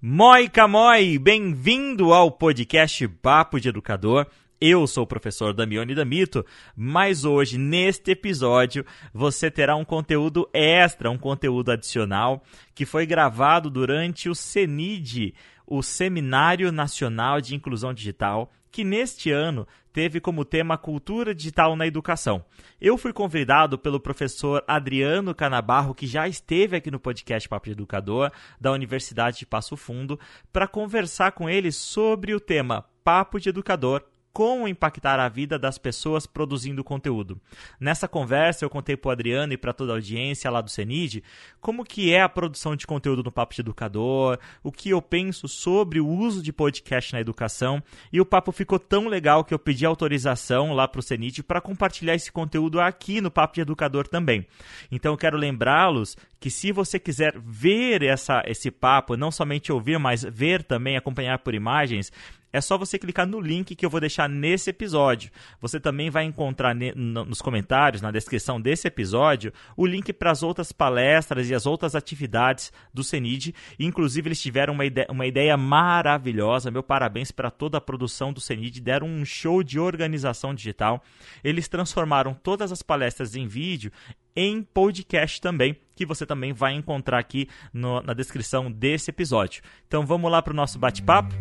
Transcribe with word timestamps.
Moi 0.00 0.46
Camoi, 0.50 1.18
bem-vindo 1.18 2.12
ao 2.12 2.30
podcast 2.30 3.08
Papo 3.08 3.58
de 3.58 3.70
Educador. 3.70 4.26
Eu 4.60 4.86
sou 4.86 5.04
o 5.04 5.06
professor 5.06 5.54
Damione 5.54 5.94
Damito, 5.94 6.44
mas 6.76 7.24
hoje, 7.24 7.56
neste 7.56 8.10
episódio, 8.10 8.84
você 9.12 9.50
terá 9.50 9.74
um 9.74 9.86
conteúdo 9.86 10.46
extra, 10.52 11.10
um 11.10 11.16
conteúdo 11.16 11.72
adicional, 11.72 12.44
que 12.74 12.84
foi 12.84 13.06
gravado 13.06 13.70
durante 13.70 14.28
o 14.28 14.34
CENID, 14.34 15.34
o 15.66 15.82
Seminário 15.82 16.70
Nacional 16.70 17.40
de 17.40 17.54
Inclusão 17.54 17.94
Digital, 17.94 18.52
que 18.76 18.84
neste 18.84 19.30
ano 19.30 19.66
teve 19.90 20.20
como 20.20 20.44
tema 20.44 20.76
Cultura 20.76 21.34
Digital 21.34 21.74
na 21.76 21.86
Educação. 21.86 22.44
Eu 22.78 22.98
fui 22.98 23.10
convidado 23.10 23.78
pelo 23.78 23.98
professor 23.98 24.62
Adriano 24.68 25.34
Canabarro, 25.34 25.94
que 25.94 26.06
já 26.06 26.28
esteve 26.28 26.76
aqui 26.76 26.90
no 26.90 27.00
podcast 27.00 27.48
Papo 27.48 27.64
de 27.64 27.72
Educador, 27.72 28.30
da 28.60 28.70
Universidade 28.70 29.38
de 29.38 29.46
Passo 29.46 29.78
Fundo, 29.78 30.20
para 30.52 30.68
conversar 30.68 31.32
com 31.32 31.48
ele 31.48 31.72
sobre 31.72 32.34
o 32.34 32.38
tema 32.38 32.84
Papo 33.02 33.40
de 33.40 33.48
Educador 33.48 34.04
como 34.36 34.68
impactar 34.68 35.18
a 35.18 35.30
vida 35.30 35.58
das 35.58 35.78
pessoas 35.78 36.26
produzindo 36.26 36.84
conteúdo. 36.84 37.40
Nessa 37.80 38.06
conversa 38.06 38.66
eu 38.66 38.68
contei 38.68 38.94
para 38.94 39.08
o 39.08 39.10
Adriano 39.10 39.54
e 39.54 39.56
para 39.56 39.72
toda 39.72 39.92
a 39.92 39.96
audiência 39.96 40.50
lá 40.50 40.60
do 40.60 40.68
CENID 40.68 41.22
como 41.58 41.82
que 41.82 42.12
é 42.12 42.20
a 42.20 42.28
produção 42.28 42.76
de 42.76 42.86
conteúdo 42.86 43.22
no 43.22 43.32
Papo 43.32 43.54
de 43.54 43.62
Educador, 43.62 44.38
o 44.62 44.70
que 44.70 44.90
eu 44.90 45.00
penso 45.00 45.48
sobre 45.48 46.00
o 46.00 46.06
uso 46.06 46.42
de 46.42 46.52
podcast 46.52 47.14
na 47.14 47.20
educação 47.20 47.82
e 48.12 48.20
o 48.20 48.26
papo 48.26 48.52
ficou 48.52 48.78
tão 48.78 49.08
legal 49.08 49.42
que 49.42 49.54
eu 49.54 49.58
pedi 49.58 49.86
autorização 49.86 50.74
lá 50.74 50.86
para 50.86 50.98
o 50.98 51.02
CENID 51.02 51.42
para 51.42 51.62
compartilhar 51.62 52.14
esse 52.14 52.30
conteúdo 52.30 52.78
aqui 52.78 53.22
no 53.22 53.30
Papo 53.30 53.54
de 53.54 53.62
Educador 53.62 54.06
também. 54.06 54.46
Então 54.92 55.14
eu 55.14 55.16
quero 55.16 55.38
lembrá-los 55.38 56.14
que 56.38 56.50
se 56.50 56.70
você 56.72 56.98
quiser 56.98 57.34
ver 57.38 58.02
essa, 58.02 58.42
esse 58.46 58.70
papo, 58.70 59.16
não 59.16 59.30
somente 59.30 59.72
ouvir, 59.72 59.98
mas 59.98 60.22
ver 60.22 60.62
também, 60.62 60.96
acompanhar 60.96 61.38
por 61.38 61.54
imagens, 61.54 62.12
é 62.56 62.60
só 62.62 62.78
você 62.78 62.98
clicar 62.98 63.26
no 63.26 63.38
link 63.38 63.74
que 63.76 63.84
eu 63.84 63.90
vou 63.90 64.00
deixar 64.00 64.28
nesse 64.28 64.70
episódio. 64.70 65.30
Você 65.60 65.78
também 65.78 66.08
vai 66.08 66.24
encontrar 66.24 66.74
nos 66.74 67.42
comentários, 67.42 68.00
na 68.00 68.10
descrição 68.10 68.58
desse 68.58 68.88
episódio, 68.88 69.52
o 69.76 69.84
link 69.84 70.10
para 70.12 70.30
as 70.30 70.42
outras 70.42 70.72
palestras 70.72 71.50
e 71.50 71.54
as 71.54 71.66
outras 71.66 71.94
atividades 71.94 72.72
do 72.94 73.04
CENID. 73.04 73.54
Inclusive, 73.78 74.28
eles 74.28 74.40
tiveram 74.40 74.72
uma 74.72 74.86
ideia, 74.86 75.06
uma 75.10 75.26
ideia 75.26 75.54
maravilhosa. 75.56 76.70
Meu 76.70 76.82
parabéns 76.82 77.30
para 77.30 77.50
toda 77.50 77.76
a 77.76 77.80
produção 77.80 78.32
do 78.32 78.40
CENID. 78.40 78.80
Deram 78.80 79.06
um 79.06 79.24
show 79.24 79.62
de 79.62 79.78
organização 79.78 80.54
digital. 80.54 81.04
Eles 81.44 81.68
transformaram 81.68 82.32
todas 82.32 82.72
as 82.72 82.80
palestras 82.82 83.36
em 83.36 83.46
vídeo 83.46 83.92
em 84.36 84.62
podcast 84.62 85.40
também, 85.40 85.76
que 85.94 86.04
você 86.04 86.26
também 86.26 86.52
vai 86.52 86.74
encontrar 86.74 87.18
aqui 87.18 87.48
no, 87.72 88.02
na 88.02 88.12
descrição 88.12 88.70
desse 88.70 89.10
episódio. 89.10 89.62
Então 89.88 90.04
vamos 90.04 90.30
lá 90.30 90.42
para 90.42 90.52
o 90.52 90.56
nosso 90.56 90.78
bate-papo? 90.78 91.34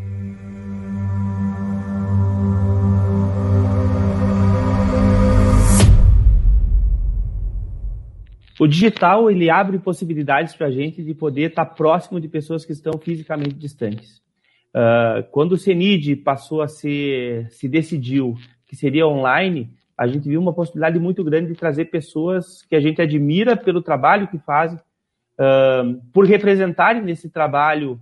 O 8.59 8.67
digital 8.67 9.29
ele 9.29 9.49
abre 9.49 9.77
possibilidades 9.79 10.55
para 10.55 10.67
a 10.67 10.71
gente 10.71 11.03
de 11.03 11.13
poder 11.13 11.49
estar 11.49 11.65
tá 11.65 11.73
próximo 11.73 12.19
de 12.21 12.29
pessoas 12.29 12.65
que 12.65 12.71
estão 12.71 12.93
fisicamente 12.97 13.55
distantes. 13.55 14.21
Uh, 14.73 15.23
quando 15.31 15.53
o 15.53 15.57
CENID 15.57 16.17
passou 16.17 16.61
a 16.61 16.67
ser, 16.67 17.49
se 17.51 17.67
decidiu 17.67 18.35
que 18.65 18.75
seria 18.75 19.07
online, 19.07 19.71
a 19.97 20.07
gente 20.07 20.27
viu 20.27 20.41
uma 20.41 20.53
possibilidade 20.53 20.99
muito 20.99 21.23
grande 21.23 21.49
de 21.49 21.55
trazer 21.55 21.85
pessoas 21.85 22.61
que 22.63 22.75
a 22.75 22.79
gente 22.79 23.01
admira 23.01 23.55
pelo 23.57 23.81
trabalho 23.81 24.27
que 24.27 24.37
fazem, 24.39 24.77
uh, 24.77 26.01
por 26.13 26.25
representarem 26.25 27.01
nesse 27.01 27.29
trabalho 27.29 27.99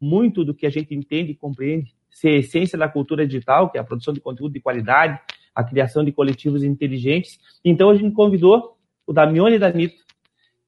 muito 0.00 0.44
do 0.44 0.54
que 0.54 0.66
a 0.66 0.70
gente 0.70 0.94
entende 0.94 1.32
e 1.32 1.36
compreende 1.36 1.94
ser 2.10 2.28
a 2.28 2.38
essência 2.38 2.78
da 2.78 2.88
cultura 2.88 3.26
digital, 3.26 3.70
que 3.70 3.78
é 3.78 3.80
a 3.80 3.84
produção 3.84 4.12
de 4.12 4.20
conteúdo 4.20 4.52
de 4.52 4.60
qualidade, 4.60 5.18
a 5.54 5.64
criação 5.64 6.04
de 6.04 6.12
coletivos 6.12 6.62
inteligentes. 6.62 7.38
Então 7.64 7.90
a 7.90 7.94
gente 7.94 8.14
convidou 8.14 8.75
o 9.06 9.12
Damione 9.12 9.58
Danito, 9.58 10.04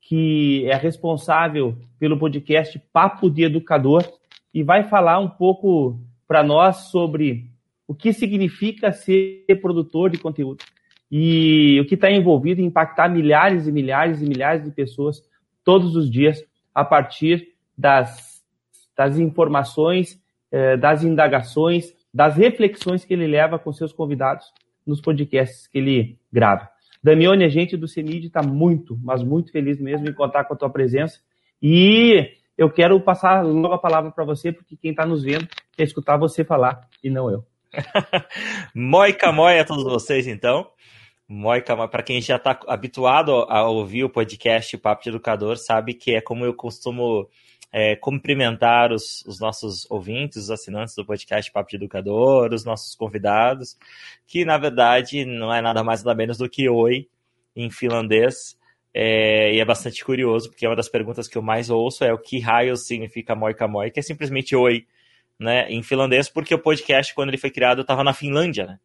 que 0.00 0.64
é 0.66 0.76
responsável 0.76 1.76
pelo 1.98 2.18
podcast 2.18 2.80
Papo 2.92 3.28
de 3.28 3.42
Educador, 3.42 4.04
e 4.54 4.62
vai 4.62 4.84
falar 4.84 5.18
um 5.18 5.28
pouco 5.28 6.00
para 6.26 6.42
nós 6.42 6.90
sobre 6.90 7.50
o 7.86 7.94
que 7.94 8.12
significa 8.12 8.92
ser 8.92 9.44
produtor 9.60 10.10
de 10.10 10.18
conteúdo 10.18 10.64
e 11.10 11.78
o 11.80 11.86
que 11.86 11.94
está 11.94 12.10
envolvido 12.10 12.60
em 12.60 12.66
impactar 12.66 13.08
milhares 13.08 13.66
e 13.66 13.72
milhares 13.72 14.20
e 14.20 14.28
milhares 14.28 14.62
de 14.62 14.70
pessoas 14.70 15.22
todos 15.64 15.96
os 15.96 16.10
dias 16.10 16.42
a 16.74 16.84
partir 16.84 17.54
das, 17.76 18.42
das 18.96 19.18
informações, 19.18 20.20
eh, 20.50 20.76
das 20.76 21.02
indagações, 21.02 21.94
das 22.12 22.36
reflexões 22.36 23.04
que 23.04 23.14
ele 23.14 23.26
leva 23.26 23.58
com 23.58 23.72
seus 23.72 23.92
convidados 23.92 24.46
nos 24.86 25.00
podcasts 25.00 25.66
que 25.66 25.78
ele 25.78 26.18
grava. 26.32 26.68
Damione, 27.02 27.44
a 27.44 27.48
gente 27.48 27.76
do 27.76 27.86
CENID 27.86 28.26
está 28.26 28.42
muito, 28.42 28.98
mas 29.02 29.22
muito 29.22 29.52
feliz 29.52 29.80
mesmo 29.80 30.08
em 30.08 30.12
contar 30.12 30.44
com 30.44 30.54
a 30.54 30.56
tua 30.56 30.70
presença. 30.70 31.20
E 31.62 32.30
eu 32.56 32.70
quero 32.70 33.00
passar 33.00 33.44
logo 33.44 33.74
a 33.74 33.78
palavra 33.78 34.10
para 34.10 34.24
você, 34.24 34.52
porque 34.52 34.76
quem 34.76 34.90
está 34.90 35.06
nos 35.06 35.22
vendo 35.22 35.48
quer 35.76 35.84
escutar 35.84 36.16
você 36.16 36.44
falar 36.44 36.88
e 37.02 37.08
não 37.08 37.30
eu. 37.30 37.44
Moica 38.74 39.30
moi 39.30 39.58
a 39.58 39.64
todos 39.64 39.84
vocês, 39.84 40.26
então. 40.26 40.68
Moica 41.28 41.76
moi, 41.76 41.88
para 41.88 42.02
quem 42.02 42.20
já 42.20 42.36
está 42.36 42.58
habituado 42.66 43.32
a 43.48 43.68
ouvir 43.68 44.02
o 44.02 44.10
podcast 44.10 44.76
Papo 44.78 45.02
de 45.02 45.10
Educador, 45.10 45.56
sabe 45.56 45.94
que 45.94 46.14
é 46.14 46.20
como 46.20 46.44
eu 46.44 46.54
costumo 46.54 47.28
é, 47.72 47.96
cumprimentar 47.96 48.92
os, 48.92 49.24
os, 49.26 49.38
nossos 49.40 49.88
ouvintes, 49.90 50.44
os 50.44 50.50
assinantes 50.50 50.94
do 50.94 51.04
podcast 51.04 51.50
Papo 51.52 51.70
de 51.70 51.76
Educador, 51.76 52.52
os 52.52 52.64
nossos 52.64 52.94
convidados, 52.94 53.76
que 54.26 54.44
na 54.44 54.56
verdade 54.56 55.24
não 55.24 55.52
é 55.52 55.60
nada 55.60 55.84
mais 55.84 56.02
nada 56.02 56.16
menos 56.16 56.38
do 56.38 56.48
que 56.48 56.68
oi 56.68 57.08
em 57.54 57.70
finlandês. 57.70 58.56
É, 58.94 59.54
e 59.54 59.60
é 59.60 59.64
bastante 59.64 60.04
curioso, 60.04 60.48
porque 60.48 60.66
uma 60.66 60.74
das 60.74 60.88
perguntas 60.88 61.28
que 61.28 61.36
eu 61.36 61.42
mais 61.42 61.68
ouço 61.68 62.04
é 62.04 62.12
o 62.12 62.18
que 62.18 62.40
raio 62.40 62.76
significa 62.76 63.34
moika 63.34 63.68
moi, 63.68 63.90
que 63.90 64.00
é 64.00 64.02
simplesmente 64.02 64.56
oi, 64.56 64.86
né, 65.38 65.70
em 65.70 65.82
finlandês, 65.82 66.28
porque 66.28 66.54
o 66.54 66.58
podcast, 66.58 67.14
quando 67.14 67.28
ele 67.28 67.38
foi 67.38 67.50
criado, 67.50 67.82
estava 67.82 68.02
na 68.02 68.14
Finlândia, 68.14 68.66
né, 68.66 68.80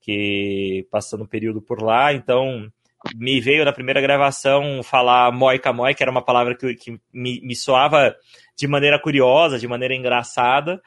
que 0.00 0.86
passando 0.90 1.24
um 1.24 1.26
período 1.26 1.60
por 1.60 1.82
lá, 1.82 2.12
então 2.12 2.72
me 3.14 3.40
veio 3.40 3.64
na 3.64 3.72
primeira 3.72 4.00
gravação 4.00 4.82
falar 4.82 5.32
moika 5.32 5.72
moi, 5.72 5.94
que 5.94 6.02
era 6.02 6.10
uma 6.10 6.24
palavra 6.24 6.56
que, 6.56 6.74
que 6.74 7.00
me, 7.12 7.40
me 7.40 7.56
soava 7.56 8.14
de 8.56 8.66
maneira 8.66 8.98
curiosa, 8.98 9.58
de 9.58 9.66
maneira 9.66 9.94
engraçada. 9.94 10.80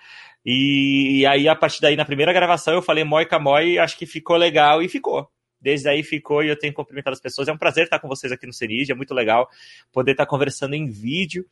E, 0.45 1.19
e, 1.19 1.25
aí, 1.25 1.47
a 1.47 1.55
partir 1.55 1.81
daí, 1.81 1.95
na 1.95 2.05
primeira 2.05 2.31
gravação, 2.31 2.75
eu 2.75 2.81
falei 2.81 3.03
moika 3.03 3.39
moi, 3.39 3.77
acho 3.79 3.97
que 3.97 4.05
ficou 4.05 4.37
legal 4.37 4.81
e 4.81 4.87
ficou. 4.87 5.27
Desde 5.59 5.89
aí 5.89 6.03
ficou 6.03 6.43
e 6.43 6.49
eu 6.49 6.57
tenho 6.57 6.73
cumprimentado 6.73 7.15
as 7.15 7.21
pessoas. 7.21 7.47
É 7.47 7.51
um 7.51 7.57
prazer 7.57 7.85
estar 7.85 7.99
com 7.99 8.07
vocês 8.07 8.31
aqui 8.31 8.45
no 8.45 8.53
Serige, 8.53 8.91
é 8.91 8.95
muito 8.95 9.13
legal 9.13 9.49
poder 9.91 10.11
estar 10.11 10.25
conversando 10.27 10.75
em 10.75 10.87
vídeo. 10.87 11.45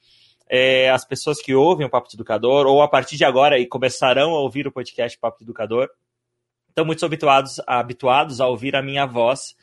É, 0.47 0.90
as 0.91 1.03
pessoas 1.03 1.41
que 1.41 1.56
ouvem 1.56 1.85
o 1.85 1.90
Papo 1.90 2.07
de 2.07 2.16
Educador, 2.16 2.68
ou 2.68 2.81
a 2.81 2.88
partir 2.88 3.18
de 3.18 3.25
agora 3.25 3.57
e 3.57 3.66
começarão 3.66 4.35
a 4.35 4.40
ouvir 4.40 4.68
o 4.68 4.72
podcast 4.72 5.18
Papo 5.18 5.40
de 5.40 5.45
Educador, 5.45 5.90
estão 6.69 6.85
muito 6.85 7.03
habituados, 7.03 7.59
habituados 7.66 8.40
a 8.40 8.47
ouvir 8.47 8.75
a 8.75 8.81
minha 8.81 9.06
voz 9.06 9.56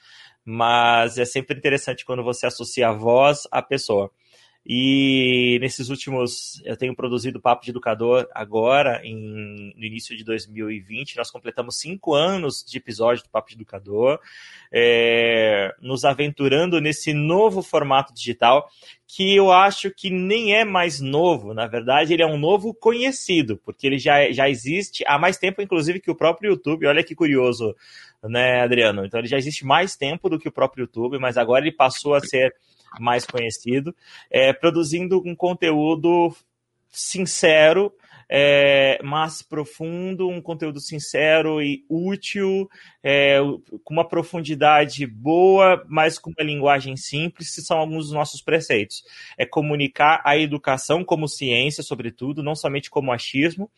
mas 0.44 1.18
é 1.18 1.24
sempre 1.24 1.56
interessante 1.56 2.04
quando 2.04 2.22
você 2.22 2.46
associa 2.46 2.88
a 2.88 2.92
voz 2.92 3.46
à 3.50 3.62
pessoa. 3.62 4.10
E 4.65 5.59
nesses 5.60 5.88
últimos, 5.88 6.60
eu 6.65 6.76
tenho 6.76 6.94
produzido 6.94 7.41
Papo 7.41 7.65
de 7.65 7.71
Educador 7.71 8.28
agora, 8.34 9.00
em, 9.03 9.72
no 9.75 9.84
início 9.84 10.15
de 10.15 10.22
2020. 10.22 11.16
Nós 11.16 11.31
completamos 11.31 11.78
cinco 11.78 12.15
anos 12.15 12.62
de 12.62 12.76
episódio 12.76 13.25
do 13.25 13.31
Papo 13.31 13.49
de 13.49 13.54
Educador, 13.54 14.20
é, 14.70 15.75
nos 15.81 16.04
aventurando 16.04 16.78
nesse 16.78 17.15
novo 17.15 17.62
formato 17.62 18.12
digital, 18.12 18.69
que 19.06 19.34
eu 19.34 19.50
acho 19.50 19.91
que 19.91 20.10
nem 20.10 20.54
é 20.54 20.65
mais 20.65 21.00
novo. 21.00 21.54
Na 21.54 21.66
verdade, 21.66 22.12
ele 22.12 22.22
é 22.22 22.26
um 22.26 22.38
novo 22.38 22.75
conhecido, 22.75 23.56
porque 23.64 23.87
ele 23.87 23.99
já, 23.99 24.31
já 24.31 24.49
existe 24.49 25.02
há 25.06 25.19
mais 25.19 25.38
tempo, 25.38 25.62
inclusive, 25.62 26.00
que 26.00 26.11
o 26.11 26.14
próprio 26.14 26.50
YouTube. 26.50 26.87
Olha 26.87 27.02
que 27.02 27.14
curioso, 27.14 27.75
né, 28.23 28.61
Adriano? 28.61 29.06
Então, 29.06 29.19
ele 29.19 29.26
já 29.26 29.38
existe 29.38 29.64
mais 29.64 29.96
tempo 29.96 30.29
do 30.29 30.38
que 30.38 30.49
o 30.49 30.52
próprio 30.52 30.82
YouTube, 30.82 31.19
mas 31.19 31.38
agora 31.38 31.64
ele 31.64 31.75
passou 31.75 32.14
a 32.14 32.20
ser 32.20 32.55
mais 32.98 33.25
conhecido, 33.25 33.94
é, 34.31 34.52
produzindo 34.52 35.22
um 35.25 35.34
conteúdo 35.34 36.34
sincero, 36.90 37.92
é, 38.32 39.02
mais 39.02 39.42
profundo, 39.42 40.28
um 40.28 40.40
conteúdo 40.40 40.81
sincero 40.81 41.60
e 41.60 41.84
útil, 41.88 42.70
é, 43.02 43.38
com 43.82 43.92
uma 43.92 44.06
profundidade 44.06 45.04
boa, 45.04 45.84
mas 45.88 46.16
com 46.16 46.31
uma 46.31 46.44
linguagem 46.44 46.96
simples, 46.96 47.52
que 47.52 47.60
são 47.60 47.76
alguns 47.76 48.04
dos 48.04 48.14
nossos 48.14 48.40
preceitos. 48.40 49.02
É 49.36 49.44
comunicar 49.44 50.22
a 50.25 50.38
educação 50.38 51.04
como 51.04 51.28
ciência, 51.28 51.82
sobretudo, 51.82 52.43
não 52.43 52.54
somente 52.54 52.88
como 52.88 53.12
achismo, 53.12 53.69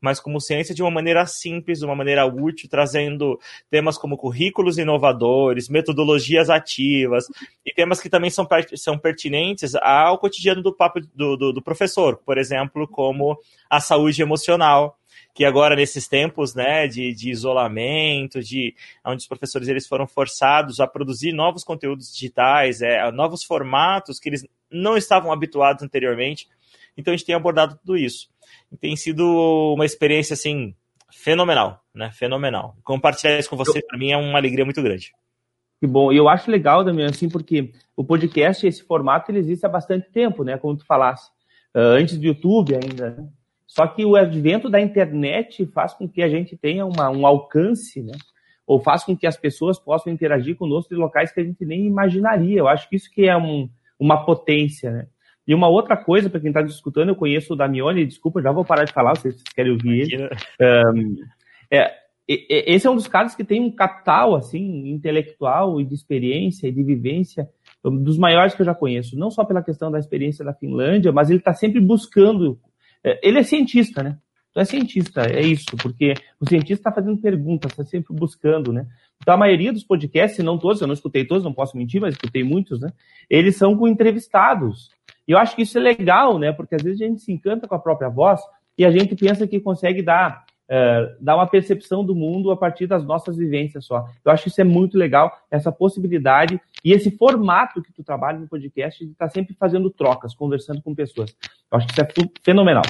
mas 0.00 0.18
como 0.18 0.40
ciência 0.40 0.74
de 0.74 0.82
uma 0.82 0.90
maneira 0.90 1.26
simples, 1.26 1.80
de 1.80 1.84
uma 1.84 1.94
maneira 1.94 2.24
útil, 2.26 2.68
trazendo 2.68 3.38
temas 3.70 3.98
como 3.98 4.16
currículos 4.16 4.78
inovadores, 4.78 5.68
metodologias 5.68 6.48
ativas 6.48 7.26
e 7.64 7.72
temas 7.72 8.00
que 8.00 8.08
também 8.08 8.30
são, 8.30 8.48
são 8.76 8.98
pertinentes 8.98 9.74
ao 9.74 10.18
cotidiano 10.18 10.62
do 10.62 10.74
papo 10.74 11.00
do, 11.14 11.36
do, 11.36 11.52
do 11.52 11.62
professor, 11.62 12.16
por 12.16 12.38
exemplo, 12.38 12.88
como 12.88 13.38
a 13.68 13.80
saúde 13.80 14.22
emocional, 14.22 14.96
que 15.34 15.44
agora 15.44 15.76
nesses 15.76 16.08
tempos 16.08 16.54
né, 16.54 16.86
de, 16.88 17.14
de 17.14 17.30
isolamento, 17.30 18.42
de 18.42 18.74
onde 19.04 19.18
os 19.18 19.28
professores 19.28 19.68
eles 19.68 19.86
foram 19.86 20.06
forçados 20.06 20.80
a 20.80 20.86
produzir 20.86 21.32
novos 21.32 21.62
conteúdos 21.62 22.12
digitais, 22.12 22.82
é, 22.82 23.10
novos 23.12 23.44
formatos 23.44 24.18
que 24.18 24.28
eles 24.28 24.46
não 24.70 24.96
estavam 24.96 25.32
habituados 25.32 25.82
anteriormente. 25.82 26.48
Então 26.96 27.12
a 27.12 27.16
gente 27.16 27.26
tem 27.26 27.34
abordado 27.34 27.78
tudo 27.78 27.96
isso. 27.96 28.28
E 28.72 28.76
tem 28.76 28.96
sido 28.96 29.24
uma 29.74 29.84
experiência 29.84 30.34
assim 30.34 30.74
fenomenal, 31.12 31.82
né? 31.94 32.10
Fenomenal. 32.12 32.76
Compartilhar 32.84 33.38
isso 33.38 33.50
com 33.50 33.56
você 33.56 33.80
para 33.82 33.98
mim 33.98 34.12
é 34.12 34.16
uma 34.16 34.38
alegria 34.38 34.64
muito 34.64 34.82
grande. 34.82 35.12
Que 35.80 35.86
bom. 35.86 36.12
E 36.12 36.16
eu 36.16 36.28
acho 36.28 36.50
legal 36.50 36.84
também 36.84 37.06
assim 37.06 37.28
porque 37.28 37.72
o 37.96 38.04
podcast 38.04 38.66
esse 38.66 38.82
formato 38.84 39.30
ele 39.30 39.38
existe 39.38 39.64
há 39.64 39.68
bastante 39.68 40.10
tempo, 40.10 40.44
né? 40.44 40.58
Como 40.58 40.76
tu 40.76 40.84
falasse, 40.84 41.30
uh, 41.74 41.96
antes 41.98 42.18
do 42.18 42.26
YouTube 42.26 42.74
ainda. 42.74 43.10
Né? 43.10 43.28
Só 43.66 43.86
que 43.86 44.04
o 44.04 44.16
advento 44.16 44.68
da 44.68 44.80
internet 44.80 45.64
faz 45.66 45.94
com 45.94 46.08
que 46.08 46.22
a 46.22 46.28
gente 46.28 46.56
tenha 46.56 46.84
uma, 46.84 47.08
um 47.08 47.26
alcance, 47.26 48.02
né? 48.02 48.12
Ou 48.66 48.78
faz 48.78 49.04
com 49.04 49.16
que 49.16 49.26
as 49.26 49.36
pessoas 49.36 49.78
possam 49.78 50.12
interagir 50.12 50.56
conosco 50.56 50.92
em 50.94 50.98
locais 50.98 51.32
que 51.32 51.40
a 51.40 51.44
gente 51.44 51.64
nem 51.64 51.86
imaginaria. 51.86 52.58
Eu 52.58 52.68
acho 52.68 52.88
que 52.88 52.96
isso 52.96 53.10
que 53.10 53.26
é 53.26 53.36
um, 53.36 53.68
uma 53.98 54.24
potência, 54.24 54.90
né? 54.90 55.06
E 55.50 55.54
uma 55.54 55.66
outra 55.66 55.96
coisa, 55.96 56.30
para 56.30 56.38
quem 56.38 56.50
está 56.50 56.62
discutindo, 56.62 57.08
eu 57.08 57.16
conheço 57.16 57.54
o 57.54 57.56
Damione, 57.56 58.06
desculpa, 58.06 58.40
já 58.40 58.52
vou 58.52 58.64
parar 58.64 58.84
de 58.84 58.92
falar, 58.92 59.16
vocês 59.16 59.42
querem 59.52 59.72
ouvir 59.72 60.02
ele. 60.02 60.30
Um, 60.60 61.16
é, 61.68 61.92
esse 62.28 62.86
é 62.86 62.90
um 62.90 62.94
dos 62.94 63.08
casos 63.08 63.34
que 63.34 63.42
tem 63.42 63.60
um 63.60 63.74
capital, 63.74 64.36
assim, 64.36 64.88
intelectual 64.88 65.80
e 65.80 65.84
de 65.84 65.92
experiência 65.92 66.68
e 66.68 66.72
de 66.72 66.84
vivência 66.84 67.48
dos 67.82 68.16
maiores 68.16 68.54
que 68.54 68.62
eu 68.62 68.66
já 68.66 68.76
conheço. 68.76 69.18
Não 69.18 69.28
só 69.28 69.44
pela 69.44 69.60
questão 69.60 69.90
da 69.90 69.98
experiência 69.98 70.44
da 70.44 70.54
Finlândia, 70.54 71.10
mas 71.10 71.30
ele 71.30 71.40
está 71.40 71.52
sempre 71.52 71.80
buscando 71.80 72.56
é, 73.02 73.18
ele 73.26 73.40
é 73.40 73.42
cientista, 73.42 74.04
né? 74.04 74.18
Então 74.50 74.62
é 74.62 74.64
cientista, 74.64 75.22
é 75.22 75.42
isso, 75.42 75.76
porque 75.80 76.12
o 76.40 76.48
cientista 76.48 76.88
está 76.88 76.92
fazendo 76.92 77.20
perguntas, 77.20 77.70
está 77.70 77.84
sempre 77.84 78.14
buscando, 78.14 78.72
né? 78.72 78.86
Então 79.22 79.34
a 79.34 79.36
maioria 79.36 79.72
dos 79.72 79.84
podcasts, 79.84 80.36
se 80.36 80.42
não 80.42 80.58
todos, 80.58 80.80
eu 80.80 80.88
não 80.88 80.94
escutei 80.94 81.24
todos, 81.24 81.44
não 81.44 81.52
posso 81.52 81.76
mentir, 81.76 82.00
mas 82.00 82.14
escutei 82.14 82.42
muitos, 82.42 82.80
né? 82.80 82.92
Eles 83.28 83.56
são 83.56 83.76
com 83.76 83.86
entrevistados. 83.86 84.90
E 85.30 85.32
eu 85.32 85.38
acho 85.38 85.54
que 85.54 85.62
isso 85.62 85.78
é 85.78 85.80
legal, 85.80 86.40
né? 86.40 86.52
Porque 86.52 86.74
às 86.74 86.82
vezes 86.82 87.00
a 87.00 87.04
gente 87.04 87.22
se 87.22 87.30
encanta 87.30 87.68
com 87.68 87.74
a 87.76 87.78
própria 87.78 88.08
voz 88.08 88.40
e 88.76 88.84
a 88.84 88.90
gente 88.90 89.14
pensa 89.14 89.46
que 89.46 89.60
consegue 89.60 90.02
dar, 90.02 90.44
uh, 90.68 91.24
dar 91.24 91.36
uma 91.36 91.46
percepção 91.46 92.04
do 92.04 92.16
mundo 92.16 92.50
a 92.50 92.56
partir 92.56 92.88
das 92.88 93.04
nossas 93.04 93.36
vivências 93.36 93.84
só. 93.84 94.08
Eu 94.24 94.32
acho 94.32 94.42
que 94.42 94.48
isso 94.48 94.60
é 94.60 94.64
muito 94.64 94.98
legal, 94.98 95.32
essa 95.48 95.70
possibilidade 95.70 96.60
e 96.84 96.92
esse 96.92 97.12
formato 97.16 97.80
que 97.80 97.92
tu 97.92 98.02
trabalha 98.02 98.40
no 98.40 98.48
podcast 98.48 99.04
de 99.04 99.12
estar 99.12 99.28
tá 99.28 99.30
sempre 99.32 99.54
fazendo 99.54 99.88
trocas, 99.88 100.34
conversando 100.34 100.82
com 100.82 100.96
pessoas. 100.96 101.32
Eu 101.70 101.78
acho 101.78 101.86
que 101.86 101.92
isso 101.92 102.02
é 102.02 102.08
fenomenal. 102.42 102.82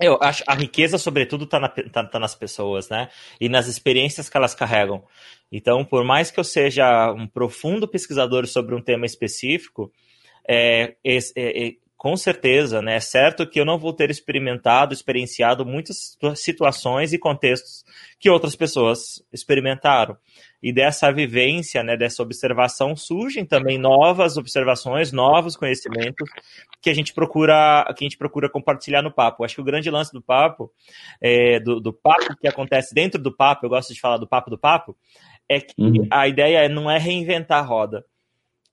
Eu 0.00 0.18
acho 0.22 0.42
a 0.46 0.54
riqueza, 0.54 0.96
sobretudo, 0.96 1.44
está 1.44 1.60
na, 1.60 1.68
tá, 1.68 2.04
tá 2.06 2.18
nas 2.18 2.34
pessoas, 2.34 2.88
né? 2.88 3.10
E 3.38 3.50
nas 3.50 3.66
experiências 3.66 4.30
que 4.30 4.36
elas 4.38 4.54
carregam. 4.54 5.04
Então, 5.52 5.84
por 5.84 6.04
mais 6.04 6.30
que 6.30 6.40
eu 6.40 6.44
seja 6.44 7.12
um 7.12 7.26
profundo 7.26 7.86
pesquisador 7.86 8.46
sobre 8.46 8.74
um 8.74 8.80
tema 8.80 9.04
específico, 9.04 9.92
é, 10.52 10.96
é, 11.04 11.18
é, 11.36 11.72
com 11.96 12.16
certeza, 12.16 12.82
né? 12.82 12.96
É 12.96 13.00
certo 13.00 13.46
que 13.46 13.60
eu 13.60 13.64
não 13.64 13.78
vou 13.78 13.92
ter 13.92 14.10
experimentado, 14.10 14.92
experienciado 14.92 15.64
muitas 15.64 16.16
situações 16.34 17.12
e 17.12 17.18
contextos 17.18 17.84
que 18.18 18.28
outras 18.28 18.56
pessoas 18.56 19.22
experimentaram. 19.32 20.16
E 20.60 20.72
dessa 20.72 21.12
vivência, 21.12 21.84
né, 21.84 21.96
dessa 21.96 22.22
observação, 22.22 22.96
surgem 22.96 23.44
também 23.44 23.78
novas 23.78 24.36
observações, 24.36 25.12
novos 25.12 25.56
conhecimentos 25.56 26.28
que 26.82 26.90
a 26.90 26.94
gente 26.94 27.14
procura, 27.14 27.84
que 27.96 28.04
a 28.04 28.06
gente 28.06 28.18
procura 28.18 28.50
compartilhar 28.50 29.02
no 29.02 29.12
papo. 29.12 29.44
Acho 29.44 29.54
que 29.54 29.60
o 29.60 29.64
grande 29.64 29.88
lance 29.88 30.12
do 30.12 30.20
papo, 30.20 30.72
é, 31.22 31.60
do, 31.60 31.80
do 31.80 31.92
papo 31.92 32.34
que 32.40 32.48
acontece 32.48 32.92
dentro 32.92 33.22
do 33.22 33.34
papo, 33.34 33.66
eu 33.66 33.70
gosto 33.70 33.94
de 33.94 34.00
falar 34.00 34.16
do 34.16 34.26
papo 34.26 34.50
do 34.50 34.58
papo, 34.58 34.96
é 35.48 35.60
que 35.60 35.74
uhum. 35.78 36.08
a 36.10 36.26
ideia 36.26 36.68
não 36.68 36.90
é 36.90 36.98
reinventar 36.98 37.58
a 37.58 37.66
roda 37.66 38.04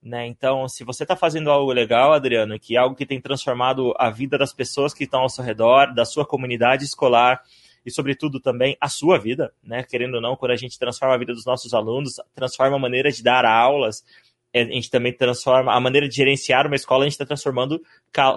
né? 0.01 0.27
Então, 0.27 0.67
se 0.67 0.83
você 0.83 1.03
está 1.03 1.15
fazendo 1.15 1.49
algo 1.49 1.71
legal, 1.71 2.13
Adriano, 2.13 2.59
que 2.59 2.75
é 2.75 2.79
algo 2.79 2.95
que 2.95 3.05
tem 3.05 3.19
transformado 3.19 3.93
a 3.97 4.09
vida 4.09 4.37
das 4.37 4.53
pessoas 4.53 4.93
que 4.93 5.03
estão 5.03 5.21
ao 5.21 5.29
seu 5.29 5.43
redor, 5.43 5.93
da 5.93 6.05
sua 6.05 6.25
comunidade 6.25 6.85
escolar 6.85 7.41
e, 7.85 7.91
sobretudo, 7.91 8.39
também 8.39 8.77
a 8.79 8.89
sua 8.89 9.17
vida, 9.17 9.53
né? 9.63 9.83
Querendo 9.83 10.15
ou 10.15 10.21
não, 10.21 10.35
quando 10.35 10.51
a 10.51 10.55
gente 10.55 10.77
transforma 10.77 11.15
a 11.15 11.17
vida 11.17 11.33
dos 11.33 11.45
nossos 11.45 11.73
alunos, 11.73 12.15
transforma 12.35 12.75
a 12.75 12.79
maneira 12.79 13.11
de 13.11 13.23
dar 13.23 13.45
aulas, 13.45 14.03
a 14.53 14.63
gente 14.63 14.89
também 14.89 15.13
transforma 15.13 15.73
a 15.73 15.79
maneira 15.79 16.07
de 16.07 16.15
gerenciar 16.15 16.65
uma 16.65 16.75
escola, 16.75 17.03
a 17.03 17.05
gente 17.05 17.13
está 17.13 17.25
transformando, 17.25 17.81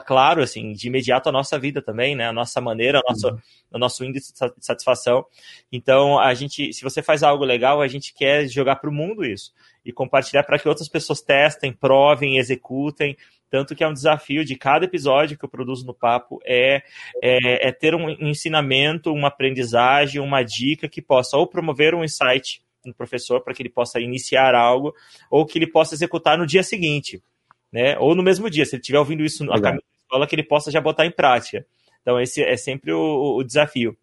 claro, 0.07 0.43
assim, 0.43 0.73
de 0.73 0.89
imediato 0.89 1.29
a 1.29 1.33
nossa 1.33 1.59
vida 1.59 1.81
também, 1.81 2.15
né? 2.15 2.27
A 2.27 2.33
nossa 2.33 2.61
maneira, 2.61 2.99
a 2.99 3.03
nossa, 3.09 3.29
uhum. 3.29 3.39
o 3.73 3.79
nosso 3.79 4.05
índice 4.05 4.33
de 4.33 4.65
satisfação. 4.65 5.25
Então, 5.71 6.19
a 6.19 6.35
gente, 6.35 6.73
se 6.73 6.83
você 6.83 7.03
faz 7.03 7.23
algo 7.23 7.45
legal, 7.45 7.81
a 7.81 7.89
gente 7.89 8.13
quer 8.13 8.47
jogar 8.49 8.77
para 8.77 8.91
o 8.91 8.93
mundo 8.93 9.25
isso 9.25 9.53
e 9.85 9.93
compartilhar 9.93 10.43
para 10.43 10.59
que 10.59 10.69
outras 10.69 10.89
pessoas 10.89 11.21
testem, 11.21 11.73
provem, 11.73 12.39
executem. 12.39 13.17
Tanto 13.49 13.75
que 13.75 13.83
é 13.83 13.89
um 13.89 13.93
desafio 13.93 14.45
de 14.45 14.55
cada 14.55 14.85
episódio 14.85 15.37
que 15.37 15.45
eu 15.45 15.49
produzo 15.49 15.85
no 15.85 15.95
Papo 15.95 16.39
é, 16.45 16.83
é, 17.23 17.69
é 17.69 17.73
ter 17.73 17.95
um 17.95 18.09
ensinamento, 18.09 19.13
uma 19.13 19.29
aprendizagem, 19.29 20.21
uma 20.21 20.43
dica 20.43 20.89
que 20.89 21.03
possa 21.03 21.37
ou 21.37 21.47
promover 21.47 21.95
um 21.95 22.05
insight 22.05 22.63
no 22.85 22.95
professor 22.95 23.41
para 23.43 23.55
que 23.55 23.63
ele 23.63 23.71
possa 23.71 24.01
iniciar 24.01 24.55
algo 24.55 24.95
ou 25.31 25.45
que 25.45 25.59
ele 25.59 25.67
possa 25.67 25.95
executar 25.95 26.39
no 26.39 26.47
dia 26.47 26.63
seguinte, 26.63 27.23
né? 27.73 27.99
Ou 27.99 28.15
no 28.15 28.23
mesmo 28.23 28.49
dia, 28.49 28.65
se 28.65 28.75
ele 28.75 28.81
estiver 28.81 28.99
ouvindo 28.99 29.25
isso 29.25 29.45
na 29.45 29.61
caminho 29.61 29.83
da 29.83 30.03
escola, 30.03 30.27
que 30.27 30.35
ele 30.35 30.43
possa 30.43 30.71
já 30.71 30.81
botar 30.81 31.07
em 31.07 31.11
prática. 31.11 31.65
Então 32.03 32.21
esse 32.21 32.43
é 32.43 32.57
sempre 32.57 32.93
o, 32.93 33.37
o 33.37 33.45
desafio. 33.45 33.97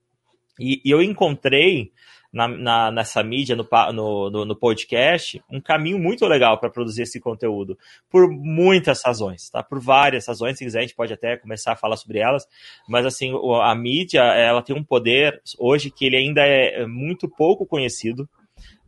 E, 0.59 0.81
e, 0.83 0.91
eu 0.91 1.01
encontrei 1.01 1.91
na, 2.31 2.47
na, 2.47 2.91
nessa 2.91 3.23
mídia, 3.23 3.55
no, 3.55 3.65
no, 3.93 4.45
no, 4.45 4.55
podcast, 4.55 5.41
um 5.49 5.61
caminho 5.61 5.97
muito 5.97 6.25
legal 6.25 6.59
para 6.59 6.69
produzir 6.69 7.03
esse 7.03 7.19
conteúdo, 7.19 7.77
por 8.09 8.29
muitas 8.29 9.01
razões, 9.03 9.49
tá? 9.49 9.63
Por 9.63 9.79
várias 9.79 10.27
razões, 10.27 10.57
se 10.57 10.65
quiser 10.65 10.79
a 10.79 10.81
gente 10.81 10.95
pode 10.95 11.13
até 11.13 11.37
começar 11.37 11.73
a 11.73 11.75
falar 11.75 11.95
sobre 11.95 12.19
elas, 12.19 12.47
mas 12.87 13.05
assim, 13.05 13.31
a 13.61 13.73
mídia, 13.75 14.21
ela 14.21 14.61
tem 14.61 14.75
um 14.75 14.83
poder 14.83 15.41
hoje 15.57 15.89
que 15.89 16.05
ele 16.05 16.17
ainda 16.17 16.41
é 16.41 16.85
muito 16.85 17.29
pouco 17.29 17.65
conhecido, 17.65 18.27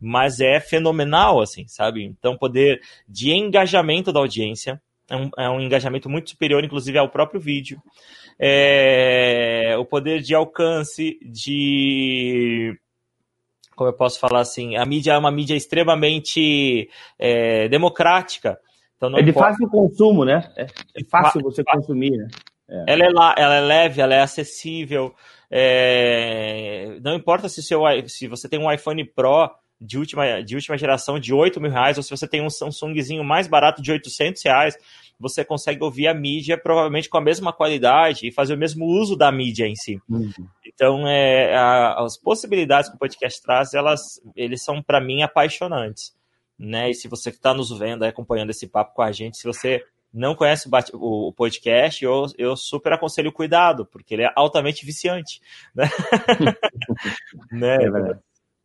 mas 0.00 0.40
é 0.40 0.58
fenomenal, 0.58 1.40
assim, 1.40 1.66
sabe? 1.68 2.04
Então, 2.04 2.36
poder 2.36 2.80
de 3.08 3.30
engajamento 3.32 4.12
da 4.12 4.20
audiência, 4.20 4.80
é 5.08 5.16
um, 5.16 5.30
é 5.36 5.50
um 5.50 5.60
engajamento 5.60 6.08
muito 6.08 6.30
superior, 6.30 6.64
inclusive, 6.64 6.96
ao 6.96 7.08
próprio 7.08 7.40
vídeo. 7.40 7.82
É, 8.38 9.76
o 9.78 9.84
poder 9.84 10.22
de 10.22 10.34
alcance, 10.34 11.18
de 11.22 12.78
como 13.80 13.88
eu 13.88 13.94
posso 13.94 14.20
falar 14.20 14.40
assim, 14.40 14.76
a 14.76 14.84
mídia 14.84 15.12
é 15.12 15.18
uma 15.18 15.30
mídia 15.30 15.54
extremamente 15.54 16.90
é, 17.18 17.66
democrática. 17.68 18.58
Então 18.94 19.16
é 19.16 19.22
de 19.22 19.32
pode... 19.32 19.46
fácil 19.46 19.70
consumo, 19.70 20.22
né? 20.22 20.52
É, 20.54 20.64
é 20.64 21.04
fácil 21.10 21.40
você 21.40 21.64
consumir, 21.64 22.10
né? 22.10 22.28
É. 22.68 22.92
Ela, 22.92 23.04
é 23.04 23.08
la, 23.08 23.34
ela 23.38 23.54
é 23.54 23.60
leve, 23.60 24.00
ela 24.02 24.14
é 24.14 24.20
acessível. 24.20 25.14
É... 25.50 26.98
Não 27.02 27.14
importa 27.14 27.48
se, 27.48 27.62
seu, 27.62 27.80
se 28.06 28.28
você 28.28 28.50
tem 28.50 28.60
um 28.60 28.70
iPhone 28.70 29.02
Pro 29.02 29.50
de 29.80 29.96
última, 29.98 30.42
de 30.42 30.54
última 30.54 30.76
geração 30.76 31.18
de 31.18 31.32
8 31.32 31.60
mil 31.60 31.70
reais, 31.70 31.96
ou 31.96 32.02
se 32.02 32.10
você 32.10 32.28
tem 32.28 32.42
um 32.42 32.50
Samsungzinho 32.50 33.24
mais 33.24 33.46
barato 33.46 33.80
de 33.80 33.90
800 33.90 34.42
reais, 34.42 34.76
você 35.18 35.44
consegue 35.44 35.82
ouvir 35.82 36.06
a 36.06 36.14
mídia 36.14 36.58
provavelmente 36.58 37.08
com 37.08 37.16
a 37.16 37.20
mesma 37.20 37.52
qualidade 37.52 38.26
e 38.26 38.32
fazer 38.32 38.54
o 38.54 38.58
mesmo 38.58 38.84
uso 38.86 39.16
da 39.16 39.32
mídia 39.32 39.66
em 39.66 39.74
si. 39.74 40.00
Uhum. 40.08 40.32
Então, 40.66 41.06
é, 41.06 41.54
a, 41.54 42.02
as 42.02 42.18
possibilidades 42.18 42.90
que 42.90 42.96
o 42.96 42.98
podcast 42.98 43.42
traz, 43.42 43.74
elas 43.74 44.20
eles 44.36 44.62
são, 44.62 44.82
para 44.82 45.00
mim, 45.00 45.22
apaixonantes. 45.22 46.14
Né? 46.58 46.90
E 46.90 46.94
se 46.94 47.08
você 47.08 47.30
está 47.30 47.54
nos 47.54 47.70
vendo, 47.78 48.02
acompanhando 48.04 48.50
esse 48.50 48.66
papo 48.66 48.94
com 48.94 49.02
a 49.02 49.12
gente, 49.12 49.38
se 49.38 49.46
você 49.46 49.82
não 50.12 50.34
conhece 50.34 50.68
o, 50.92 51.32
podcast, 51.32 52.04
eu, 52.04 52.26
eu 52.36 52.56
super 52.56 52.92
aconselho 52.92 53.32
cuidado, 53.32 53.86
porque 53.86 54.14
ele 54.14 54.24
é 54.24 54.32
altamente 54.34 54.84
viciante. 54.84 55.40
Né? 55.74 55.88
né? 57.52 57.74
É 57.76 57.90
verdade 57.90 58.20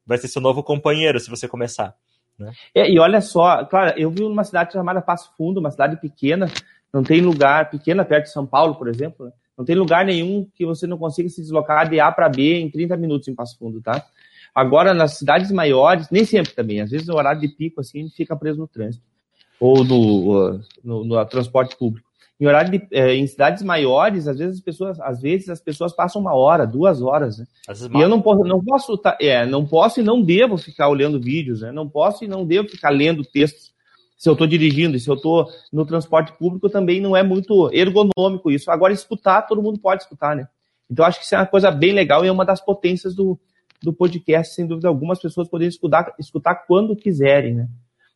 vai 0.06 0.18
ser 0.18 0.28
seu 0.28 0.42
novo 0.42 0.64
companheiro 0.64 1.20
se 1.20 1.30
você 1.30 1.48
começar. 1.48 1.96
Né? 2.38 2.52
É, 2.74 2.90
e 2.90 3.00
olha 3.00 3.22
só, 3.22 3.64
claro, 3.66 3.98
eu 3.98 4.10
vi 4.10 4.22
numa 4.22 4.44
cidade 4.44 4.74
chamada 4.74 5.02
Passo 5.02 5.32
Fundo, 5.38 5.60
uma 5.60 5.72
cidade 5.72 6.00
pequena, 6.00 6.48
não 6.94 7.04
tem 7.04 7.22
lugar, 7.22 7.70
pequena 7.70 8.06
perto 8.06 8.26
de 8.26 8.32
São 8.32 8.46
Paulo, 8.46 8.76
por 8.76 8.88
exemplo, 8.88 9.26
né? 9.26 9.32
não 9.58 9.64
tem 9.64 9.76
lugar 9.76 10.06
nenhum 10.06 10.48
que 10.54 10.66
você 10.66 10.86
não 10.86 10.98
consiga 10.98 11.30
se 11.30 11.42
deslocar 11.42 11.90
de 11.90 12.00
A 12.00 12.12
para 12.12 12.30
B 12.30 12.60
em 12.60 12.70
30 12.70 12.98
minutos 12.98 13.28
em 13.28 13.36
Passo 13.36 13.58
Fundo, 13.58 13.82
tá? 13.82 14.06
Agora, 14.54 14.94
nas 14.94 15.18
cidades 15.18 15.52
maiores, 15.52 16.10
nem 16.10 16.24
sempre 16.26 16.54
também, 16.54 16.82
às 16.82 16.90
vezes 16.90 17.08
no 17.08 17.16
horário 17.16 17.42
de 17.42 17.48
pico, 17.50 17.82
assim, 17.82 18.10
fica 18.10 18.36
preso 18.36 18.60
no 18.60 18.68
trânsito 18.68 19.04
ou 19.60 19.84
no, 19.84 20.60
no, 20.84 21.04
no 21.04 21.26
transporte 21.26 21.76
público. 21.78 22.05
Em 22.40 22.46
horário 22.46 22.72
de, 22.72 22.88
é, 22.92 23.16
em 23.16 23.26
cidades 23.26 23.64
maiores, 23.64 24.28
às 24.28 24.38
vezes 24.38 24.58
as 24.58 24.62
pessoas, 24.62 25.00
às 25.00 25.22
vezes 25.22 25.50
as 25.50 25.62
pessoas 25.62 25.96
passam 25.96 26.22
uma 26.22 26.34
hora, 26.34 26.68
duas 26.68 27.02
horas, 27.02 27.38
né? 27.38 27.46
E 28.00 28.02
eu 28.02 28.10
não 28.10 28.22
posso, 28.22 28.44
não 28.44 28.64
posso, 28.64 28.98
tá, 28.98 29.18
é, 29.22 29.46
não 29.46 29.66
posso 29.66 30.02
e 30.02 30.04
não 30.04 30.22
devo 30.22 30.58
ficar 30.58 30.90
olhando 30.90 31.20
vídeos, 31.20 31.62
né? 31.62 31.72
Não 31.72 31.88
posso 31.88 32.26
e 32.26 32.28
não 32.28 32.46
devo 32.46 32.68
ficar 32.68 32.90
lendo 32.90 33.24
textos. 33.24 33.74
Se 34.18 34.28
eu 34.28 34.34
estou 34.34 34.48
dirigindo, 34.48 35.00
se 35.00 35.10
eu 35.10 35.16
estou 35.16 35.48
no 35.72 35.86
transporte 35.86 36.34
público, 36.38 36.70
também 36.70 37.00
não 37.00 37.16
é 37.16 37.24
muito 37.24 37.70
ergonômico 37.74 38.52
isso. 38.52 38.70
Agora, 38.70 38.92
escutar, 38.92 39.44
todo 39.44 39.62
mundo 39.62 39.80
pode 39.80 40.04
escutar, 40.04 40.36
né? 40.36 40.48
Então, 40.90 41.06
acho 41.06 41.20
que 41.20 41.26
isso 41.26 41.36
é 41.36 41.40
uma 41.40 41.46
coisa 41.46 41.72
bem 41.72 41.94
legal 41.94 42.24
e 42.24 42.28
é 42.28 42.32
uma 42.32 42.46
das 42.46 42.60
potências 42.60 43.16
do, 43.16 43.40
do 43.82 43.94
podcast, 43.94 44.54
sem 44.54 44.68
dúvida 44.68 44.88
alguma, 44.88 45.14
as 45.14 45.22
pessoas 45.22 45.48
poderem 45.48 45.70
escutar, 45.70 46.14
escutar 46.20 46.56
quando 46.68 46.96
quiserem, 46.96 47.56
né? 47.56 47.70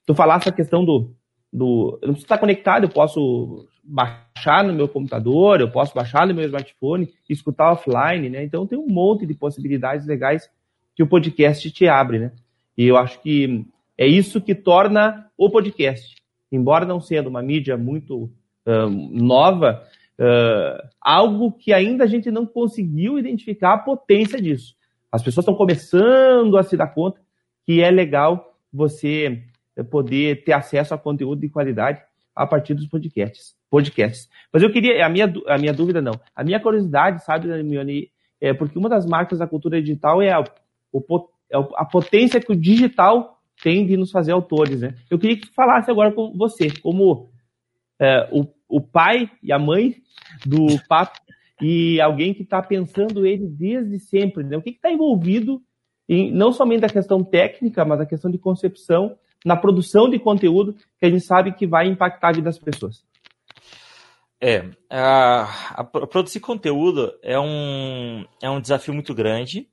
Tu 0.06 0.14
falasse 0.16 0.50
a 0.50 0.52
questão 0.52 0.84
do, 0.84 1.14
do. 1.52 2.00
Eu 2.02 2.08
não 2.08 2.14
preciso 2.14 2.26
estar 2.26 2.38
conectado, 2.38 2.84
eu 2.84 2.90
posso 2.90 3.68
baixar 3.84 4.64
no 4.64 4.74
meu 4.74 4.88
computador, 4.88 5.60
eu 5.60 5.72
posso 5.72 5.94
baixar 5.96 6.28
no 6.28 6.34
meu 6.34 6.46
smartphone, 6.46 7.10
escutar 7.28 7.72
offline, 7.72 8.30
né? 8.30 8.44
Então 8.44 8.68
tem 8.68 8.78
um 8.78 8.88
monte 8.88 9.26
de 9.26 9.34
possibilidades 9.34 10.06
legais 10.06 10.50
que 10.96 11.02
o 11.02 11.08
podcast 11.08 11.70
te 11.72 11.88
abre, 11.88 12.20
né? 12.20 12.32
E 12.78 12.86
eu 12.86 12.98
acho 12.98 13.20
que 13.22 13.66
é 13.98 14.08
isso 14.08 14.40
que 14.40 14.54
torna 14.54 15.30
o 15.38 15.50
podcast, 15.50 16.16
embora 16.52 16.86
não 16.86 17.02
sendo 17.02 17.28
uma 17.28 17.42
mídia 17.42 17.76
muito 17.76 18.32
uh, 18.66 18.90
nova, 19.12 19.84
uh, 20.20 20.88
algo 21.02 21.52
que 21.52 21.74
ainda 21.74 22.04
a 22.04 22.08
gente 22.08 22.30
não 22.30 22.46
conseguiu 22.46 23.18
identificar 23.18 23.74
a 23.74 23.78
potência 23.78 24.42
disso. 24.42 24.76
As 25.12 25.24
pessoas 25.24 25.44
estão 25.44 25.56
começando 25.56 26.58
a 26.58 26.64
se 26.64 26.78
dar 26.78 26.88
conta 26.88 27.20
que 27.66 27.82
é 27.82 27.90
legal 27.90 28.56
você 28.72 29.44
poder 29.90 30.44
ter 30.44 30.54
acesso 30.54 30.94
a 30.94 30.98
conteúdo 30.98 31.42
de 31.42 31.50
qualidade 31.50 32.02
a 32.36 32.48
partir 32.48 32.74
dos 32.74 32.88
podcasts. 32.88 33.56
podcasts. 33.70 34.30
Mas 34.52 34.64
eu 34.64 34.72
queria, 34.72 35.06
a 35.06 35.10
minha, 35.10 35.32
a 35.48 35.58
minha 35.58 35.74
dúvida 35.74 36.02
não, 36.02 36.14
a 36.36 36.44
minha 36.44 36.60
curiosidade, 36.60 37.24
sabe, 37.24 37.48
Mione, 37.64 38.12
é 38.40 38.54
porque 38.54 38.78
uma 38.78 38.90
das 38.90 39.06
marcas 39.06 39.40
da 39.40 39.48
cultura 39.48 39.82
digital 39.82 40.22
é 40.22 40.32
a, 40.32 40.44
o, 40.92 41.30
é 41.52 41.58
a 41.76 41.86
potência 41.86 42.40
que 42.40 42.52
o 42.52 42.56
digital 42.56 43.40
tem 43.62 43.86
de 43.86 43.98
nos 43.98 44.12
fazer 44.12 44.32
autores, 44.32 44.82
né? 44.82 44.96
Eu 45.10 45.20
queria 45.20 45.36
que 45.36 45.48
tu 45.48 45.54
falasse 45.54 45.92
agora 45.92 46.12
com 46.12 46.32
você, 46.34 46.70
como 46.82 47.30
é, 48.00 48.30
o, 48.32 48.48
o 48.70 48.80
pai 48.80 49.30
e 49.44 49.52
a 49.52 49.60
mãe 49.60 49.96
do 50.46 50.68
Papo 50.88 51.20
e 51.62 52.00
alguém 52.00 52.34
que 52.34 52.44
está 52.44 52.62
pensando 52.62 53.26
ele 53.26 53.48
desde 53.48 54.00
sempre, 54.00 54.44
né? 54.44 54.56
O 54.56 54.62
que 54.62 54.70
está 54.70 54.90
envolvido 54.90 55.62
em, 56.08 56.32
não 56.32 56.54
somente 56.54 56.86
a 56.86 56.90
questão 56.90 57.24
técnica, 57.24 57.84
mas 57.84 58.00
a 58.00 58.06
questão 58.06 58.32
de 58.32 58.38
concepção 58.38 59.18
na 59.46 59.56
produção 59.56 60.10
de 60.10 60.20
conteúdo 60.20 60.76
que 61.00 61.06
a 61.06 61.10
gente 61.10 61.24
sabe 61.24 61.54
que 61.54 61.66
vai 61.68 61.88
impactar 61.88 62.30
a 62.30 62.34
vida 62.34 62.46
das 62.46 62.60
pessoas. 62.60 63.04
É, 64.42 64.70
a, 64.90 65.82
a, 65.82 65.84
produzir 65.84 66.40
conteúdo 66.40 67.14
é 67.22 67.38
um, 67.38 68.26
é 68.42 68.50
um 68.50 68.62
desafio 68.62 68.94
muito 68.94 69.14
grande, 69.14 69.68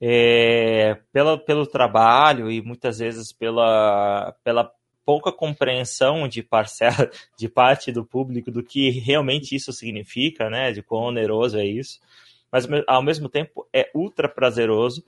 é, 0.00 0.96
pela, 1.12 1.36
pelo 1.36 1.66
trabalho 1.66 2.50
e 2.50 2.62
muitas 2.62 2.98
vezes 2.98 3.32
pela, 3.32 4.32
pela 4.44 4.70
pouca 5.04 5.32
compreensão 5.32 6.28
de 6.28 6.42
parcela, 6.42 7.10
de 7.36 7.48
parte 7.48 7.90
do 7.90 8.04
público 8.04 8.50
do 8.52 8.62
que 8.62 8.90
realmente 8.90 9.56
isso 9.56 9.72
significa, 9.72 10.48
né, 10.48 10.70
de 10.70 10.82
quão 10.82 11.04
oneroso 11.04 11.58
é 11.58 11.66
isso, 11.66 11.98
mas 12.52 12.68
ao 12.86 13.02
mesmo 13.02 13.28
tempo 13.28 13.66
é 13.72 13.90
ultra 13.94 14.28
prazeroso 14.28 15.02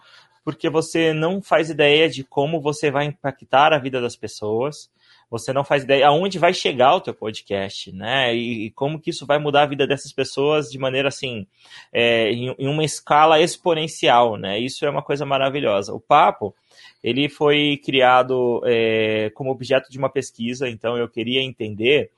porque 0.44 0.68
você 0.70 1.12
não 1.12 1.42
faz 1.42 1.70
ideia 1.70 2.08
de 2.08 2.24
como 2.24 2.60
você 2.60 2.90
vai 2.90 3.06
impactar 3.06 3.72
a 3.72 3.78
vida 3.78 4.00
das 4.00 4.16
pessoas, 4.16 4.90
você 5.30 5.52
não 5.52 5.64
faz 5.64 5.84
ideia 5.84 6.08
aonde 6.08 6.38
vai 6.38 6.52
chegar 6.52 6.94
o 6.94 7.00
teu 7.00 7.14
podcast, 7.14 7.92
né? 7.92 8.34
E, 8.34 8.66
e 8.66 8.70
como 8.72 9.00
que 9.00 9.10
isso 9.10 9.24
vai 9.24 9.38
mudar 9.38 9.62
a 9.62 9.66
vida 9.66 9.86
dessas 9.86 10.12
pessoas 10.12 10.68
de 10.68 10.78
maneira 10.78 11.08
assim, 11.08 11.46
é, 11.92 12.32
em, 12.32 12.54
em, 12.58 12.66
uma 12.66 12.84
escala 12.84 13.40
exponencial, 13.40 14.36
né? 14.36 14.58
Isso 14.58 14.84
é 14.84 14.90
uma 14.90 15.02
coisa 15.02 15.24
maravilhosa. 15.24 15.94
O 15.94 16.00
papo 16.00 16.54
ele 17.02 17.28
foi 17.28 17.80
criado 17.84 18.60
é, 18.64 19.30
como 19.30 19.50
objeto 19.50 19.90
de 19.90 19.98
uma 19.98 20.10
pesquisa, 20.10 20.68
então 20.68 20.96
eu 20.96 21.08
queria 21.08 21.42
entender 21.42 22.10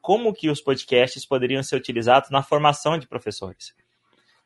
como 0.00 0.32
que 0.32 0.48
os 0.48 0.60
podcasts 0.60 1.26
poderiam 1.26 1.62
ser 1.62 1.76
utilizados 1.76 2.30
na 2.30 2.42
formação 2.42 2.98
de 2.98 3.06
professores. 3.06 3.74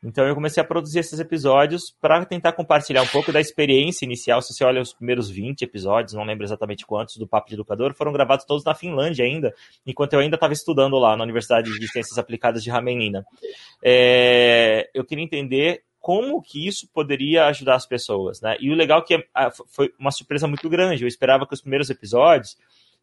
Então 0.03 0.25
eu 0.25 0.33
comecei 0.33 0.61
a 0.61 0.65
produzir 0.65 0.99
esses 0.99 1.19
episódios 1.19 1.95
para 2.01 2.25
tentar 2.25 2.53
compartilhar 2.53 3.03
um 3.03 3.07
pouco 3.07 3.31
da 3.31 3.39
experiência 3.39 4.03
inicial. 4.03 4.41
Se 4.41 4.53
você 4.53 4.63
olha 4.63 4.81
os 4.81 4.93
primeiros 4.93 5.29
20 5.29 5.61
episódios, 5.61 6.13
não 6.13 6.23
lembro 6.23 6.43
exatamente 6.43 6.85
quantos, 6.85 7.17
do 7.17 7.27
Papo 7.27 7.49
de 7.49 7.53
Educador, 7.53 7.93
foram 7.93 8.11
gravados 8.11 8.45
todos 8.45 8.63
na 8.63 8.73
Finlândia 8.73 9.23
ainda, 9.23 9.53
enquanto 9.85 10.13
eu 10.13 10.19
ainda 10.19 10.35
estava 10.35 10.53
estudando 10.53 10.97
lá 10.97 11.15
na 11.15 11.23
Universidade 11.23 11.69
de 11.71 11.87
Ciências 11.87 12.17
Aplicadas 12.17 12.63
de 12.63 12.71
Ramenina. 12.71 13.23
É, 13.83 14.89
eu 14.93 15.05
queria 15.05 15.23
entender 15.23 15.83
como 15.99 16.41
que 16.41 16.67
isso 16.67 16.89
poderia 16.91 17.45
ajudar 17.45 17.75
as 17.75 17.85
pessoas, 17.85 18.41
né? 18.41 18.57
E 18.59 18.71
o 18.71 18.75
legal 18.75 19.01
é 19.01 19.03
que 19.03 19.25
ah, 19.35 19.51
foi 19.67 19.93
uma 19.99 20.09
surpresa 20.09 20.47
muito 20.47 20.67
grande. 20.67 21.03
Eu 21.03 21.07
esperava 21.07 21.45
que 21.45 21.53
os 21.53 21.61
primeiros 21.61 21.91
episódios 21.91 22.57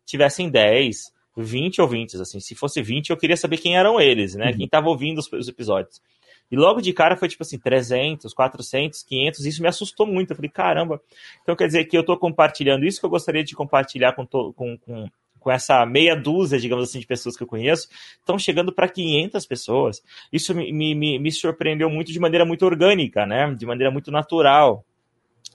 tivessem 0.05 0.51
10, 0.51 1.13
20 1.37 1.81
ouvintes, 1.81 2.21
assim. 2.21 2.41
Se 2.41 2.57
fosse 2.57 2.83
20, 2.83 3.11
eu 3.11 3.17
queria 3.17 3.37
saber 3.37 3.59
quem 3.59 3.77
eram 3.77 4.01
eles, 4.01 4.35
né? 4.35 4.51
Uhum. 4.51 4.57
Quem 4.57 4.65
estava 4.65 4.89
ouvindo 4.89 5.19
os, 5.19 5.33
os 5.33 5.47
episódios. 5.47 6.03
E 6.51 6.57
logo 6.57 6.81
de 6.81 6.93
cara 6.93 7.17
foi 7.17 7.29
tipo 7.29 7.43
assim, 7.43 7.59
300, 7.59 8.33
400, 8.33 9.03
500, 9.03 9.45
isso 9.47 9.63
me 9.63 9.69
assustou 9.69 10.07
muito. 10.07 10.31
Eu 10.31 10.37
falei, 10.37 10.51
caramba. 10.51 11.01
Então 11.43 11.55
quer 11.55 11.67
dizer 11.67 11.85
que 11.85 11.97
eu 11.97 12.01
estou 12.01 12.17
compartilhando 12.17 12.85
isso 12.85 13.01
que 13.01 13.07
eu 13.07 13.11
gostaria 13.11 13.45
de 13.45 13.55
compartilhar 13.55 14.15
com, 14.15 14.25
to, 14.25 14.53
com, 14.55 14.79
com, 14.79 15.07
com 15.39 15.51
essa 15.51 15.85
meia 15.85 16.17
dúzia, 16.17 16.59
digamos 16.59 16.89
assim, 16.89 17.01
de 17.01 17.07
pessoas 17.07 17.37
que 17.37 17.43
eu 17.43 17.47
conheço, 17.47 17.89
estão 18.19 18.39
chegando 18.39 18.73
para 18.73 18.89
500 18.89 19.47
pessoas. 19.47 20.03
Isso 20.33 20.55
me, 20.55 20.73
me, 20.73 21.19
me 21.19 21.33
surpreendeu 21.33 21.91
muito 21.91 22.13
de 22.13 22.19
maneira 22.19 22.45
muito 22.45 22.65
orgânica, 22.65 23.27
né? 23.27 23.55
De 23.55 23.67
maneira 23.67 23.91
muito 23.91 24.11
natural. 24.11 24.85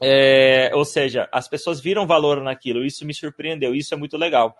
É, 0.01 0.71
ou 0.73 0.83
seja, 0.83 1.29
as 1.31 1.47
pessoas 1.47 1.79
viram 1.79 2.07
valor 2.07 2.41
naquilo, 2.41 2.83
isso 2.83 3.05
me 3.05 3.13
surpreendeu, 3.13 3.73
isso 3.73 3.93
é 3.93 3.97
muito 3.97 4.17
legal. 4.17 4.55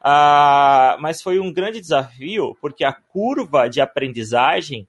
Ah, 0.00 0.96
mas 1.00 1.20
foi 1.20 1.38
um 1.38 1.52
grande 1.52 1.80
desafio, 1.80 2.56
porque 2.60 2.84
a 2.84 2.92
curva 2.92 3.68
de 3.68 3.80
aprendizagem 3.80 4.86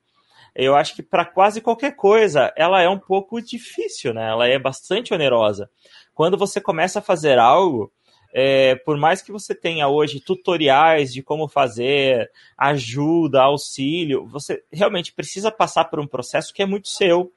eu 0.58 0.76
acho 0.76 0.96
que 0.96 1.04
para 1.04 1.24
quase 1.24 1.62
qualquer 1.62 1.96
coisa 1.96 2.52
ela 2.58 2.82
é 2.82 2.90
um 2.90 2.98
pouco 2.98 3.40
difícil, 3.40 4.12
né? 4.12 4.28
Ela 4.28 4.48
é 4.48 4.58
bastante 4.58 5.14
onerosa. 5.14 5.70
Quando 6.16 6.36
você 6.36 6.60
começa 6.60 6.98
a 6.98 7.02
fazer 7.02 7.38
algo, 7.38 7.94
é, 8.34 8.76
por 8.78 8.98
mais 8.98 9.22
que 9.22 9.32
você 9.32 9.54
tenha 9.54 9.88
hoje 9.88 10.20
tutoriais 10.20 11.14
de 11.14 11.22
como 11.22 11.48
fazer, 11.48 12.30
ajuda, 12.58 13.44
auxílio, 13.44 14.26
você 14.26 14.64
realmente 14.74 15.14
precisa 15.14 15.52
passar 15.52 15.86
por 15.86 16.00
um 16.00 16.08
processo 16.08 16.52
que 16.52 16.64
é 16.64 16.66
muito 16.66 16.88
seu. 16.88 17.32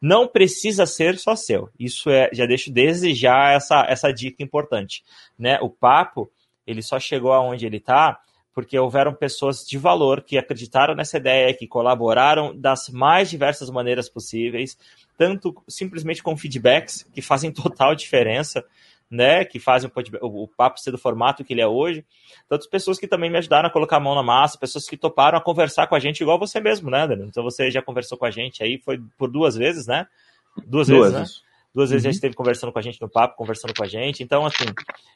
Não 0.00 0.28
precisa 0.28 0.84
ser 0.84 1.18
só 1.18 1.34
seu. 1.34 1.70
Isso 1.78 2.10
é, 2.10 2.28
já 2.32 2.44
deixo 2.44 2.70
desde 2.70 3.14
já 3.14 3.52
essa, 3.52 3.86
essa 3.88 4.12
dica 4.12 4.42
importante, 4.42 5.02
né? 5.38 5.58
O 5.62 5.70
papo, 5.70 6.30
ele 6.66 6.82
só 6.82 7.00
chegou 7.00 7.32
aonde 7.32 7.64
ele 7.64 7.78
está 7.78 8.18
porque 8.56 8.78
houveram 8.78 9.12
pessoas 9.12 9.66
de 9.68 9.76
valor 9.76 10.22
que 10.22 10.38
acreditaram 10.38 10.94
nessa 10.94 11.18
ideia, 11.18 11.52
que 11.52 11.66
colaboraram 11.66 12.58
das 12.58 12.88
mais 12.88 13.28
diversas 13.28 13.68
maneiras 13.68 14.08
possíveis, 14.08 14.78
tanto 15.18 15.54
simplesmente 15.68 16.22
com 16.22 16.34
feedbacks 16.34 17.02
que 17.12 17.20
fazem 17.20 17.52
total 17.52 17.94
diferença, 17.94 18.64
né, 19.10 19.44
que 19.44 19.60
fazem 19.60 19.90
o, 20.22 20.44
o 20.44 20.48
papo 20.48 20.80
ser 20.80 20.90
do 20.90 20.96
formato 20.96 21.44
que 21.44 21.52
ele 21.52 21.60
é 21.60 21.66
hoje, 21.66 22.02
tantas 22.48 22.66
pessoas 22.66 22.98
que 22.98 23.06
também 23.06 23.30
me 23.30 23.36
ajudaram 23.36 23.68
a 23.68 23.70
colocar 23.70 23.98
a 23.98 24.00
mão 24.00 24.14
na 24.14 24.22
massa, 24.22 24.56
pessoas 24.56 24.88
que 24.88 24.96
toparam 24.96 25.36
a 25.36 25.42
conversar 25.42 25.86
com 25.86 25.94
a 25.94 26.00
gente 26.00 26.22
igual 26.22 26.38
você 26.38 26.58
mesmo, 26.58 26.90
né, 26.90 27.06
Daniel? 27.06 27.28
Então 27.28 27.44
você 27.44 27.70
já 27.70 27.82
conversou 27.82 28.16
com 28.16 28.24
a 28.24 28.30
gente 28.30 28.62
aí, 28.62 28.78
foi 28.78 28.98
por 29.18 29.30
duas 29.30 29.54
vezes, 29.54 29.86
né? 29.86 30.06
Duas, 30.66 30.88
duas 30.88 31.12
vezes, 31.12 31.12
né? 31.12 31.46
Duas 31.76 31.90
vezes 31.90 32.06
uhum. 32.06 32.10
já 32.10 32.14
esteve 32.14 32.34
conversando 32.34 32.72
com 32.72 32.78
a 32.78 32.82
gente 32.82 32.98
no 33.02 33.06
papo, 33.06 33.36
conversando 33.36 33.74
com 33.74 33.84
a 33.84 33.86
gente. 33.86 34.22
Então, 34.22 34.46
assim, 34.46 34.64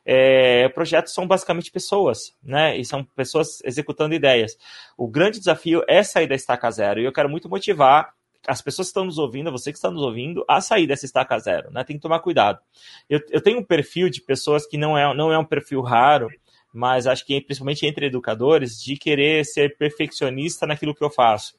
é, 0.04 0.68
projetos 0.68 1.14
são 1.14 1.26
basicamente 1.26 1.70
pessoas, 1.70 2.36
né? 2.42 2.76
E 2.76 2.84
são 2.84 3.02
pessoas 3.02 3.62
executando 3.64 4.14
ideias. 4.14 4.58
O 4.94 5.08
grande 5.08 5.38
desafio 5.38 5.82
é 5.88 6.02
sair 6.02 6.26
da 6.26 6.34
estaca 6.34 6.70
zero. 6.70 7.00
E 7.00 7.06
eu 7.06 7.14
quero 7.14 7.30
muito 7.30 7.48
motivar 7.48 8.12
as 8.46 8.60
pessoas 8.60 8.88
que 8.88 8.90
estão 8.90 9.06
nos 9.06 9.16
ouvindo, 9.16 9.50
você 9.50 9.72
que 9.72 9.78
está 9.78 9.90
nos 9.90 10.02
ouvindo, 10.02 10.44
a 10.46 10.60
sair 10.60 10.86
dessa 10.86 11.06
estaca 11.06 11.38
zero, 11.38 11.70
né? 11.70 11.82
Tem 11.82 11.96
que 11.96 12.02
tomar 12.02 12.20
cuidado. 12.20 12.58
Eu, 13.08 13.20
eu 13.30 13.40
tenho 13.40 13.60
um 13.60 13.64
perfil 13.64 14.10
de 14.10 14.20
pessoas 14.20 14.66
que 14.66 14.76
não 14.76 14.98
é, 14.98 15.16
não 15.16 15.32
é 15.32 15.38
um 15.38 15.46
perfil 15.46 15.80
raro, 15.80 16.28
mas 16.74 17.06
acho 17.06 17.24
que 17.24 17.40
principalmente 17.40 17.86
entre 17.86 18.04
educadores, 18.04 18.78
de 18.78 18.98
querer 18.98 19.46
ser 19.46 19.78
perfeccionista 19.78 20.66
naquilo 20.66 20.94
que 20.94 21.02
eu 21.02 21.10
faço. 21.10 21.58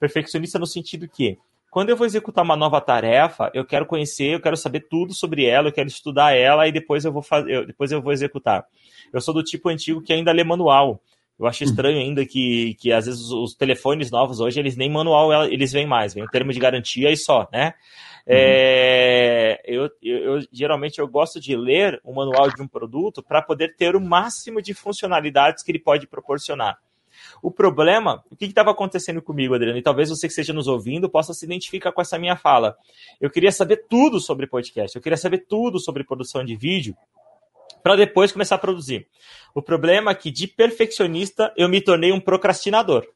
Perfeccionista 0.00 0.58
no 0.58 0.66
sentido 0.66 1.06
que 1.06 1.36
quando 1.70 1.90
eu 1.90 1.96
vou 1.96 2.06
executar 2.06 2.44
uma 2.44 2.56
nova 2.56 2.80
tarefa, 2.80 3.50
eu 3.52 3.64
quero 3.64 3.86
conhecer, 3.86 4.34
eu 4.34 4.40
quero 4.40 4.56
saber 4.56 4.86
tudo 4.88 5.14
sobre 5.14 5.44
ela, 5.44 5.68
eu 5.68 5.72
quero 5.72 5.88
estudar 5.88 6.34
ela 6.34 6.66
e 6.66 6.72
depois 6.72 7.04
eu 7.04 7.12
vou 7.12 7.22
fazer, 7.22 7.66
depois 7.66 7.92
eu 7.92 8.00
vou 8.00 8.12
executar. 8.12 8.64
Eu 9.12 9.20
sou 9.20 9.34
do 9.34 9.42
tipo 9.42 9.68
antigo 9.68 10.02
que 10.02 10.12
ainda 10.12 10.32
lê 10.32 10.42
manual. 10.42 11.00
Eu 11.38 11.46
acho 11.46 11.62
uhum. 11.62 11.70
estranho 11.70 11.98
ainda 11.98 12.26
que, 12.26 12.74
que 12.80 12.92
às 12.92 13.06
vezes 13.06 13.30
os, 13.30 13.54
telefones 13.54 14.10
novos 14.10 14.40
hoje, 14.40 14.58
eles 14.58 14.76
nem 14.76 14.90
manual 14.90 15.44
eles 15.44 15.70
vêm 15.70 15.86
mais, 15.86 16.12
vem 16.12 16.24
o 16.24 16.28
termo 16.28 16.52
de 16.52 16.58
garantia 16.58 17.10
e 17.12 17.16
só, 17.16 17.46
né? 17.52 17.74
Uhum. 18.26 18.34
É, 18.34 19.60
eu, 19.64 19.88
eu, 20.02 20.18
eu, 20.18 20.40
geralmente 20.50 20.98
eu 20.98 21.06
gosto 21.06 21.38
de 21.38 21.56
ler 21.56 22.00
o 22.02 22.12
manual 22.14 22.50
de 22.50 22.60
um 22.60 22.66
produto 22.66 23.22
para 23.22 23.40
poder 23.40 23.76
ter 23.76 23.94
o 23.94 24.00
máximo 24.00 24.60
de 24.60 24.74
funcionalidades 24.74 25.62
que 25.62 25.70
ele 25.70 25.78
pode 25.78 26.06
proporcionar. 26.06 26.76
O 27.42 27.50
problema, 27.50 28.22
o 28.30 28.36
que 28.36 28.46
estava 28.46 28.70
acontecendo 28.70 29.22
comigo, 29.22 29.54
Adriano? 29.54 29.78
E 29.78 29.82
talvez 29.82 30.10
você 30.10 30.26
que 30.26 30.32
esteja 30.32 30.52
nos 30.52 30.66
ouvindo 30.66 31.08
possa 31.08 31.32
se 31.32 31.44
identificar 31.44 31.92
com 31.92 32.00
essa 32.00 32.18
minha 32.18 32.36
fala. 32.36 32.76
Eu 33.20 33.30
queria 33.30 33.52
saber 33.52 33.84
tudo 33.88 34.20
sobre 34.20 34.46
podcast, 34.46 34.96
eu 34.96 35.02
queria 35.02 35.16
saber 35.16 35.46
tudo 35.48 35.78
sobre 35.78 36.04
produção 36.04 36.44
de 36.44 36.56
vídeo 36.56 36.96
para 37.82 37.96
depois 37.96 38.32
começar 38.32 38.56
a 38.56 38.58
produzir. 38.58 39.06
O 39.54 39.62
problema 39.62 40.10
é 40.10 40.14
que 40.14 40.30
de 40.30 40.46
perfeccionista 40.46 41.52
eu 41.56 41.68
me 41.68 41.80
tornei 41.80 42.12
um 42.12 42.20
procrastinador 42.20 43.06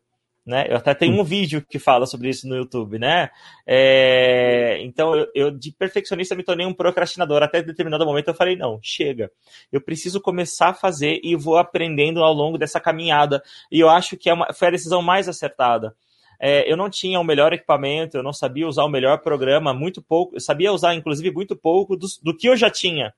né? 0.44 0.66
Eu 0.68 0.76
até 0.76 0.92
tenho 0.92 1.20
um 1.20 1.24
vídeo 1.24 1.64
que 1.68 1.78
fala 1.78 2.04
sobre 2.04 2.28
isso 2.28 2.48
no 2.48 2.56
YouTube, 2.56 2.98
né? 2.98 3.30
É, 3.66 4.78
então, 4.80 5.14
eu, 5.14 5.26
eu, 5.34 5.50
de 5.50 5.70
perfeccionista 5.72 6.34
me 6.34 6.42
tornei 6.42 6.66
um 6.66 6.74
procrastinador. 6.74 7.42
Até 7.42 7.62
determinado 7.62 8.04
momento 8.04 8.28
eu 8.28 8.34
falei, 8.34 8.56
não, 8.56 8.78
chega. 8.82 9.30
Eu 9.70 9.80
preciso 9.80 10.20
começar 10.20 10.70
a 10.70 10.74
fazer 10.74 11.20
e 11.22 11.36
vou 11.36 11.56
aprendendo 11.56 12.22
ao 12.22 12.32
longo 12.32 12.58
dessa 12.58 12.80
caminhada. 12.80 13.42
E 13.70 13.78
eu 13.78 13.88
acho 13.88 14.16
que 14.16 14.28
é 14.28 14.34
uma, 14.34 14.52
foi 14.52 14.68
a 14.68 14.72
decisão 14.72 15.00
mais 15.00 15.28
acertada. 15.28 15.94
É, 16.40 16.70
eu 16.70 16.76
não 16.76 16.90
tinha 16.90 17.20
o 17.20 17.24
melhor 17.24 17.52
equipamento, 17.52 18.16
eu 18.16 18.22
não 18.22 18.32
sabia 18.32 18.66
usar 18.66 18.82
o 18.82 18.88
melhor 18.88 19.18
programa, 19.18 19.72
muito 19.72 20.02
pouco, 20.02 20.34
eu 20.34 20.40
sabia 20.40 20.72
usar, 20.72 20.92
inclusive, 20.92 21.30
muito 21.30 21.54
pouco 21.54 21.96
do, 21.96 22.08
do 22.20 22.36
que 22.36 22.48
eu 22.48 22.56
já 22.56 22.68
tinha. 22.68 23.14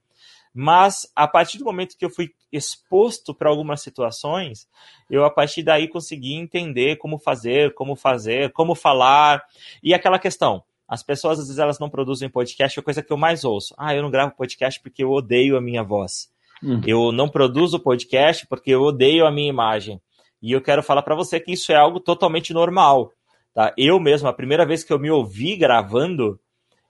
Mas 0.54 1.10
a 1.16 1.26
partir 1.26 1.58
do 1.58 1.64
momento 1.64 1.96
que 1.98 2.04
eu 2.04 2.10
fui 2.10 2.30
exposto 2.52 3.34
para 3.34 3.50
algumas 3.50 3.82
situações, 3.82 4.68
eu 5.10 5.24
a 5.24 5.30
partir 5.30 5.64
daí 5.64 5.88
consegui 5.88 6.34
entender 6.34 6.96
como 6.96 7.18
fazer, 7.18 7.74
como 7.74 7.96
fazer, 7.96 8.52
como 8.52 8.74
falar. 8.76 9.42
E 9.82 9.92
aquela 9.92 10.18
questão, 10.18 10.62
as 10.86 11.02
pessoas 11.02 11.40
às 11.40 11.46
vezes 11.46 11.58
elas 11.58 11.80
não 11.80 11.90
produzem 11.90 12.28
podcast, 12.28 12.78
é 12.78 12.80
a 12.80 12.84
coisa 12.84 13.02
que 13.02 13.12
eu 13.12 13.16
mais 13.16 13.44
ouço. 13.44 13.74
Ah, 13.76 13.94
eu 13.94 14.02
não 14.02 14.10
gravo 14.10 14.36
podcast 14.36 14.80
porque 14.80 15.02
eu 15.02 15.10
odeio 15.10 15.56
a 15.56 15.60
minha 15.60 15.82
voz. 15.82 16.28
Hum. 16.62 16.80
Eu 16.86 17.10
não 17.10 17.28
produzo 17.28 17.80
podcast 17.80 18.46
porque 18.46 18.70
eu 18.70 18.82
odeio 18.82 19.26
a 19.26 19.32
minha 19.32 19.50
imagem. 19.50 20.00
E 20.40 20.52
eu 20.52 20.60
quero 20.60 20.82
falar 20.82 21.02
para 21.02 21.16
você 21.16 21.40
que 21.40 21.52
isso 21.52 21.72
é 21.72 21.76
algo 21.76 21.98
totalmente 21.98 22.52
normal. 22.52 23.10
Tá? 23.52 23.72
Eu 23.76 23.98
mesmo, 23.98 24.28
a 24.28 24.32
primeira 24.32 24.64
vez 24.64 24.84
que 24.84 24.92
eu 24.92 24.98
me 24.98 25.10
ouvi 25.10 25.56
gravando, 25.56 26.38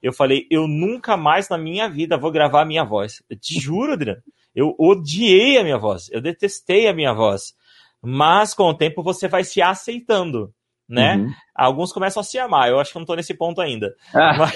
eu 0.05 0.13
falei, 0.13 0.45
eu 0.51 0.67
nunca 0.67 1.17
mais 1.17 1.49
na 1.49 1.57
minha 1.57 1.89
vida 1.89 2.15
vou 2.15 2.31
gravar 2.31 2.61
a 2.61 2.65
minha 2.65 2.83
voz. 2.83 3.23
Eu 3.27 3.35
te 3.39 3.59
juro, 3.59 3.93
Adriano. 3.93 4.21
Eu 4.53 4.75
odiei 4.77 5.57
a 5.57 5.63
minha 5.63 5.79
voz. 5.79 6.11
Eu 6.11 6.21
detestei 6.21 6.87
a 6.87 6.93
minha 6.93 7.11
voz. 7.11 7.55
Mas 8.03 8.53
com 8.53 8.65
o 8.65 8.73
tempo 8.75 9.01
você 9.01 9.27
vai 9.27 9.43
se 9.43 9.63
aceitando, 9.63 10.53
né? 10.87 11.15
Uhum. 11.15 11.33
Alguns 11.55 11.91
começam 11.91 12.21
a 12.21 12.23
se 12.23 12.37
amar. 12.37 12.69
Eu 12.69 12.79
acho 12.79 12.91
que 12.91 12.99
não 12.99 13.05
tô 13.05 13.15
nesse 13.15 13.33
ponto 13.33 13.59
ainda. 13.59 13.95
Ah. 14.13 14.37
Mas... 14.37 14.53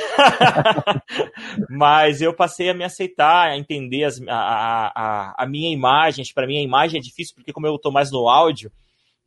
Mas, 1.67 2.21
eu 2.21 2.31
passei 2.31 2.69
a 2.69 2.73
me 2.75 2.83
aceitar, 2.83 3.49
a 3.49 3.57
entender 3.57 4.03
as, 4.03 4.21
a, 4.27 4.91
a, 4.95 5.35
a 5.35 5.47
minha 5.47 5.73
imagem. 5.73 6.23
Para 6.31 6.45
mim 6.45 6.59
a 6.59 6.61
imagem 6.61 6.99
é 6.99 7.01
difícil 7.01 7.33
porque 7.33 7.51
como 7.51 7.65
eu 7.65 7.79
tô 7.79 7.89
mais 7.89 8.11
no 8.11 8.29
áudio, 8.29 8.71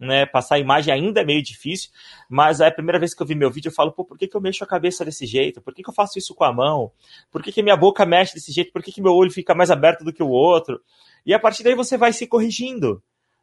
né? 0.02 0.26
Passar 0.26 0.56
a 0.56 0.58
imagem 0.58 0.92
ainda 0.92 1.20
é 1.20 1.24
meio 1.24 1.42
difícil, 1.42 1.90
mas 2.28 2.60
é 2.60 2.66
a 2.66 2.72
primeira 2.72 2.98
vez 2.98 3.14
que 3.14 3.22
eu 3.22 3.26
vi 3.26 3.34
meu 3.34 3.50
vídeo, 3.50 3.68
eu 3.68 3.74
falo, 3.74 3.92
pô, 3.92 4.04
por 4.04 4.18
que, 4.18 4.26
que 4.26 4.36
eu 4.36 4.40
mexo 4.40 4.64
a 4.64 4.66
cabeça 4.66 5.04
desse 5.04 5.24
jeito? 5.26 5.60
Por 5.60 5.72
que, 5.72 5.82
que 5.82 5.88
eu 5.88 5.94
faço 5.94 6.18
isso 6.18 6.34
com 6.34 6.44
a 6.44 6.52
mão? 6.52 6.90
Por 7.30 7.42
que, 7.42 7.52
que 7.52 7.62
minha 7.62 7.76
boca 7.76 8.04
mexe 8.04 8.34
desse 8.34 8.52
jeito? 8.52 8.72
Por 8.72 8.82
que, 8.82 8.92
que 8.92 9.00
meu 9.00 9.14
olho 9.14 9.30
fica 9.30 9.54
mais 9.54 9.70
aberto 9.70 10.04
do 10.04 10.12
que 10.12 10.22
o 10.22 10.28
outro? 10.28 10.80
E 11.24 11.32
a 11.32 11.38
partir 11.38 11.62
daí 11.62 11.74
você 11.74 11.96
vai 11.96 12.12
se 12.12 12.26
corrigindo. 12.26 13.02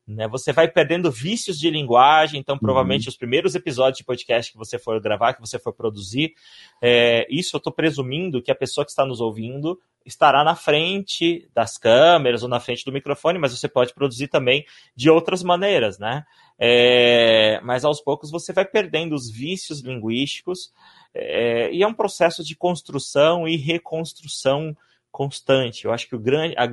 Né, 0.09 0.27
você 0.27 0.51
vai 0.51 0.67
perdendo 0.67 1.11
vícios 1.11 1.59
de 1.59 1.69
linguagem, 1.69 2.39
então 2.39 2.57
provavelmente 2.57 3.05
uhum. 3.05 3.11
os 3.11 3.15
primeiros 3.15 3.53
episódios 3.53 3.99
de 3.99 4.03
podcast 4.03 4.51
que 4.51 4.57
você 4.57 4.79
for 4.79 4.99
gravar, 4.99 5.35
que 5.35 5.39
você 5.39 5.59
for 5.59 5.71
produzir, 5.71 6.33
é, 6.81 7.27
isso 7.29 7.55
eu 7.55 7.59
estou 7.59 7.71
presumindo 7.71 8.41
que 8.41 8.49
a 8.49 8.55
pessoa 8.55 8.83
que 8.83 8.89
está 8.89 9.05
nos 9.05 9.21
ouvindo 9.21 9.79
estará 10.03 10.43
na 10.43 10.55
frente 10.55 11.47
das 11.53 11.77
câmeras 11.77 12.41
ou 12.41 12.49
na 12.49 12.59
frente 12.59 12.83
do 12.83 12.91
microfone, 12.91 13.37
mas 13.37 13.55
você 13.55 13.67
pode 13.67 13.93
produzir 13.93 14.29
também 14.29 14.65
de 14.95 15.11
outras 15.11 15.43
maneiras, 15.43 15.99
né? 15.99 16.25
É, 16.57 17.61
mas 17.63 17.85
aos 17.85 18.01
poucos 18.01 18.31
você 18.31 18.51
vai 18.51 18.65
perdendo 18.65 19.13
os 19.13 19.29
vícios 19.29 19.81
linguísticos 19.81 20.73
é, 21.13 21.71
e 21.71 21.83
é 21.83 21.87
um 21.87 21.93
processo 21.93 22.43
de 22.43 22.55
construção 22.55 23.47
e 23.47 23.57
reconstrução 23.57 24.75
constante. 25.11 25.85
Eu 25.85 25.91
acho 25.91 26.07
que 26.07 26.15
o 26.15 26.19
grande, 26.19 26.55
a, 26.57 26.63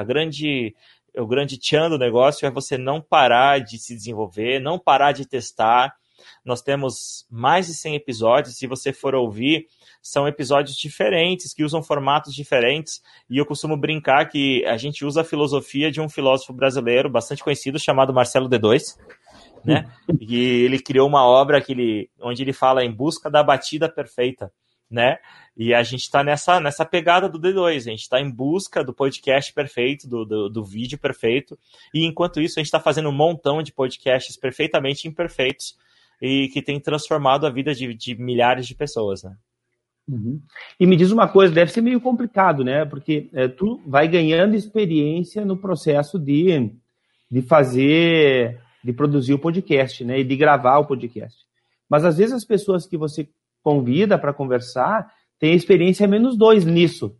a 0.00 0.04
grande 0.04 0.74
o 1.16 1.26
grande 1.26 1.58
tchan 1.58 1.88
do 1.88 1.98
negócio 1.98 2.46
é 2.46 2.50
você 2.50 2.76
não 2.76 3.00
parar 3.00 3.60
de 3.60 3.78
se 3.78 3.94
desenvolver, 3.94 4.60
não 4.60 4.78
parar 4.78 5.12
de 5.12 5.26
testar. 5.26 5.94
Nós 6.44 6.62
temos 6.62 7.26
mais 7.30 7.66
de 7.66 7.74
100 7.74 7.96
episódios. 7.96 8.56
Se 8.56 8.66
você 8.66 8.92
for 8.92 9.14
ouvir, 9.14 9.66
são 10.02 10.28
episódios 10.28 10.76
diferentes, 10.76 11.52
que 11.52 11.64
usam 11.64 11.82
formatos 11.82 12.34
diferentes. 12.34 13.02
E 13.28 13.38
eu 13.38 13.46
costumo 13.46 13.76
brincar 13.76 14.26
que 14.26 14.64
a 14.66 14.76
gente 14.76 15.04
usa 15.04 15.22
a 15.22 15.24
filosofia 15.24 15.90
de 15.90 16.00
um 16.00 16.08
filósofo 16.08 16.52
brasileiro 16.52 17.10
bastante 17.10 17.42
conhecido 17.42 17.78
chamado 17.78 18.14
Marcelo 18.14 18.48
D2. 18.48 18.96
Né? 19.64 19.90
E 20.20 20.36
ele 20.64 20.78
criou 20.78 21.08
uma 21.08 21.24
obra 21.24 21.60
que 21.60 21.72
ele, 21.72 22.10
onde 22.20 22.42
ele 22.42 22.52
fala 22.52 22.84
em 22.84 22.92
busca 22.92 23.30
da 23.30 23.42
batida 23.42 23.88
perfeita 23.88 24.52
né? 24.90 25.18
E 25.56 25.72
a 25.72 25.82
gente 25.82 26.02
está 26.02 26.22
nessa, 26.22 26.60
nessa 26.60 26.84
pegada 26.84 27.28
do 27.28 27.40
D2, 27.40 27.76
a 27.76 27.80
gente 27.80 28.02
está 28.02 28.20
em 28.20 28.30
busca 28.30 28.84
do 28.84 28.92
podcast 28.92 29.52
perfeito, 29.52 30.08
do, 30.08 30.24
do, 30.24 30.48
do, 30.48 30.64
vídeo 30.64 30.98
perfeito, 30.98 31.58
e 31.94 32.04
enquanto 32.04 32.40
isso 32.40 32.58
a 32.58 32.60
gente 32.60 32.66
está 32.66 32.80
fazendo 32.80 33.08
um 33.08 33.12
montão 33.12 33.62
de 33.62 33.72
podcasts 33.72 34.36
perfeitamente 34.36 35.08
imperfeitos 35.08 35.76
e 36.20 36.48
que 36.48 36.62
tem 36.62 36.78
transformado 36.78 37.46
a 37.46 37.50
vida 37.50 37.74
de, 37.74 37.92
de 37.94 38.14
milhares 38.14 38.66
de 38.66 38.74
pessoas, 38.74 39.22
né? 39.22 39.36
Uhum. 40.08 40.40
E 40.78 40.86
me 40.86 40.94
diz 40.94 41.10
uma 41.10 41.26
coisa, 41.26 41.52
deve 41.52 41.72
ser 41.72 41.80
meio 41.80 42.00
complicado, 42.00 42.62
né? 42.62 42.84
Porque 42.84 43.28
é, 43.32 43.48
tu 43.48 43.80
vai 43.86 44.06
ganhando 44.06 44.54
experiência 44.54 45.44
no 45.44 45.56
processo 45.56 46.18
de, 46.18 46.70
de 47.30 47.42
fazer, 47.42 48.60
de 48.84 48.92
produzir 48.92 49.34
o 49.34 49.38
podcast, 49.38 50.04
né? 50.04 50.20
E 50.20 50.24
de 50.24 50.36
gravar 50.36 50.78
o 50.78 50.86
podcast. 50.86 51.44
Mas 51.88 52.04
às 52.04 52.18
vezes 52.18 52.34
as 52.34 52.44
pessoas 52.44 52.86
que 52.86 52.96
você 52.96 53.28
convida 53.66 54.16
para 54.16 54.32
conversar 54.32 55.12
tem 55.40 55.52
experiência 55.52 56.06
menos 56.06 56.36
dois 56.36 56.64
nisso. 56.64 57.16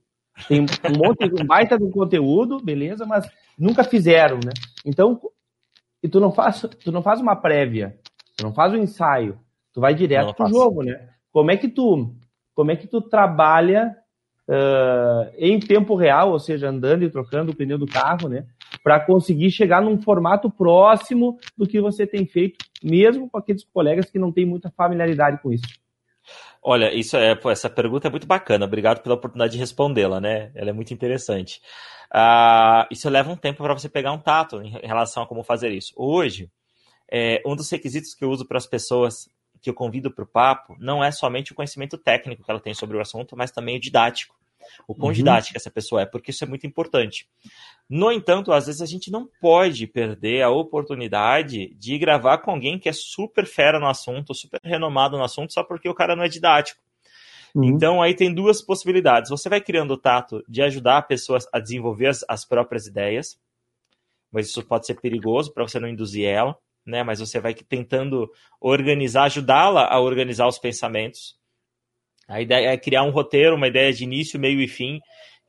Tem 0.47 0.61
um 0.61 0.97
monte 0.97 1.29
de 1.29 1.43
um 1.43 1.45
baita 1.45 1.77
de 1.77 1.91
conteúdo, 1.91 2.63
beleza, 2.63 3.05
mas 3.05 3.29
nunca 3.59 3.83
fizeram, 3.83 4.37
né? 4.37 4.53
Então, 4.85 5.21
e 6.01 6.09
tu 6.09 6.21
não 6.21 6.31
faz, 6.31 6.61
tu 6.85 6.93
não 6.93 7.03
faz 7.03 7.21
uma 7.21 7.35
prévia, 7.35 7.99
tu 8.37 8.45
não 8.45 8.55
faz 8.55 8.73
um 8.73 8.77
ensaio, 8.77 9.41
tu 9.73 9.81
vai 9.81 9.93
direto 9.93 10.27
não 10.27 10.35
pro 10.35 10.47
jogo, 10.47 10.85
né? 10.85 11.09
Como 11.33 11.51
é 11.51 11.57
que 11.57 11.69
tu, 11.69 12.15
como 12.55 12.71
é 12.71 12.77
que 12.77 12.87
tu 12.87 13.01
trabalha 13.01 13.97
uh, 14.49 15.35
em 15.37 15.59
tempo 15.59 15.97
real, 15.97 16.31
ou 16.31 16.39
seja, 16.39 16.69
andando 16.69 17.03
e 17.03 17.11
trocando 17.11 17.51
o 17.51 17.57
pneu 17.57 17.77
do 17.77 17.87
carro, 17.87 18.29
né? 18.29 18.47
Para 18.85 19.01
conseguir 19.01 19.51
chegar 19.51 19.83
num 19.83 20.01
formato 20.01 20.49
próximo 20.49 21.39
do 21.59 21.67
que 21.67 21.81
você 21.81 22.07
tem 22.07 22.25
feito, 22.25 22.65
mesmo 22.85 23.29
com 23.29 23.37
aqueles 23.37 23.65
colegas 23.65 24.09
que 24.09 24.19
não 24.19 24.31
têm 24.31 24.47
muita 24.47 24.71
familiaridade 24.71 25.43
com 25.43 25.53
isso. 25.53 25.67
Olha, 26.69 26.93
isso 26.93 27.17
é, 27.17 27.33
pô, 27.37 27.49
essa 27.49 27.71
pergunta 27.71 28.09
é 28.09 28.11
muito 28.11 28.27
bacana. 28.27 28.65
Obrigado 28.65 29.01
pela 29.01 29.15
oportunidade 29.15 29.53
de 29.53 29.59
respondê-la, 29.59 30.21
né? 30.21 30.51
Ela 30.53 30.71
é 30.71 30.73
muito 30.73 30.93
interessante. 30.93 31.63
Uh, 32.13 32.85
isso 32.91 33.09
leva 33.09 33.31
um 33.31 33.37
tempo 33.37 33.63
para 33.63 33.73
você 33.73 33.89
pegar 33.89 34.11
um 34.11 34.19
tato 34.19 34.61
em 34.61 34.71
relação 34.85 35.23
a 35.23 35.27
como 35.29 35.45
fazer 35.45 35.71
isso. 35.71 35.93
Hoje, 35.97 36.51
é, 37.09 37.41
um 37.47 37.55
dos 37.55 37.71
requisitos 37.71 38.15
que 38.15 38.25
eu 38.25 38.31
uso 38.31 38.45
para 38.45 38.59
as 38.59 38.67
pessoas 38.67 39.29
que 39.63 39.71
eu 39.71 39.75
convido 39.75 40.11
para 40.11 40.25
o 40.25 40.27
papo 40.27 40.77
não 40.81 41.05
é 41.05 41.13
somente 41.13 41.53
o 41.53 41.55
conhecimento 41.55 41.97
técnico 41.97 42.43
que 42.43 42.51
ela 42.51 42.59
tem 42.59 42.75
sobre 42.75 42.97
o 42.97 43.01
assunto, 43.01 43.37
mas 43.37 43.53
também 43.53 43.77
o 43.77 43.81
didático 43.81 44.36
o 44.87 44.95
quão 44.95 45.09
uhum. 45.09 45.15
didática 45.15 45.59
essa 45.59 45.71
pessoa 45.71 46.03
é, 46.03 46.07
porque 46.07 46.31
isso 46.31 46.45
é 46.45 46.47
muito 46.47 46.67
importante. 46.67 47.29
No 47.89 48.11
entanto, 48.11 48.53
às 48.53 48.67
vezes 48.67 48.83
a 48.83 48.87
gente 48.87 49.11
não 49.11 49.29
pode 49.41 49.87
perder 49.87 50.43
a 50.43 50.51
oportunidade 50.51 51.75
de 51.77 51.99
gravar 51.99 52.39
com 52.39 52.51
alguém 52.51 52.79
que 52.79 52.89
é 52.89 52.93
super 52.93 53.47
fera 53.47 53.79
no 53.79 53.87
assunto, 53.87 54.35
super 54.35 54.61
renomado 54.65 55.17
no 55.17 55.25
assunto, 55.25 55.53
só 55.53 55.63
porque 55.63 55.89
o 55.89 55.95
cara 55.95 56.17
não 56.17 56.25
é 56.25 56.29
didático. 56.29 56.81
Uhum. 57.55 57.65
Então 57.65 58.03
aí 58.03 58.15
tem 58.15 58.35
duas 58.35 58.61
possibilidades. 58.61 59.31
Você 59.31 59.49
vai 59.49 59.61
criando 59.61 59.93
o 59.93 59.97
tato 59.97 60.45
de 60.49 60.63
ajudar 60.63 60.99
a 60.99 61.03
pessoa 61.03 61.39
a 61.53 61.59
desenvolver 61.59 62.09
as, 62.09 62.25
as 62.29 62.45
próprias 62.45 62.87
ideias, 62.87 63.41
mas 64.31 64.49
isso 64.49 64.63
pode 64.63 64.87
ser 64.87 65.01
perigoso 65.01 65.53
para 65.55 65.67
você 65.67 65.81
não 65.81 65.89
induzir 65.89 66.27
ela, 66.27 66.59
né? 66.85 67.03
Mas 67.03 67.21
você 67.21 67.41
vai 67.41 67.55
tentando 67.55 68.31
organizar, 68.61 69.25
ajudá-la 69.25 69.87
a 69.87 70.01
organizar 70.01 70.47
os 70.47 70.59
pensamentos. 70.59 71.36
A 72.29 72.41
ideia 72.41 72.71
é 72.71 72.77
criar 72.77 73.03
um 73.03 73.11
roteiro, 73.11 73.57
uma 73.57 73.69
ideia 73.69 73.93
de 73.93 74.05
início, 74.05 74.39
meio 74.39 74.61
e 74.61 74.67
fim, 74.67 75.01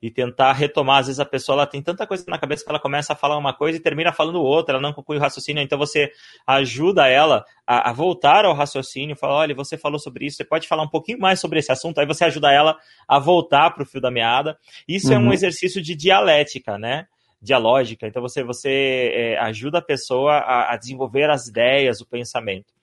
e 0.02 0.12
tentar 0.12 0.54
retomar. 0.54 1.00
Às 1.00 1.08
vezes 1.08 1.20
a 1.20 1.26
pessoa 1.26 1.56
ela 1.56 1.68
tem 1.68 1.82
tanta 1.82 2.06
coisa 2.06 2.24
na 2.28 2.38
cabeça 2.38 2.64
que 2.64 2.70
ela 2.70 2.80
começa 2.80 3.14
a 3.14 3.16
falar 3.16 3.38
uma 3.38 3.54
coisa 3.54 3.78
e 3.78 3.82
termina 3.82 4.12
falando 4.12 4.42
outra, 4.42 4.76
ela 4.76 4.82
não 4.82 4.94
conclui 4.94 5.18
o 5.18 5.22
raciocínio, 5.22 5.62
então 5.62 5.78
você 5.78 6.12
ajuda 6.46 7.08
ela 7.08 7.44
a, 7.66 7.90
a 7.90 7.94
voltar 7.94 8.46
ao 8.46 8.54
raciocínio, 8.54 9.16
fala, 9.16 9.34
olha, 9.34 9.56
você 9.56 9.78
falou 9.78 10.00
sobre 10.00 10.26
isso, 10.26 10.38
você 10.38 10.46
pode 10.46 10.68
falar 10.68 10.84
um 10.84 10.90
pouquinho 10.90 11.20
mais 11.20 11.40
sobre 11.40 11.60
esse 11.60 11.72
assunto, 11.72 12.00
aí 12.00 12.06
você 12.06 12.26
ajuda 12.26 12.52
ela 12.52 12.78
a 13.08 13.20
voltar 13.20 13.72
para 13.72 13.84
o 13.84 13.86
fio 13.86 14.02
da 14.02 14.12
meada. 14.12 14.58
Isso 14.88 15.08
uhum. 15.08 15.14
é 15.14 15.18
um 15.18 15.26
uhum. 15.26 15.34
exercício 15.34 15.82
de 15.82 15.96
dialética, 15.96 16.78
né? 16.78 17.08
Dialógica. 17.42 18.08
Então 18.08 18.22
você, 18.22 18.44
você 18.44 19.12
é, 19.14 19.38
ajuda 19.40 19.80
a 19.80 19.82
pessoa 19.82 20.34
a, 20.38 20.74
a 20.74 20.78
desenvolver 20.78 21.30
as 21.30 21.48
ideias, 21.48 22.02
o 22.02 22.06
pensamento. 22.08 22.77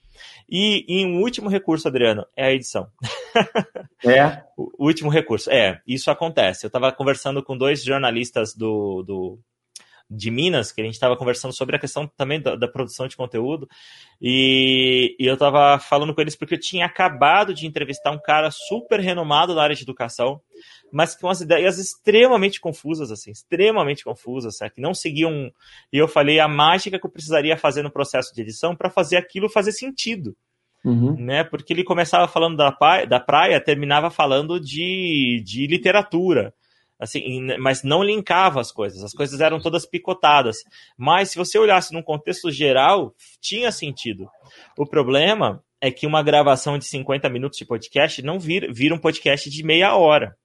E, 0.49 0.85
e 0.89 1.05
um 1.05 1.21
último 1.21 1.49
recurso, 1.49 1.89
Adriano, 1.89 2.27
é 2.37 2.47
a 2.47 2.53
edição. 2.53 2.89
É? 4.07 4.43
o 4.55 4.85
último 4.87 5.09
recurso. 5.09 5.51
É, 5.51 5.81
isso 5.87 6.11
acontece. 6.11 6.67
Eu 6.67 6.69
estava 6.69 6.93
conversando 6.93 7.43
com 7.43 7.57
dois 7.57 7.83
jornalistas 7.83 8.55
do, 8.55 9.03
do, 9.03 9.39
de 10.11 10.31
Minas, 10.31 10.71
que 10.71 10.81
a 10.81 10.85
gente 10.85 10.95
estava 10.95 11.17
conversando 11.17 11.55
sobre 11.55 11.77
a 11.77 11.79
questão 11.79 12.07
também 12.17 12.41
da, 12.41 12.55
da 12.55 12.69
produção 12.69 13.09
de 13.09 13.17
conteúdo, 13.17 13.69
e, 14.21 15.17
e 15.19 15.27
eu 15.27 15.35
estava 15.35 15.79
falando 15.79 16.15
com 16.15 16.21
eles 16.21 16.37
porque 16.37 16.55
eu 16.55 16.61
tinha 16.61 16.87
acabado 16.87 17.55
de 17.55 17.67
entrevistar 17.67 18.11
um 18.11 18.21
cara 18.21 18.51
super 18.51 19.01
renomado 19.01 19.55
na 19.55 19.63
área 19.63 19.75
de 19.75 19.83
educação, 19.83 20.41
mas 20.93 21.17
com 21.17 21.29
as 21.29 21.41
ideias 21.41 21.79
extremamente 21.79 22.61
confusas, 22.61 23.11
assim, 23.11 23.31
extremamente 23.31 24.05
confusas, 24.05 24.55
assim, 24.55 24.73
que 24.75 24.81
não 24.81 24.95
seguiam. 24.95 25.51
E 25.93 25.99
eu 25.99 26.07
falei 26.07 26.39
a 26.39 26.49
mágica 26.49 26.99
que 26.99 27.07
eu 27.07 27.11
precisaria 27.11 27.57
fazer 27.57 27.83
no 27.83 27.91
processo 27.91 28.35
de 28.35 28.43
edição 28.43 28.77
para 28.77 28.91
fazer 28.91 29.17
aquilo 29.17 29.49
fazer 29.49 29.73
sentido. 29.73 30.37
Uhum. 30.85 31.17
Né? 31.19 31.43
Porque 31.43 31.73
ele 31.73 31.83
começava 31.83 32.29
falando 32.29 32.57
da 32.59 32.71
praia, 32.71 33.07
da 33.07 33.19
praia 33.19 33.61
terminava 33.61 34.11
falando 34.11 34.61
de, 34.61 35.43
de 35.45 35.67
literatura 35.67 36.53
assim, 37.05 37.47
mas 37.59 37.83
não 37.83 38.03
linkava 38.03 38.61
as 38.61 38.73
coisas, 38.73 39.03
as 39.03 39.13
coisas 39.13 39.41
eram 39.41 39.61
todas 39.61 39.87
picotadas. 39.87 40.59
Mas 40.97 41.31
se 41.31 41.39
você 41.39 41.59
olhasse 41.59 41.93
num 41.93 42.03
contexto 42.03 42.51
geral, 42.51 43.15
tinha 43.41 43.71
sentido. 43.71 44.29
O 44.77 44.87
problema 44.87 45.63
é 45.81 45.91
que 45.91 46.07
uma 46.07 46.23
gravação 46.23 46.79
de 46.79 46.85
50 46.87 47.29
minutos 47.29 47.59
de 47.59 47.67
podcast 47.67 48.23
não 48.23 48.39
vira, 48.39 48.73
vira 48.73 48.95
um 48.95 48.99
podcast 48.99 49.49
de 49.51 49.63
meia 49.63 49.95
hora. 49.95 50.37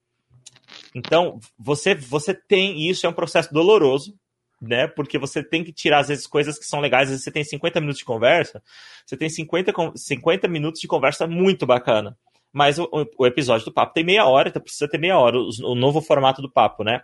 Então, 0.93 1.39
você, 1.58 1.95
você 1.95 2.34
tem, 2.34 2.78
e 2.78 2.89
isso 2.89 3.06
é 3.06 3.10
um 3.10 3.13
processo 3.13 3.54
doloroso, 3.54 4.13
né? 4.62 4.88
Porque 4.88 5.17
você 5.17 5.43
tem 5.43 5.63
que 5.63 5.72
tirar, 5.72 6.00
às 6.00 6.10
vezes, 6.10 6.28
coisas 6.28 6.60
que 6.60 6.65
são 6.65 6.80
legais. 6.80 7.04
Às 7.04 7.10
vezes 7.10 7.24
você 7.24 7.32
tem 7.32 7.43
50 7.43 7.80
minutos 7.80 8.00
de 8.00 8.06
conversa, 8.06 8.62
você 9.06 9.15
tem 9.15 9.30
50, 9.30 9.74
50 9.95 10.48
minutos 10.48 10.82
de 10.82 10.88
conversa 10.88 11.26
muito 11.26 11.65
bacana. 11.65 12.17
Mas 12.52 12.80
o, 12.80 12.90
o 13.18 13.28
episódio 13.28 13.66
do 13.66 13.74
papo 13.74 13.94
tem 13.94 14.04
meia 14.04 14.26
hora, 14.26 14.50
então 14.50 14.62
precisa 14.62 14.90
ter 14.90 14.98
meia 14.98 15.18
hora, 15.18 15.38
o, 15.38 15.50
o 15.64 15.76
novo 15.76 16.02
formato 16.02 16.42
do 16.42 16.52
papo, 16.52 16.84
né? 16.84 17.02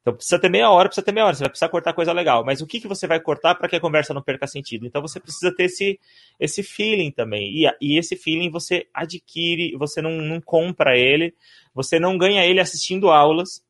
Então 0.00 0.14
precisa 0.14 0.38
ter 0.38 0.48
meia 0.48 0.70
hora, 0.70 0.88
precisa 0.88 1.04
ter 1.04 1.12
meia 1.12 1.26
hora, 1.26 1.34
você 1.34 1.42
vai 1.42 1.50
precisar 1.50 1.68
cortar 1.68 1.92
coisa 1.92 2.12
legal. 2.12 2.44
Mas 2.44 2.60
o 2.60 2.66
que, 2.66 2.80
que 2.80 2.88
você 2.88 3.06
vai 3.06 3.20
cortar 3.20 3.54
para 3.54 3.68
que 3.68 3.76
a 3.76 3.80
conversa 3.80 4.14
não 4.14 4.22
perca 4.22 4.46
sentido? 4.46 4.86
Então 4.86 5.02
você 5.02 5.20
precisa 5.20 5.54
ter 5.54 5.64
esse, 5.64 6.00
esse 6.38 6.62
feeling 6.62 7.10
também. 7.10 7.64
E, 7.64 7.70
e 7.80 7.98
esse 7.98 8.16
feeling 8.16 8.50
você 8.50 8.86
adquire, 8.94 9.76
você 9.76 10.00
não, 10.00 10.12
não 10.12 10.40
compra 10.40 10.98
ele, 10.98 11.34
você 11.74 11.98
não 11.98 12.16
ganha 12.16 12.44
ele 12.46 12.60
assistindo 12.60 13.10
aulas, 13.10 13.62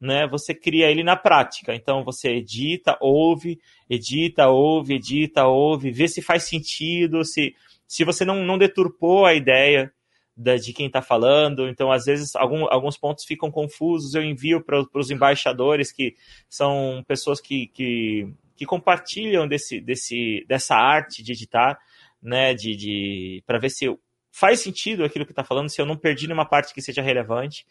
né? 0.00 0.26
Você 0.28 0.54
cria 0.54 0.90
ele 0.90 1.04
na 1.04 1.16
prática. 1.16 1.74
Então 1.74 2.02
você 2.02 2.30
edita, 2.30 2.96
ouve, 2.98 3.60
edita, 3.90 4.48
ouve, 4.48 4.94
edita, 4.94 5.46
ouve, 5.46 5.90
vê 5.90 6.08
se 6.08 6.22
faz 6.22 6.44
sentido, 6.44 7.24
se, 7.24 7.54
se 7.86 8.04
você 8.04 8.24
não, 8.24 8.42
não 8.42 8.56
deturpou 8.56 9.26
a 9.26 9.34
ideia 9.34 9.92
da, 10.38 10.54
de 10.54 10.72
quem 10.72 10.86
está 10.86 11.02
falando. 11.02 11.68
Então, 11.68 11.90
às 11.90 12.04
vezes, 12.04 12.36
algum, 12.36 12.64
alguns 12.70 12.96
pontos 12.96 13.24
ficam 13.24 13.50
confusos. 13.50 14.14
Eu 14.14 14.22
envio 14.22 14.62
para 14.64 14.86
os 14.94 15.10
embaixadores, 15.10 15.90
que 15.90 16.14
são 16.48 17.04
pessoas 17.08 17.40
que, 17.40 17.66
que, 17.66 18.32
que, 18.56 18.64
compartilham 18.64 19.48
desse, 19.48 19.80
desse, 19.80 20.44
dessa 20.46 20.76
arte 20.76 21.24
de 21.24 21.32
editar, 21.32 21.76
né? 22.22 22.54
De, 22.54 22.76
de, 22.76 23.42
para 23.44 23.58
ver 23.58 23.70
se 23.70 23.86
faz 24.30 24.60
sentido 24.60 25.04
aquilo 25.04 25.26
que 25.26 25.32
está 25.32 25.42
falando, 25.42 25.68
se 25.68 25.80
eu 25.80 25.86
não 25.86 25.96
perdi 25.96 26.28
nenhuma 26.28 26.48
parte 26.48 26.72
que 26.72 26.80
seja 26.80 27.02
relevante, 27.02 27.66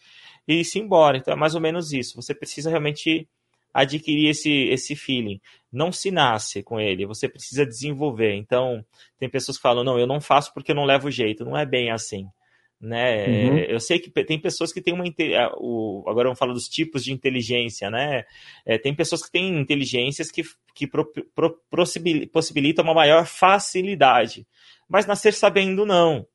e 0.45 0.65
se 0.65 0.77
embora. 0.77 1.17
Então, 1.17 1.33
é 1.33 1.37
mais 1.37 1.55
ou 1.55 1.61
menos 1.61 1.93
isso. 1.93 2.21
Você 2.21 2.35
precisa 2.35 2.69
realmente 2.69 3.27
adquirir 3.73 4.29
esse, 4.29 4.51
esse 4.69 4.93
feeling. 4.95 5.39
Não 5.71 5.91
se 5.91 6.11
nasce 6.11 6.63
com 6.63 6.79
ele, 6.79 7.05
você 7.05 7.29
precisa 7.29 7.65
desenvolver. 7.65 8.35
Então, 8.35 8.83
tem 9.17 9.29
pessoas 9.29 9.55
que 9.57 9.61
falam, 9.61 9.83
não, 9.85 9.97
eu 9.97 10.07
não 10.07 10.19
faço 10.19 10.53
porque 10.53 10.71
eu 10.71 10.75
não 10.75 10.83
levo 10.83 11.09
jeito. 11.09 11.45
Não 11.45 11.57
é 11.57 11.65
bem 11.65 11.91
assim 11.91 12.27
né? 12.79 13.25
Uhum. 13.27 13.57
Eu 13.57 13.79
sei 13.79 13.99
que 13.99 14.09
tem 14.23 14.39
pessoas 14.39 14.71
que 14.71 14.81
têm 14.81 14.93
uma 14.93 15.03
o, 15.57 16.03
agora 16.07 16.27
vamos 16.27 16.39
falar 16.39 16.53
dos 16.53 16.67
tipos 16.67 17.03
de 17.03 17.11
inteligência, 17.11 17.89
né? 17.89 18.23
É, 18.65 18.77
tem 18.77 18.93
pessoas 18.93 19.23
que 19.23 19.31
têm 19.31 19.59
inteligências 19.59 20.29
que, 20.29 20.43
que 20.75 20.85
pro, 20.85 21.11
pro, 21.33 21.59
possibilitam 22.31 22.85
uma 22.85 22.93
maior 22.93 23.25
facilidade, 23.25 24.45
mas 24.87 25.07
nascer 25.07 25.33
sabendo 25.33 25.85
não, 25.85 26.25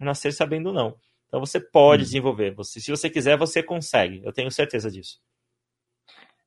nascer 0.00 0.32
sabendo 0.32 0.72
não. 0.72 0.96
Então 1.28 1.38
você 1.38 1.60
pode 1.60 2.02
uhum. 2.02 2.06
desenvolver, 2.06 2.54
você, 2.54 2.80
se 2.80 2.90
você 2.90 3.10
quiser 3.10 3.36
você 3.36 3.62
consegue, 3.62 4.22
eu 4.24 4.32
tenho 4.32 4.50
certeza 4.50 4.90
disso. 4.90 5.18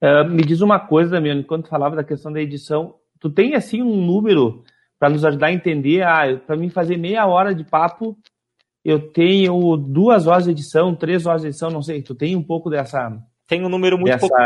Uh, 0.01 0.27
me 0.27 0.43
diz 0.43 0.59
uma 0.59 0.79
coisa, 0.79 1.11
Damiano, 1.11 1.41
enquanto 1.41 1.69
falava 1.69 1.95
da 1.95 2.03
questão 2.03 2.31
da 2.31 2.41
edição, 2.41 2.95
tu 3.19 3.29
tem 3.29 3.55
assim 3.55 3.81
um 3.81 4.05
número 4.05 4.63
para 4.99 5.09
nos 5.09 5.23
ajudar 5.23 5.47
a 5.47 5.53
entender, 5.53 6.01
ah, 6.01 6.37
para 6.45 6.57
mim 6.57 6.69
fazer 6.69 6.97
meia 6.97 7.25
hora 7.25 7.53
de 7.53 7.63
papo 7.63 8.17
eu 8.84 9.12
tenho 9.12 9.78
duas 9.78 10.28
horas 10.28 10.43
de 10.43 10.52
edição, 10.52 10.96
três 10.96 11.26
horas 11.26 11.41
de 11.41 11.48
edição, 11.48 11.69
não 11.69 11.82
sei. 11.82 12.02
Tu 12.02 12.13
tem 12.13 12.36
um 12.36 12.43
pouco 12.43 12.69
dessa. 12.69 13.17
Tem 13.48 13.63
um 13.63 13.69
número 13.69 13.98
muito 13.98 14.12
dessa... 14.12 14.28
pouco. 14.28 14.43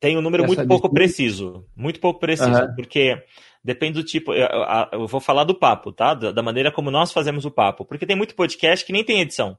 Tem 0.00 0.16
um 0.16 0.22
número 0.22 0.46
muito 0.46 0.66
pouco 0.66 0.90
preciso. 0.90 1.64
Muito 1.76 2.00
pouco 2.00 2.20
preciso, 2.20 2.50
uhum. 2.50 2.74
porque 2.74 3.22
depende 3.62 3.94
do 3.94 4.04
tipo. 4.04 4.32
Eu, 4.32 4.48
eu, 4.92 5.06
vou 5.06 5.20
falar 5.20 5.44
do 5.44 5.54
papo, 5.54 5.92
tá? 5.92 6.14
Da 6.14 6.42
maneira 6.42 6.72
como 6.72 6.90
nós 6.90 7.12
fazemos 7.12 7.44
o 7.44 7.50
papo. 7.50 7.84
Porque 7.84 8.06
tem 8.06 8.16
muito 8.16 8.34
podcast 8.34 8.84
que 8.84 8.92
nem 8.92 9.04
tem 9.04 9.20
edição. 9.20 9.56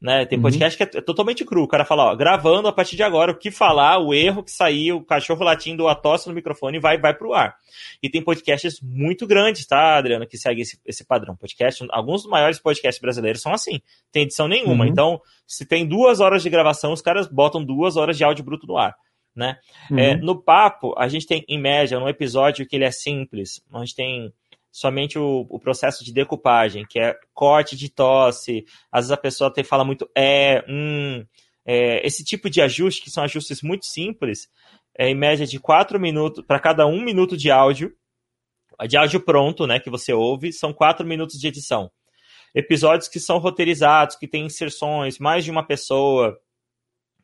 Né? 0.00 0.24
Tem 0.24 0.38
uhum. 0.38 0.42
podcast 0.42 0.78
que 0.78 0.96
é 0.96 1.02
totalmente 1.02 1.44
cru. 1.44 1.62
O 1.62 1.68
cara 1.68 1.84
fala, 1.84 2.10
ó, 2.10 2.16
gravando 2.16 2.66
a 2.66 2.72
partir 2.72 2.96
de 2.96 3.02
agora, 3.02 3.32
o 3.32 3.38
que 3.38 3.50
falar, 3.50 3.98
o 3.98 4.14
erro 4.14 4.42
que 4.42 4.50
saiu, 4.50 4.96
o 4.96 5.04
cachorro 5.04 5.44
latindo, 5.44 5.86
a 5.88 5.94
tosse 5.94 6.26
no 6.26 6.34
microfone 6.34 6.78
vai, 6.78 6.98
vai 6.98 7.12
pro 7.12 7.34
ar. 7.34 7.54
E 8.02 8.08
tem 8.08 8.22
podcasts 8.22 8.80
muito 8.80 9.26
grandes, 9.26 9.66
tá, 9.66 9.98
Adriana, 9.98 10.24
que 10.24 10.38
segue 10.38 10.62
esse, 10.62 10.80
esse 10.86 11.04
padrão. 11.04 11.36
Podcast, 11.36 11.86
alguns 11.90 12.22
dos 12.22 12.30
maiores 12.30 12.58
podcasts 12.58 13.00
brasileiros 13.00 13.42
são 13.42 13.52
assim, 13.52 13.82
tem 14.10 14.22
edição 14.22 14.48
nenhuma. 14.48 14.84
Uhum. 14.84 14.90
Então, 14.90 15.20
se 15.46 15.66
tem 15.66 15.86
duas 15.86 16.18
horas 16.18 16.42
de 16.42 16.48
gravação, 16.48 16.92
os 16.92 17.02
caras 17.02 17.28
botam 17.28 17.62
duas 17.62 17.98
horas 17.98 18.16
de 18.16 18.24
áudio 18.24 18.44
bruto 18.44 18.66
no 18.66 18.78
ar. 18.78 18.96
Né? 19.36 19.58
Uhum. 19.90 19.98
É, 19.98 20.16
no 20.16 20.42
papo, 20.42 20.94
a 20.98 21.08
gente 21.08 21.26
tem, 21.26 21.44
em 21.46 21.60
média, 21.60 21.98
um 21.98 22.08
episódio 22.08 22.66
que 22.66 22.74
ele 22.74 22.84
é 22.84 22.90
simples, 22.90 23.62
a 23.70 23.78
gente 23.80 23.94
tem 23.94 24.32
somente 24.70 25.18
o, 25.18 25.46
o, 25.48 25.58
processo 25.58 26.04
de 26.04 26.12
decupagem, 26.12 26.86
que 26.88 26.98
é 26.98 27.16
corte 27.34 27.76
de 27.76 27.88
tosse, 27.88 28.64
às 28.90 29.06
vezes 29.06 29.12
a 29.12 29.16
pessoa 29.16 29.52
tem, 29.52 29.64
fala 29.64 29.84
muito 29.84 30.08
é, 30.16 30.64
hum, 30.68 31.24
é, 31.64 32.06
esse 32.06 32.24
tipo 32.24 32.48
de 32.48 32.60
ajuste, 32.60 33.02
que 33.02 33.10
são 33.10 33.24
ajustes 33.24 33.62
muito 33.62 33.86
simples, 33.86 34.48
é 34.96 35.08
em 35.08 35.14
média 35.14 35.46
de 35.46 35.58
4 35.58 35.98
minutos, 35.98 36.44
para 36.46 36.60
cada 36.60 36.86
um 36.86 37.02
minuto 37.02 37.36
de 37.36 37.50
áudio, 37.50 37.92
de 38.88 38.96
áudio 38.96 39.20
pronto, 39.20 39.66
né, 39.66 39.78
que 39.80 39.90
você 39.90 40.12
ouve, 40.12 40.52
são 40.52 40.72
4 40.72 41.06
minutos 41.06 41.38
de 41.38 41.48
edição. 41.48 41.90
Episódios 42.54 43.08
que 43.08 43.20
são 43.20 43.38
roteirizados, 43.38 44.16
que 44.16 44.26
têm 44.26 44.46
inserções, 44.46 45.18
mais 45.18 45.44
de 45.44 45.50
uma 45.50 45.64
pessoa, 45.64 46.36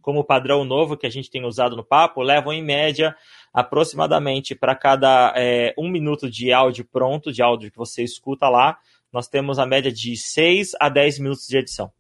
como 0.07 0.21
o 0.21 0.25
padrão 0.25 0.65
novo 0.65 0.97
que 0.97 1.05
a 1.05 1.11
gente 1.11 1.29
tem 1.29 1.45
usado 1.45 1.75
no 1.75 1.85
papo, 1.85 2.23
levam 2.23 2.53
em 2.53 2.63
média 2.63 3.17
aproximadamente 3.53 4.55
para 4.55 4.73
cada 4.77 5.35
é, 5.37 5.75
um 5.77 5.91
minuto 5.91 6.31
de 6.31 6.53
áudio 6.53 6.87
pronto, 6.93 7.33
de 7.33 7.43
áudio 7.43 7.73
que 7.73 7.77
você 7.77 8.05
escuta 8.05 8.49
lá, 8.49 8.79
nós 9.13 9.27
temos 9.27 9.59
a 9.59 9.67
média 9.67 9.91
de 9.91 10.17
6 10.17 10.77
a 10.81 10.89
10 10.89 11.19
minutos 11.19 11.49
de 11.49 11.59
edição. 11.59 11.91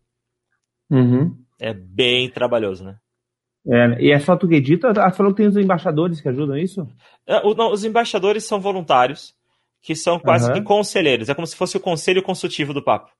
Uhum. 0.88 1.36
É 1.58 1.74
bem 1.74 2.30
trabalhoso, 2.30 2.84
né? 2.84 2.96
É, 3.66 4.00
e 4.00 4.12
é 4.12 4.20
só 4.20 4.36
tu 4.36 4.46
que 4.46 4.54
edita? 4.54 4.92
Ah, 4.96 5.10
falou 5.10 5.34
que 5.34 5.38
tem 5.38 5.48
os 5.48 5.56
embaixadores 5.56 6.20
que 6.20 6.28
ajudam 6.28 6.56
isso? 6.56 6.86
É, 7.26 7.44
o, 7.44 7.54
não, 7.54 7.72
os 7.72 7.84
embaixadores 7.84 8.44
são 8.44 8.60
voluntários, 8.60 9.34
que 9.82 9.96
são 9.96 10.20
quase 10.20 10.46
uhum. 10.46 10.54
que 10.54 10.62
conselheiros. 10.62 11.28
É 11.28 11.34
como 11.34 11.46
se 11.46 11.56
fosse 11.56 11.76
o 11.76 11.80
conselho 11.80 12.22
consultivo 12.22 12.72
do 12.72 12.84
papo. 12.84 13.10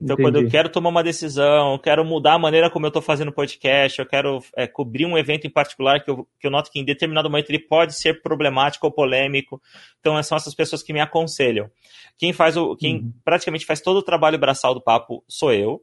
Então, 0.00 0.14
Entendi. 0.14 0.22
quando 0.22 0.44
eu 0.44 0.50
quero 0.50 0.68
tomar 0.68 0.90
uma 0.90 1.02
decisão, 1.02 1.72
eu 1.72 1.78
quero 1.78 2.04
mudar 2.04 2.34
a 2.34 2.38
maneira 2.38 2.70
como 2.70 2.84
eu 2.84 2.88
estou 2.88 3.00
fazendo 3.00 3.32
podcast, 3.32 3.98
eu 3.98 4.06
quero 4.06 4.40
é, 4.54 4.66
cobrir 4.66 5.06
um 5.06 5.16
evento 5.16 5.46
em 5.46 5.50
particular 5.50 6.04
que 6.04 6.10
eu, 6.10 6.28
que 6.38 6.46
eu 6.46 6.50
noto 6.50 6.70
que 6.70 6.78
em 6.78 6.84
determinado 6.84 7.30
momento 7.30 7.48
ele 7.48 7.58
pode 7.58 7.98
ser 7.98 8.20
problemático 8.20 8.86
ou 8.86 8.92
polêmico. 8.92 9.60
Então, 10.00 10.22
são 10.22 10.36
essas 10.36 10.54
pessoas 10.54 10.82
que 10.82 10.92
me 10.92 11.00
aconselham. 11.00 11.70
Quem 12.18 12.32
faz 12.32 12.58
o, 12.58 12.76
quem 12.76 12.96
uhum. 12.96 13.12
praticamente 13.24 13.64
faz 13.64 13.80
todo 13.80 13.96
o 13.96 14.02
trabalho 14.02 14.38
braçal 14.38 14.74
do 14.74 14.82
papo 14.82 15.24
sou 15.26 15.52
eu. 15.52 15.82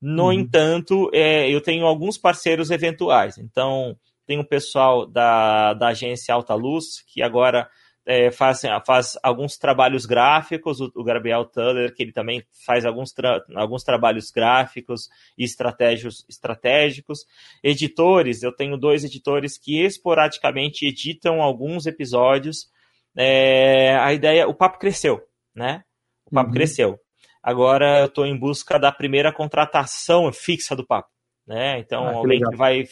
No 0.00 0.26
uhum. 0.26 0.32
entanto, 0.32 1.10
é, 1.12 1.50
eu 1.50 1.60
tenho 1.60 1.84
alguns 1.84 2.16
parceiros 2.16 2.70
eventuais. 2.70 3.38
Então, 3.38 3.96
tem 4.24 4.38
o 4.38 4.46
pessoal 4.46 5.04
da, 5.04 5.74
da 5.74 5.88
agência 5.88 6.32
Alta 6.32 6.54
Luz, 6.54 7.02
que 7.08 7.22
agora 7.22 7.68
é, 8.04 8.30
faz, 8.30 8.62
faz 8.84 9.18
alguns 9.22 9.56
trabalhos 9.56 10.06
gráficos, 10.06 10.80
o, 10.80 10.90
o 10.94 11.04
Gabriel 11.04 11.44
Tuller, 11.44 11.94
que 11.94 12.02
ele 12.02 12.12
também 12.12 12.44
faz 12.64 12.84
alguns, 12.84 13.12
tra 13.12 13.44
alguns 13.54 13.84
trabalhos 13.84 14.30
gráficos 14.30 15.08
e 15.38 15.44
estratégicos, 15.44 16.24
estratégicos. 16.28 17.24
Editores, 17.62 18.42
eu 18.42 18.52
tenho 18.52 18.76
dois 18.76 19.04
editores 19.04 19.56
que 19.56 19.84
esporadicamente 19.84 20.86
editam 20.86 21.40
alguns 21.40 21.86
episódios. 21.86 22.70
É, 23.16 23.96
a 23.96 24.12
ideia, 24.12 24.48
o 24.48 24.54
papo 24.54 24.78
cresceu, 24.78 25.20
né? 25.54 25.84
O 26.26 26.34
papo 26.34 26.48
uhum. 26.48 26.54
cresceu. 26.54 26.98
Agora 27.42 28.00
eu 28.00 28.06
estou 28.06 28.24
em 28.24 28.38
busca 28.38 28.78
da 28.78 28.92
primeira 28.92 29.32
contratação 29.32 30.32
fixa 30.32 30.76
do 30.76 30.86
papo. 30.86 31.10
Né? 31.46 31.80
Então, 31.80 32.06
ah, 32.06 32.12
alguém 32.14 32.40
que 32.40 32.56
vai 32.56 32.84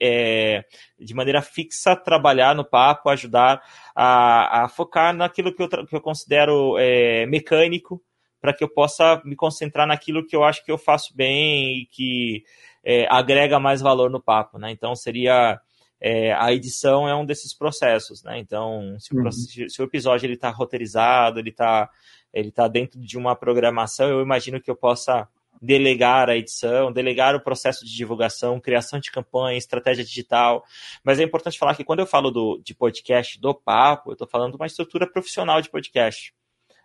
é, 0.00 0.64
de 0.98 1.14
maneira 1.14 1.42
fixa 1.42 1.96
trabalhar 1.96 2.54
no 2.54 2.64
papo, 2.64 3.08
ajudar 3.08 3.60
a, 3.94 4.64
a 4.64 4.68
focar 4.68 5.12
naquilo 5.12 5.52
que 5.52 5.62
eu, 5.62 5.68
que 5.68 5.96
eu 5.96 6.00
considero 6.00 6.78
é, 6.78 7.26
mecânico, 7.26 8.00
para 8.40 8.54
que 8.54 8.62
eu 8.62 8.68
possa 8.68 9.20
me 9.24 9.34
concentrar 9.34 9.86
naquilo 9.86 10.24
que 10.24 10.36
eu 10.36 10.44
acho 10.44 10.64
que 10.64 10.70
eu 10.70 10.78
faço 10.78 11.14
bem 11.16 11.80
e 11.80 11.86
que 11.86 12.44
é, 12.84 13.06
agrega 13.10 13.58
mais 13.58 13.80
valor 13.80 14.10
no 14.10 14.22
papo. 14.22 14.58
Né? 14.58 14.70
Então, 14.70 14.94
seria 14.94 15.60
é, 16.00 16.32
a 16.32 16.52
edição 16.52 17.08
é 17.08 17.14
um 17.14 17.26
desses 17.26 17.52
processos, 17.52 18.22
né? 18.22 18.38
Então, 18.38 18.96
se 19.00 19.12
o, 19.14 19.18
uhum. 19.20 19.32
se 19.32 19.82
o 19.82 19.84
episódio 19.84 20.26
ele 20.26 20.34
está 20.34 20.48
roteirizado, 20.50 21.40
ele 21.40 21.50
está 21.50 21.90
ele 22.32 22.52
tá 22.52 22.68
dentro 22.68 23.00
de 23.00 23.16
uma 23.16 23.34
programação, 23.34 24.08
eu 24.08 24.20
imagino 24.20 24.60
que 24.60 24.70
eu 24.70 24.76
possa 24.76 25.26
delegar 25.60 26.28
a 26.28 26.36
edição, 26.36 26.92
delegar 26.92 27.34
o 27.34 27.40
processo 27.40 27.84
de 27.84 27.94
divulgação, 27.94 28.60
criação 28.60 28.98
de 28.98 29.10
campanha, 29.10 29.58
estratégia 29.58 30.04
digital. 30.04 30.64
Mas 31.02 31.18
é 31.18 31.22
importante 31.22 31.58
falar 31.58 31.74
que 31.74 31.84
quando 31.84 32.00
eu 32.00 32.06
falo 32.06 32.30
do, 32.30 32.60
de 32.64 32.74
podcast 32.74 33.40
do 33.40 33.54
papo, 33.54 34.10
eu 34.10 34.12
estou 34.14 34.28
falando 34.28 34.52
de 34.52 34.56
uma 34.56 34.66
estrutura 34.66 35.06
profissional 35.06 35.60
de 35.60 35.70
podcast. 35.70 36.34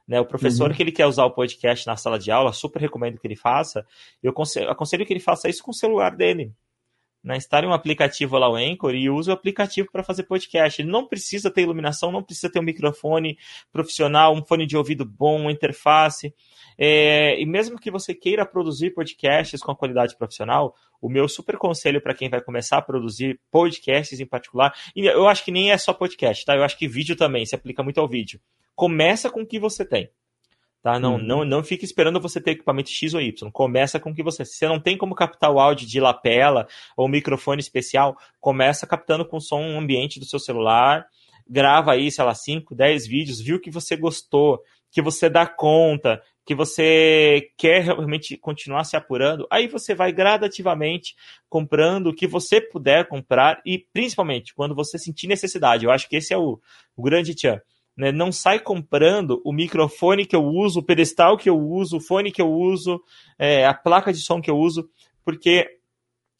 Né, 0.05 0.19
o 0.19 0.25
professor 0.25 0.69
uhum. 0.69 0.75
que 0.75 0.83
ele 0.83 0.91
quer 0.91 1.05
usar 1.05 1.23
o 1.23 1.31
podcast 1.31 1.87
na 1.87 1.95
sala 1.95 2.19
de 2.19 2.29
aula, 2.29 2.51
super 2.51 2.81
recomendo 2.81 3.17
que 3.17 3.25
ele 3.25 3.37
faça. 3.37 3.85
Eu 4.21 4.33
aconselho 4.67 5.05
que 5.05 5.13
ele 5.13 5.21
faça 5.21 5.47
isso 5.47 5.63
com 5.63 5.71
o 5.71 5.73
celular 5.73 6.13
dele 6.13 6.53
né, 7.23 7.37
instale 7.37 7.65
um 7.65 7.73
aplicativo 7.73 8.37
lá, 8.37 8.49
o 8.49 8.55
Anchor, 8.55 8.93
e 8.93 9.09
use 9.09 9.29
o 9.29 9.33
aplicativo 9.33 9.89
para 9.91 10.03
fazer 10.03 10.23
podcast. 10.23 10.81
Ele 10.81 10.91
não 10.91 11.07
precisa 11.07 11.49
ter 11.49 11.61
iluminação, 11.61 12.11
não 12.11 12.21
precisa 12.21 12.51
ter 12.51 12.59
um 12.59 12.63
microfone 12.63 13.37
profissional, 13.71 14.35
um 14.35 14.43
fone 14.43 14.65
de 14.65 14.75
ouvido 14.75 15.05
bom, 15.05 15.41
uma 15.41 15.51
interface. 15.51 16.33
É, 16.77 17.39
e 17.39 17.45
mesmo 17.45 17.79
que 17.79 17.89
você 17.89 18.13
queira 18.13 18.45
produzir 18.45 18.91
podcasts 18.91 19.61
com 19.61 19.75
qualidade 19.75 20.17
profissional, 20.17 20.75
o 21.01 21.09
meu 21.09 21.27
super 21.27 21.57
conselho 21.57 22.01
para 22.01 22.13
quem 22.13 22.29
vai 22.29 22.41
começar 22.41 22.77
a 22.77 22.81
produzir 22.81 23.39
podcasts 23.51 24.19
em 24.19 24.25
particular, 24.25 24.73
e 24.95 25.05
eu 25.05 25.27
acho 25.27 25.45
que 25.45 25.51
nem 25.51 25.71
é 25.71 25.77
só 25.77 25.93
podcast, 25.93 26.45
tá? 26.45 26.55
Eu 26.55 26.63
acho 26.63 26.77
que 26.77 26.87
vídeo 26.87 27.15
também 27.15 27.45
se 27.45 27.55
aplica 27.55 27.83
muito 27.83 27.99
ao 27.99 28.07
vídeo. 28.07 28.39
Começa 28.75 29.29
com 29.29 29.41
o 29.41 29.45
que 29.45 29.59
você 29.59 29.85
tem. 29.85 30.09
Tá? 30.83 30.99
Não, 30.99 31.13
uhum. 31.13 31.23
não, 31.23 31.45
não 31.45 31.63
fique 31.63 31.85
esperando 31.85 32.19
você 32.19 32.41
ter 32.41 32.51
equipamento 32.51 32.89
X 32.89 33.13
ou 33.13 33.21
Y. 33.21 33.49
Começa 33.51 34.01
com 34.01 34.13
que 34.13 34.21
você. 34.21 34.43
Se 34.43 34.57
você 34.57 34.67
não 34.67 34.81
tem 34.81 34.97
como 34.97 35.15
captar 35.15 35.49
o 35.49 35.57
áudio 35.57 35.87
de 35.87 35.97
lapela 35.97 36.67
ou 36.97 37.07
microfone 37.07 37.61
especial, 37.61 38.17
começa 38.41 38.85
captando 38.85 39.25
com 39.25 39.39
som 39.39 39.79
ambiente 39.79 40.19
do 40.19 40.25
seu 40.25 40.39
celular. 40.39 41.05
Grava 41.49 41.93
aí, 41.93 42.11
sei 42.11 42.25
lá, 42.25 42.35
5, 42.35 42.75
10 42.75 43.07
vídeos, 43.07 43.39
viu 43.39 43.61
que 43.61 43.71
você 43.71 43.95
gostou, 43.95 44.61
que 44.91 45.01
você 45.01 45.29
dá 45.29 45.47
conta, 45.47 46.21
que 46.45 46.53
você 46.53 47.49
quer 47.57 47.83
realmente 47.83 48.35
continuar 48.35 48.83
se 48.83 48.97
apurando, 48.97 49.47
aí 49.49 49.67
você 49.67 49.95
vai 49.95 50.11
gradativamente 50.11 51.15
comprando 51.47 52.07
o 52.07 52.13
que 52.13 52.27
você 52.27 52.59
puder 52.59 53.07
comprar 53.07 53.61
e 53.65 53.79
principalmente 53.93 54.53
quando 54.53 54.75
você 54.75 54.97
sentir 54.97 55.27
necessidade. 55.27 55.85
Eu 55.85 55.91
acho 55.91 56.09
que 56.09 56.17
esse 56.17 56.33
é 56.33 56.37
o, 56.37 56.59
o 56.95 57.01
grande 57.01 57.33
tchan 57.33 57.61
né? 57.95 58.11
Não 58.11 58.31
sai 58.31 58.59
comprando 58.59 59.41
o 59.45 59.53
microfone 59.53 60.25
que 60.25 60.35
eu 60.35 60.43
uso, 60.43 60.79
o 60.79 60.83
pedestal 60.83 61.37
que 61.37 61.49
eu 61.49 61.57
uso, 61.57 61.97
o 61.97 62.01
fone 62.01 62.31
que 62.31 62.41
eu 62.41 62.51
uso, 62.51 63.01
é, 63.37 63.65
a 63.65 63.73
placa 63.73 64.11
de 64.11 64.19
som 64.19 64.41
que 64.41 64.49
eu 64.49 64.57
uso, 64.57 64.89
porque 65.23 65.67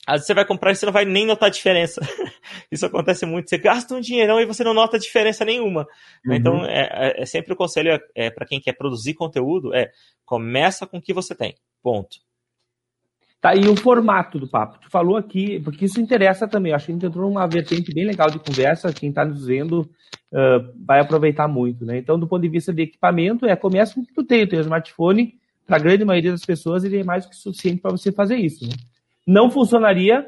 às 0.06 0.16
vezes 0.16 0.28
você 0.28 0.34
vai 0.34 0.46
comprar 0.46 0.72
e 0.72 0.76
você 0.76 0.86
não 0.86 0.92
vai 0.92 1.06
nem 1.06 1.26
notar 1.26 1.48
a 1.48 1.52
diferença. 1.52 2.02
Isso 2.70 2.86
acontece 2.86 3.26
muito. 3.26 3.50
Você 3.50 3.58
gasta 3.58 3.96
um 3.96 4.02
dinheirão 4.02 4.40
e 4.40 4.46
você 4.46 4.64
não 4.64 4.74
nota 4.74 5.00
diferença 5.00 5.46
nenhuma. 5.46 5.88
Uhum. 6.26 6.34
Então, 6.34 6.66
é, 6.66 6.90
é, 6.92 7.22
é, 7.22 7.26
sempre 7.26 7.54
o 7.54 7.56
conselho 7.56 7.92
é, 7.92 8.00
é 8.14 8.30
para 8.30 8.46
quem 8.46 8.60
quer 8.60 8.74
produzir 8.74 9.14
conteúdo 9.14 9.74
é 9.74 9.92
começa 10.26 10.86
com 10.86 10.98
o 10.98 11.02
que 11.02 11.14
você 11.14 11.34
tem. 11.34 11.56
Ponto. 11.82 12.18
Tá, 13.40 13.56
e 13.56 13.68
o 13.68 13.76
formato 13.76 14.40
do 14.40 14.48
papo. 14.48 14.80
Tu 14.80 14.90
falou 14.90 15.18
aqui, 15.18 15.60
porque 15.60 15.86
isso 15.86 16.00
interessa 16.00 16.48
também. 16.48 16.74
Acho 16.74 16.86
que 16.86 16.92
a 16.94 16.96
gente 16.96 17.06
entrou 17.06 17.30
numa 17.30 17.46
vertente 17.46 17.94
bem 17.94 18.06
legal 18.06 18.30
de 18.30 18.40
conversa. 18.40 18.94
Quem 18.94 19.10
está 19.10 19.26
nos 19.26 19.46
vendo 19.46 19.90
uh, 20.34 20.74
vai 20.86 21.00
aproveitar 21.00 21.48
muito, 21.48 21.86
né? 21.86 21.98
Então, 21.98 22.20
do 22.20 22.28
ponto 22.28 22.42
de 22.42 22.50
vista 22.50 22.74
de 22.74 22.82
equipamento, 22.82 23.46
é 23.46 23.56
começa 23.56 23.94
com 23.94 24.02
o 24.02 24.06
que 24.06 24.14
tu 24.14 24.24
tem. 24.24 24.44
O 24.44 24.50
teu 24.50 24.60
smartphone, 24.62 25.36
para 25.66 25.78
a 25.78 25.80
grande 25.80 26.04
maioria 26.04 26.32
das 26.32 26.46
pessoas, 26.46 26.84
ele 26.84 27.00
é 27.00 27.04
mais 27.04 27.26
do 27.26 27.30
que 27.30 27.36
suficiente 27.36 27.82
para 27.82 27.92
você 27.92 28.12
fazer 28.12 28.36
isso. 28.36 28.66
Né? 28.66 28.74
Não 29.26 29.50
funcionaria, 29.50 30.28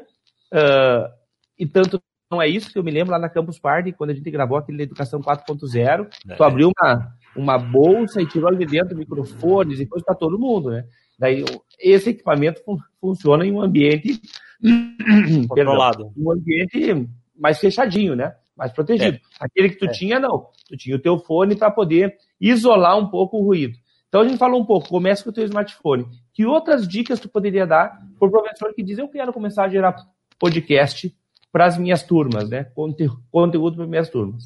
uh, 0.54 1.12
e 1.58 1.66
tanto 1.66 2.00
não 2.30 2.42
é 2.42 2.48
isso 2.48 2.72
que 2.72 2.78
eu 2.78 2.82
me 2.82 2.90
lembro 2.90 3.12
lá 3.12 3.18
na 3.18 3.28
Campus 3.28 3.58
Party, 3.58 3.92
quando 3.92 4.10
a 4.10 4.14
gente 4.14 4.30
gravou 4.30 4.58
aquele 4.58 4.82
Educação 4.82 5.20
4.0, 5.20 6.08
é. 6.28 6.34
tu 6.34 6.42
abriu 6.42 6.72
uma, 6.76 7.12
uma 7.36 7.58
bolsa 7.58 8.20
e 8.20 8.26
tirou 8.26 8.48
ali 8.48 8.66
dentro 8.66 8.96
microfones 8.96 9.78
e 9.78 9.86
coisa 9.86 10.04
para 10.04 10.14
todo 10.14 10.38
mundo, 10.38 10.70
né? 10.70 10.84
Daí, 11.18 11.44
esse 11.78 12.10
equipamento 12.10 12.62
fun 12.64 12.78
funciona 13.00 13.46
em 13.46 13.52
um 13.52 13.62
ambiente 13.62 14.20
controlado, 15.48 16.12
um 16.16 16.32
ambiente 16.32 17.08
mais 17.38 17.58
fechadinho, 17.58 18.16
né? 18.16 18.34
Mais 18.56 18.72
protegido. 18.72 19.16
É. 19.16 19.20
Aquele 19.40 19.70
que 19.70 19.78
tu 19.78 19.86
é. 19.86 19.92
tinha, 19.92 20.18
não. 20.18 20.48
Tu 20.68 20.76
tinha 20.76 20.96
o 20.96 21.00
teu 21.00 21.18
fone 21.18 21.56
para 21.56 21.70
poder 21.70 22.16
isolar 22.40 22.98
um 22.98 23.08
pouco 23.08 23.38
o 23.38 23.44
ruído. 23.44 23.76
Então 24.08 24.20
a 24.20 24.28
gente 24.28 24.38
falou 24.38 24.60
um 24.60 24.64
pouco, 24.64 24.88
começa 24.88 25.22
com 25.22 25.30
o 25.30 25.32
teu 25.32 25.44
smartphone. 25.44 26.06
Que 26.32 26.46
outras 26.46 26.86
dicas 26.86 27.20
tu 27.20 27.28
poderia 27.28 27.66
dar 27.66 27.98
para 28.18 28.28
o 28.28 28.30
professor 28.30 28.72
que 28.74 28.82
diz, 28.82 28.98
eu 28.98 29.08
quero 29.08 29.32
começar 29.32 29.64
a 29.64 29.68
gerar 29.68 29.94
podcast 30.38 31.14
para 31.52 31.66
as 31.66 31.78
minhas 31.78 32.02
turmas, 32.02 32.48
né? 32.48 32.64
Conte 32.74 33.08
conteúdo 33.30 33.76
para 33.76 33.86
minhas 33.86 34.08
turmas. 34.08 34.44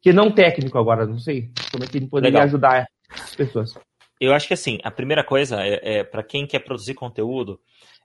Que 0.00 0.12
não 0.12 0.30
técnico 0.30 0.78
agora, 0.78 1.06
não 1.06 1.18
sei 1.18 1.50
como 1.70 1.84
é 1.84 1.86
que 1.86 1.98
ele 1.98 2.08
poderia 2.08 2.40
Legal. 2.40 2.44
ajudar 2.44 2.86
as 3.10 3.34
pessoas. 3.34 3.74
Eu 4.20 4.32
acho 4.32 4.46
que 4.46 4.54
assim, 4.54 4.78
a 4.82 4.90
primeira 4.90 5.24
coisa 5.24 5.62
é, 5.62 5.98
é 5.98 6.04
para 6.04 6.22
quem 6.22 6.46
quer 6.46 6.60
produzir 6.60 6.94
conteúdo, 6.94 7.58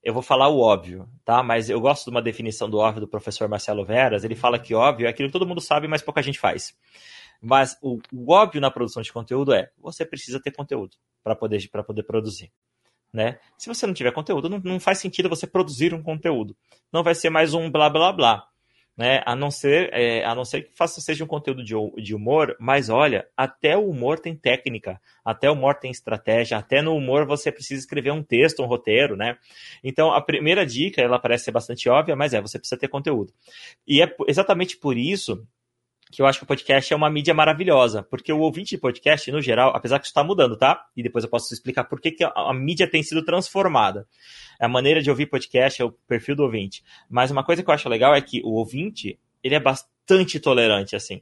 eu 0.03 0.13
vou 0.13 0.23
falar 0.23 0.47
o 0.47 0.59
óbvio, 0.59 1.09
tá? 1.25 1.43
Mas 1.43 1.69
eu 1.69 1.79
gosto 1.79 2.05
de 2.05 2.11
uma 2.11 2.21
definição 2.21 2.69
do 2.69 2.77
óbvio 2.77 3.01
do 3.01 3.07
professor 3.07 3.47
Marcelo 3.49 3.85
Veras. 3.85 4.23
Ele 4.23 4.35
fala 4.35 4.57
que 4.57 4.73
óbvio 4.73 5.07
é 5.07 5.09
aquilo 5.09 5.29
que 5.29 5.33
todo 5.33 5.47
mundo 5.47 5.61
sabe, 5.61 5.87
mas 5.87 6.01
pouca 6.01 6.21
gente 6.21 6.39
faz. 6.39 6.73
Mas 7.41 7.77
o, 7.81 7.99
o 8.13 8.31
óbvio 8.33 8.61
na 8.61 8.71
produção 8.71 9.01
de 9.01 9.11
conteúdo 9.11 9.53
é 9.53 9.69
você 9.77 10.05
precisa 10.05 10.41
ter 10.41 10.51
conteúdo 10.51 10.97
para 11.23 11.35
poder, 11.35 11.69
poder 11.85 12.03
produzir. 12.03 12.51
Né? 13.11 13.39
Se 13.57 13.67
você 13.67 13.87
não 13.87 13.93
tiver 13.93 14.11
conteúdo, 14.11 14.49
não, 14.49 14.59
não 14.59 14.79
faz 14.79 14.99
sentido 14.99 15.29
você 15.29 15.47
produzir 15.47 15.93
um 15.93 16.01
conteúdo. 16.01 16.55
Não 16.91 17.03
vai 17.03 17.15
ser 17.15 17.29
mais 17.29 17.53
um 17.53 17.69
blá 17.69 17.89
blá 17.89 18.13
blá 18.13 18.48
né? 18.99 19.23
A 19.25 19.33
não 19.33 19.49
ser, 19.49 19.89
é, 19.93 20.25
a 20.25 20.35
não 20.35 20.43
ser 20.43 20.63
que 20.63 20.71
faça 20.75 20.99
seja 20.99 21.23
um 21.23 21.27
conteúdo 21.27 21.63
de, 21.63 21.73
de 22.03 22.13
humor, 22.13 22.53
mas 22.59 22.89
olha, 22.89 23.25
até 23.35 23.77
o 23.77 23.89
humor 23.89 24.19
tem 24.19 24.35
técnica, 24.35 24.99
até 25.23 25.49
o 25.49 25.53
humor 25.53 25.75
tem 25.75 25.89
estratégia, 25.89 26.57
até 26.57 26.81
no 26.81 26.93
humor 26.93 27.25
você 27.25 27.49
precisa 27.49 27.79
escrever 27.79 28.11
um 28.11 28.21
texto, 28.21 28.61
um 28.61 28.65
roteiro, 28.65 29.15
né? 29.15 29.37
Então 29.81 30.11
a 30.11 30.21
primeira 30.21 30.65
dica, 30.65 31.01
ela 31.01 31.17
parece 31.17 31.45
ser 31.45 31.51
bastante 31.51 31.87
óbvia, 31.87 32.13
mas 32.13 32.33
é, 32.33 32.41
você 32.41 32.59
precisa 32.59 32.77
ter 32.77 32.89
conteúdo. 32.89 33.31
E 33.87 34.01
é 34.01 34.13
exatamente 34.27 34.75
por 34.75 34.97
isso 34.97 35.47
que 36.11 36.21
eu 36.21 36.25
acho 36.25 36.39
que 36.39 36.43
o 36.43 36.47
podcast 36.47 36.91
é 36.91 36.95
uma 36.95 37.09
mídia 37.09 37.33
maravilhosa, 37.33 38.01
porque 38.01 38.33
o 38.33 38.39
ouvinte 38.39 38.71
de 38.71 38.77
podcast, 38.79 39.31
no 39.31 39.41
geral, 39.41 39.71
apesar 39.75 39.99
que 39.99 40.05
isso 40.05 40.11
está 40.11 40.23
mudando, 40.23 40.57
tá? 40.57 40.85
E 40.97 41.03
depois 41.03 41.23
eu 41.23 41.29
posso 41.29 41.53
explicar 41.53 41.83
por 41.83 42.01
que, 42.01 42.11
que 42.11 42.23
a, 42.23 42.31
a, 42.35 42.53
mídia 42.53 42.89
tem 42.89 43.03
sido 43.03 43.23
transformada. 43.23 44.07
A 44.59 44.67
maneira 44.67 45.01
de 45.01 45.09
ouvir 45.09 45.27
podcast 45.27 45.81
é 45.81 45.85
o 45.85 45.91
perfil 45.91 46.35
do 46.35 46.43
ouvinte. 46.43 46.83
Mas 47.07 47.29
uma 47.29 47.43
coisa 47.43 47.61
que 47.61 47.69
eu 47.69 47.73
acho 47.73 47.87
legal 47.87 48.15
é 48.15 48.21
que 48.21 48.41
o 48.43 48.53
ouvinte, 48.53 49.19
ele 49.43 49.53
é 49.53 49.59
bastante 49.59 50.39
tolerante, 50.39 50.95
assim. 50.95 51.21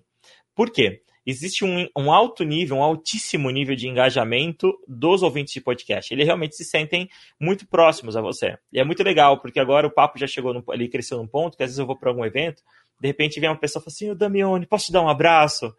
Por 0.56 0.72
quê? 0.72 1.02
Existe 1.26 1.66
um, 1.66 1.86
um 1.94 2.10
alto 2.10 2.46
nível, 2.46 2.78
um 2.78 2.82
altíssimo 2.82 3.50
nível 3.50 3.76
de 3.76 3.90
engajamento 3.90 4.74
dos 4.88 5.22
ouvintes 5.22 5.54
de 5.54 5.60
podcast. 5.60 6.14
Eles 6.14 6.26
realmente 6.26 6.56
se 6.56 6.64
sentem 6.64 7.10
muito 7.38 7.68
próximos 7.68 8.16
a 8.16 8.22
você. 8.22 8.58
E 8.72 8.80
é 8.80 8.84
muito 8.86 9.04
legal, 9.04 9.42
porque 9.42 9.60
agora 9.60 9.86
o 9.86 9.92
papo 9.92 10.18
já 10.18 10.26
chegou, 10.26 10.54
no, 10.54 10.64
ele 10.70 10.88
cresceu 10.88 11.18
num 11.18 11.28
ponto 11.28 11.58
que 11.58 11.64
às 11.64 11.72
vezes 11.72 11.80
eu 11.80 11.86
vou 11.86 11.98
para 11.98 12.10
algum 12.10 12.24
evento, 12.24 12.64
de 13.00 13.08
repente 13.08 13.40
vem 13.40 13.50
uma 13.50 13.60
pessoa 13.60 13.82
e 13.82 13.84
fala 13.84 13.94
assim, 13.94 14.10
ô 14.12 14.16
Damione, 14.16 14.66
posso 14.66 14.88
te 14.88 14.92
dar 14.92 15.02
um 15.02 15.10
abraço? 15.10 15.74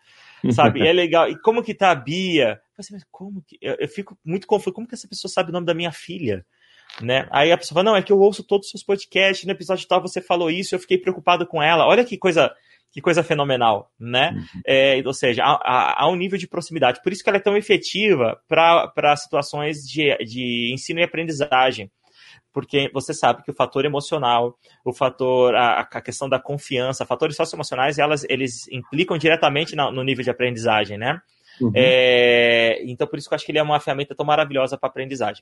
Sabe? 0.52 0.80
E 0.80 0.86
é 0.86 0.92
legal. 0.92 1.28
E 1.28 1.40
como 1.40 1.62
que 1.62 1.74
tá 1.74 1.90
a 1.90 1.94
Bia? 1.94 2.60
Eu 2.76 2.80
assim, 2.80 2.94
mas 2.94 3.04
como 3.10 3.42
que... 3.42 3.58
Eu, 3.60 3.76
eu, 3.78 3.88
fico 3.88 4.16
muito 4.24 4.46
confuso. 4.46 4.72
Como 4.72 4.86
que 4.86 4.94
essa 4.94 5.08
pessoa 5.08 5.30
sabe 5.30 5.50
o 5.50 5.52
nome 5.52 5.66
da 5.66 5.74
minha 5.74 5.90
filha? 5.90 6.46
Né? 7.02 7.28
Aí 7.30 7.52
a 7.52 7.58
pessoa 7.58 7.74
fala, 7.74 7.90
não, 7.90 7.96
é 7.96 8.02
que 8.02 8.12
eu 8.12 8.18
ouço 8.18 8.44
todos 8.44 8.66
os 8.66 8.70
seus 8.70 8.82
podcasts, 8.82 9.44
no 9.44 9.52
episódio 9.52 9.86
tal 9.86 10.00
você 10.00 10.20
falou 10.20 10.50
isso, 10.50 10.74
eu 10.74 10.78
fiquei 10.78 10.98
preocupado 10.98 11.46
com 11.46 11.62
ela. 11.62 11.86
Olha 11.86 12.04
que 12.04 12.16
coisa 12.16 12.52
que 12.90 13.02
coisa 13.02 13.22
fenomenal, 13.22 13.92
né? 14.00 14.32
Uhum. 14.34 14.60
É, 14.66 15.02
ou 15.04 15.12
seja, 15.12 15.42
há, 15.44 16.02
há, 16.02 16.10
um 16.10 16.16
nível 16.16 16.38
de 16.38 16.48
proximidade. 16.48 17.02
Por 17.02 17.12
isso 17.12 17.22
que 17.22 17.28
ela 17.28 17.36
é 17.36 17.40
tão 17.40 17.54
efetiva 17.54 18.40
para 18.48 19.14
situações 19.16 19.86
de, 19.86 20.16
de 20.24 20.72
ensino 20.72 20.98
e 20.98 21.02
aprendizagem 21.02 21.90
porque 22.58 22.90
você 22.92 23.14
sabe 23.14 23.44
que 23.44 23.52
o 23.52 23.54
fator 23.54 23.84
emocional, 23.84 24.58
o 24.84 24.92
fator, 24.92 25.54
a, 25.54 25.82
a 25.82 26.00
questão 26.00 26.28
da 26.28 26.40
confiança, 26.40 27.06
fatores 27.06 27.36
socioemocionais, 27.36 28.00
elas, 28.00 28.26
eles 28.28 28.66
implicam 28.72 29.16
diretamente 29.16 29.76
na, 29.76 29.92
no 29.92 30.02
nível 30.02 30.24
de 30.24 30.30
aprendizagem, 30.30 30.98
né? 30.98 31.20
Uhum. 31.60 31.70
É, 31.72 32.82
então, 32.82 33.06
por 33.06 33.16
isso 33.16 33.28
que 33.28 33.34
eu 33.34 33.36
acho 33.36 33.46
que 33.46 33.52
ele 33.52 33.60
é 33.60 33.62
uma 33.62 33.78
ferramenta 33.78 34.12
tão 34.12 34.26
maravilhosa 34.26 34.76
para 34.76 34.88
aprendizagem. 34.88 35.40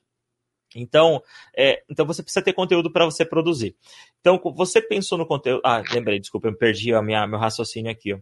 Então, 0.74 1.22
é, 1.56 1.82
então 1.88 2.04
você 2.04 2.22
precisa 2.22 2.44
ter 2.44 2.52
conteúdo 2.52 2.92
para 2.92 3.04
você 3.04 3.24
produzir. 3.24 3.76
Então, 4.20 4.40
você 4.54 4.80
pensou 4.80 5.16
no 5.16 5.26
conteúdo. 5.26 5.60
Ah, 5.64 5.82
lembrei, 5.92 6.18
desculpa, 6.18 6.48
eu 6.48 6.56
perdi 6.56 6.92
a 6.92 7.02
minha, 7.02 7.26
meu 7.26 7.38
raciocínio 7.38 7.90
aqui. 7.90 8.16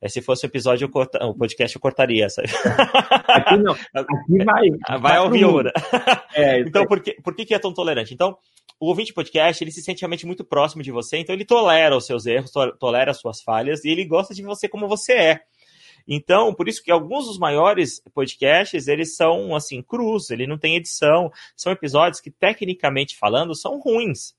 É, 0.00 0.08
se 0.08 0.22
fosse 0.22 0.44
o 0.44 0.46
um 0.46 0.50
episódio, 0.50 0.86
eu 0.86 0.90
corta, 0.90 1.24
o 1.24 1.34
podcast 1.34 1.76
eu 1.76 1.80
cortaria. 1.80 2.28
Sabe? 2.30 2.48
Aqui 3.28 3.56
não. 3.58 3.72
Aqui 3.72 4.38
vai. 4.44 4.68
Vai, 4.88 4.98
vai 4.98 5.16
ao 5.16 5.30
né? 5.30 5.70
É, 6.34 6.60
então, 6.60 6.86
por 6.86 7.00
que, 7.02 7.12
por 7.22 7.34
que 7.34 7.54
é 7.54 7.58
tão 7.58 7.72
tolerante? 7.74 8.14
Então, 8.14 8.36
o 8.80 8.86
ouvinte 8.86 9.12
podcast, 9.12 9.62
ele 9.62 9.70
se 9.70 9.82
sente 9.82 10.00
realmente 10.00 10.24
muito 10.24 10.42
próximo 10.42 10.82
de 10.82 10.90
você, 10.90 11.18
então 11.18 11.34
ele 11.34 11.44
tolera 11.44 11.94
os 11.94 12.06
seus 12.06 12.24
erros, 12.24 12.50
tolera 12.78 13.10
as 13.10 13.20
suas 13.20 13.42
falhas, 13.42 13.84
e 13.84 13.90
ele 13.90 14.06
gosta 14.06 14.32
de 14.32 14.42
você 14.42 14.66
como 14.66 14.88
você 14.88 15.12
é. 15.12 15.40
Então, 16.06 16.54
por 16.54 16.68
isso 16.68 16.82
que 16.82 16.90
alguns 16.90 17.26
dos 17.26 17.38
maiores 17.38 18.02
podcasts, 18.14 18.88
eles 18.88 19.16
são, 19.16 19.54
assim, 19.54 19.82
crus, 19.82 20.30
ele 20.30 20.46
não 20.46 20.58
tem 20.58 20.76
edição, 20.76 21.30
são 21.56 21.72
episódios 21.72 22.20
que, 22.20 22.30
tecnicamente 22.30 23.16
falando, 23.16 23.54
são 23.54 23.78
ruins, 23.80 24.34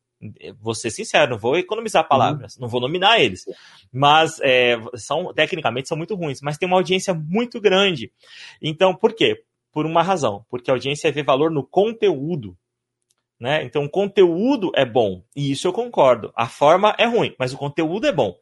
Vou 0.60 0.76
ser 0.76 0.92
sincero, 0.92 1.32
não 1.32 1.38
vou 1.38 1.58
economizar 1.58 2.08
palavras, 2.08 2.56
uhum. 2.56 2.62
não 2.62 2.68
vou 2.68 2.80
nominar 2.80 3.20
eles. 3.20 3.44
Mas 3.92 4.40
é, 4.42 4.80
são, 4.96 5.34
tecnicamente, 5.34 5.88
são 5.88 5.98
muito 5.98 6.16
ruins, 6.16 6.42
mas 6.42 6.58
tem 6.58 6.68
uma 6.68 6.78
audiência 6.78 7.14
muito 7.14 7.60
grande. 7.60 8.12
Então, 8.62 8.96
por 8.96 9.14
quê? 9.14 9.44
Por 9.72 9.86
uma 9.86 10.04
razão, 10.04 10.46
porque 10.50 10.70
a 10.70 10.74
audiência 10.76 11.12
vê 11.12 11.24
valor 11.24 11.50
no 11.50 11.64
conteúdo. 11.64 12.56
Né? 13.40 13.64
Então, 13.64 13.86
o 13.86 13.90
conteúdo 13.90 14.72
é 14.76 14.86
bom, 14.86 15.24
e 15.36 15.52
isso 15.52 15.68
eu 15.68 15.74
concordo. 15.74 16.32
A 16.36 16.48
forma 16.48 16.96
é 17.00 17.06
ruim, 17.06 17.34
mas 17.40 17.52
o 17.54 17.58
conteúdo 17.58 18.06
é 18.06 18.12
bom. 18.12 18.36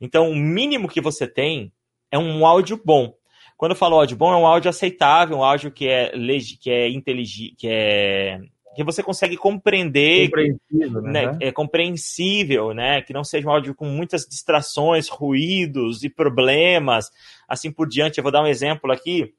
Então, 0.00 0.30
o 0.30 0.34
mínimo 0.34 0.88
que 0.88 1.00
você 1.00 1.26
tem 1.26 1.70
é 2.10 2.18
um 2.18 2.46
áudio 2.46 2.80
bom. 2.84 3.14
Quando 3.56 3.72
eu 3.72 3.76
falo 3.76 3.96
áudio 3.96 4.16
bom, 4.16 4.32
é 4.32 4.36
um 4.36 4.46
áudio 4.46 4.68
aceitável, 4.68 5.38
um 5.38 5.44
áudio 5.44 5.70
que 5.70 5.88
é, 5.88 6.12
que 6.60 6.70
é 6.70 6.88
inteligente, 6.88 7.56
que 7.56 7.68
é 7.68 8.40
que 8.78 8.84
você 8.84 9.02
consegue 9.02 9.36
compreender, 9.36 10.26
compreensível, 10.26 11.02
né? 11.02 11.26
né? 11.26 11.38
é 11.40 11.50
compreensível, 11.50 12.72
né? 12.72 13.02
Que 13.02 13.12
não 13.12 13.24
seja 13.24 13.48
um 13.48 13.50
áudio 13.50 13.74
com 13.74 13.86
muitas 13.86 14.24
distrações, 14.24 15.08
ruídos 15.08 16.04
e 16.04 16.08
problemas, 16.08 17.10
assim 17.48 17.72
por 17.72 17.88
diante. 17.88 18.18
Eu 18.18 18.22
vou 18.22 18.30
dar 18.30 18.40
um 18.40 18.46
exemplo 18.46 18.92
aqui. 18.92 19.34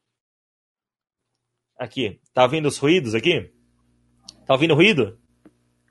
Aqui, 1.78 2.20
tá 2.34 2.44
ouvindo 2.44 2.68
os 2.68 2.78
ruídos 2.78 3.16
aqui? 3.16 3.50
Tá 4.46 4.56
ouvindo 4.56 4.76
ruído? 4.76 5.18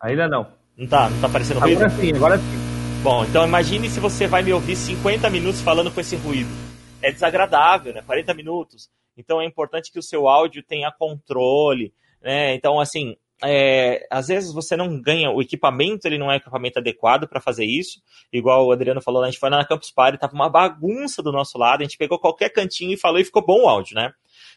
Ainda 0.03 0.29
não. 0.29 0.53
Não 0.77 0.87
tá, 0.87 1.09
não 1.09 1.19
tá 1.19 1.27
aparecendo 1.27 1.61
ruído? 1.61 1.79
Agora 1.79 1.91
sim, 1.91 2.13
agora 2.15 2.37
sim. 2.37 3.03
Bom, 3.03 3.25
então 3.25 3.47
imagine 3.47 3.89
se 3.89 3.99
você 3.99 4.27
vai 4.27 4.43
me 4.43 4.53
ouvir 4.53 4.77
50 4.77 5.31
minutos 5.31 5.63
falando 5.63 5.91
com 5.91 6.01
esse 6.03 6.17
ruído. 6.17 6.68
É 7.03 7.13
desagradável, 7.13 7.93
né? 7.95 8.03
40 8.03 8.35
minutos. 8.35 8.91
Então 9.17 9.41
é 9.41 9.45
importante 9.45 9.91
que 9.93 9.99
o 9.99 10.03
seu 10.03 10.29
áudio 10.29 10.63
tenha 10.63 10.93
controle, 10.93 11.93
né? 12.23 12.55
Então, 12.55 12.79
assim, 12.81 13.17
é, 13.45 14.07
às 14.11 14.29
vezes 14.29 14.53
você 14.53 14.77
não 14.77 15.01
ganha, 15.01 15.31
o 15.31 15.41
equipamento 15.41 16.07
ele 16.07 16.19
não 16.19 16.31
é 16.31 16.37
equipamento 16.37 16.79
adequado 16.79 17.29
para 17.29 17.41
fazer 17.41 17.65
isso, 17.65 18.01
igual 18.33 18.67
o 18.67 18.73
Adriano 18.73 19.01
falou, 19.01 19.23
a 19.23 19.27
gente 19.27 19.39
foi 19.39 19.51
na 19.51 19.65
Campus 19.65 19.91
Party, 19.91 20.19
tava 20.19 20.35
uma 20.35 20.49
bagunça 20.49 21.23
do 21.23 21.31
nosso 21.31 21.57
lado, 21.57 21.81
a 21.81 21.85
gente 21.85 21.97
pegou 21.97 22.19
qualquer 22.19 22.51
cantinho 22.51 22.93
e 22.93 22.97
falou 22.97 23.21
e 23.21 23.25
ficou 23.25 23.45
bom 23.45 23.65
o 23.65 23.69
áudio, 23.69 23.95
né? 23.95 24.13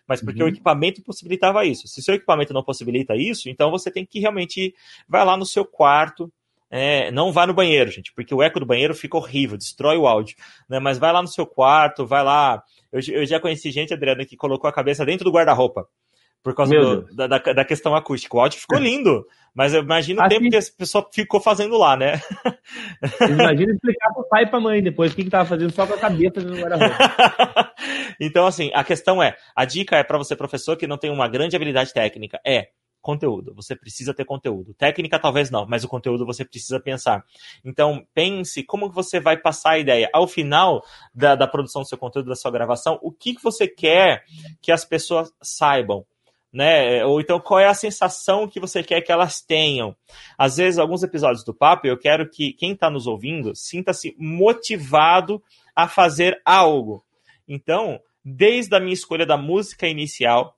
Mas 0.07 0.21
porque 0.21 0.41
uhum. 0.41 0.49
o 0.49 0.51
equipamento 0.51 1.01
possibilitava 1.03 1.63
isso. 1.65 1.87
Se 1.87 2.01
seu 2.01 2.15
equipamento 2.15 2.53
não 2.53 2.63
possibilita 2.63 3.15
isso, 3.15 3.49
então 3.49 3.69
você 3.69 3.91
tem 3.91 4.05
que 4.05 4.19
realmente 4.19 4.73
vai 5.07 5.23
lá 5.23 5.37
no 5.37 5.45
seu 5.45 5.63
quarto, 5.63 6.31
é, 6.71 7.11
não 7.11 7.33
vá 7.33 7.45
no 7.45 7.53
banheiro, 7.53 7.91
gente, 7.91 8.13
porque 8.13 8.33
o 8.33 8.41
eco 8.41 8.59
do 8.59 8.65
banheiro 8.65 8.95
fica 8.95 9.17
horrível, 9.17 9.57
destrói 9.57 9.97
o 9.97 10.07
áudio, 10.07 10.37
né? 10.69 10.79
Mas 10.79 10.97
vai 10.97 11.11
lá 11.11 11.21
no 11.21 11.27
seu 11.27 11.45
quarto, 11.45 12.07
vai 12.07 12.23
lá. 12.23 12.63
Eu, 12.91 13.01
eu 13.09 13.25
já 13.25 13.41
conheci 13.41 13.69
gente, 13.71 13.93
Adriano, 13.93 14.25
que 14.25 14.37
colocou 14.37 14.69
a 14.69 14.73
cabeça 14.73 15.05
dentro 15.05 15.25
do 15.25 15.31
guarda-roupa 15.31 15.85
por 16.43 16.55
causa 16.55 16.73
do, 16.73 17.15
da, 17.15 17.27
da, 17.27 17.65
questão 17.65 17.93
acústica. 17.93 18.35
O 18.35 18.39
áudio 18.39 18.59
ficou 18.59 18.79
lindo, 18.79 19.25
mas 19.53 19.73
eu 19.73 19.83
imagino 19.83 20.23
o 20.23 20.27
tempo 20.27 20.49
que 20.49 20.55
a 20.55 20.61
pessoa 20.77 21.07
ficou 21.13 21.39
fazendo 21.39 21.77
lá, 21.77 21.95
né? 21.95 22.19
Imagina 23.29 23.73
explicar 23.73 24.13
pro 24.13 24.27
pai 24.27 24.43
e 24.43 24.47
pra 24.47 24.59
mãe 24.59 24.81
depois 24.81 25.11
o 25.11 25.15
que, 25.15 25.23
que 25.23 25.29
tava 25.29 25.45
fazendo 25.45 25.71
só 25.71 25.85
com 25.85 25.93
a 25.93 25.99
cabeça 25.99 26.41
no 26.41 26.55
guarda-roupa. 26.55 27.73
então, 28.19 28.47
assim, 28.47 28.71
a 28.73 28.83
questão 28.83 29.21
é, 29.21 29.35
a 29.55 29.65
dica 29.65 29.97
é 29.97 30.03
para 30.03 30.17
você, 30.17 30.35
professor, 30.35 30.75
que 30.75 30.87
não 30.87 30.97
tem 30.97 31.11
uma 31.11 31.27
grande 31.27 31.55
habilidade 31.55 31.93
técnica, 31.93 32.39
é 32.45 32.69
conteúdo. 33.01 33.53
Você 33.55 33.75
precisa 33.75 34.13
ter 34.13 34.25
conteúdo. 34.25 34.73
Técnica 34.73 35.19
talvez 35.19 35.49
não, 35.49 35.65
mas 35.65 35.83
o 35.83 35.87
conteúdo 35.87 36.25
você 36.25 36.45
precisa 36.45 36.79
pensar. 36.79 37.25
Então, 37.65 38.05
pense 38.13 38.63
como 38.63 38.89
você 38.89 39.19
vai 39.19 39.37
passar 39.37 39.71
a 39.71 39.79
ideia. 39.79 40.09
Ao 40.13 40.27
final 40.27 40.83
da, 41.13 41.35
da 41.35 41.47
produção 41.47 41.81
do 41.81 41.87
seu 41.87 41.97
conteúdo, 41.97 42.29
da 42.29 42.35
sua 42.35 42.51
gravação, 42.51 42.99
o 43.01 43.11
que, 43.11 43.35
que 43.35 43.43
você 43.43 43.67
quer 43.67 44.23
que 44.61 44.71
as 44.71 44.85
pessoas 44.85 45.33
saibam? 45.41 46.05
né? 46.51 47.05
Ou 47.05 47.21
então 47.21 47.39
qual 47.39 47.59
é 47.59 47.67
a 47.67 47.73
sensação 47.73 48.47
que 48.47 48.59
você 48.59 48.83
quer 48.83 49.01
que 49.01 49.11
elas 49.11 49.41
tenham. 49.41 49.95
Às 50.37 50.57
vezes, 50.57 50.77
alguns 50.77 51.01
episódios 51.01 51.43
do 51.43 51.53
papo, 51.53 51.87
eu 51.87 51.97
quero 51.97 52.29
que 52.29 52.53
quem 52.53 52.73
está 52.73 52.89
nos 52.89 53.07
ouvindo 53.07 53.55
sinta-se 53.55 54.15
motivado 54.19 55.41
a 55.75 55.87
fazer 55.87 56.41
algo. 56.43 57.03
Então, 57.47 57.99
desde 58.23 58.75
a 58.75 58.79
minha 58.79 58.93
escolha 58.93 59.25
da 59.25 59.37
música 59.37 59.87
inicial, 59.87 60.57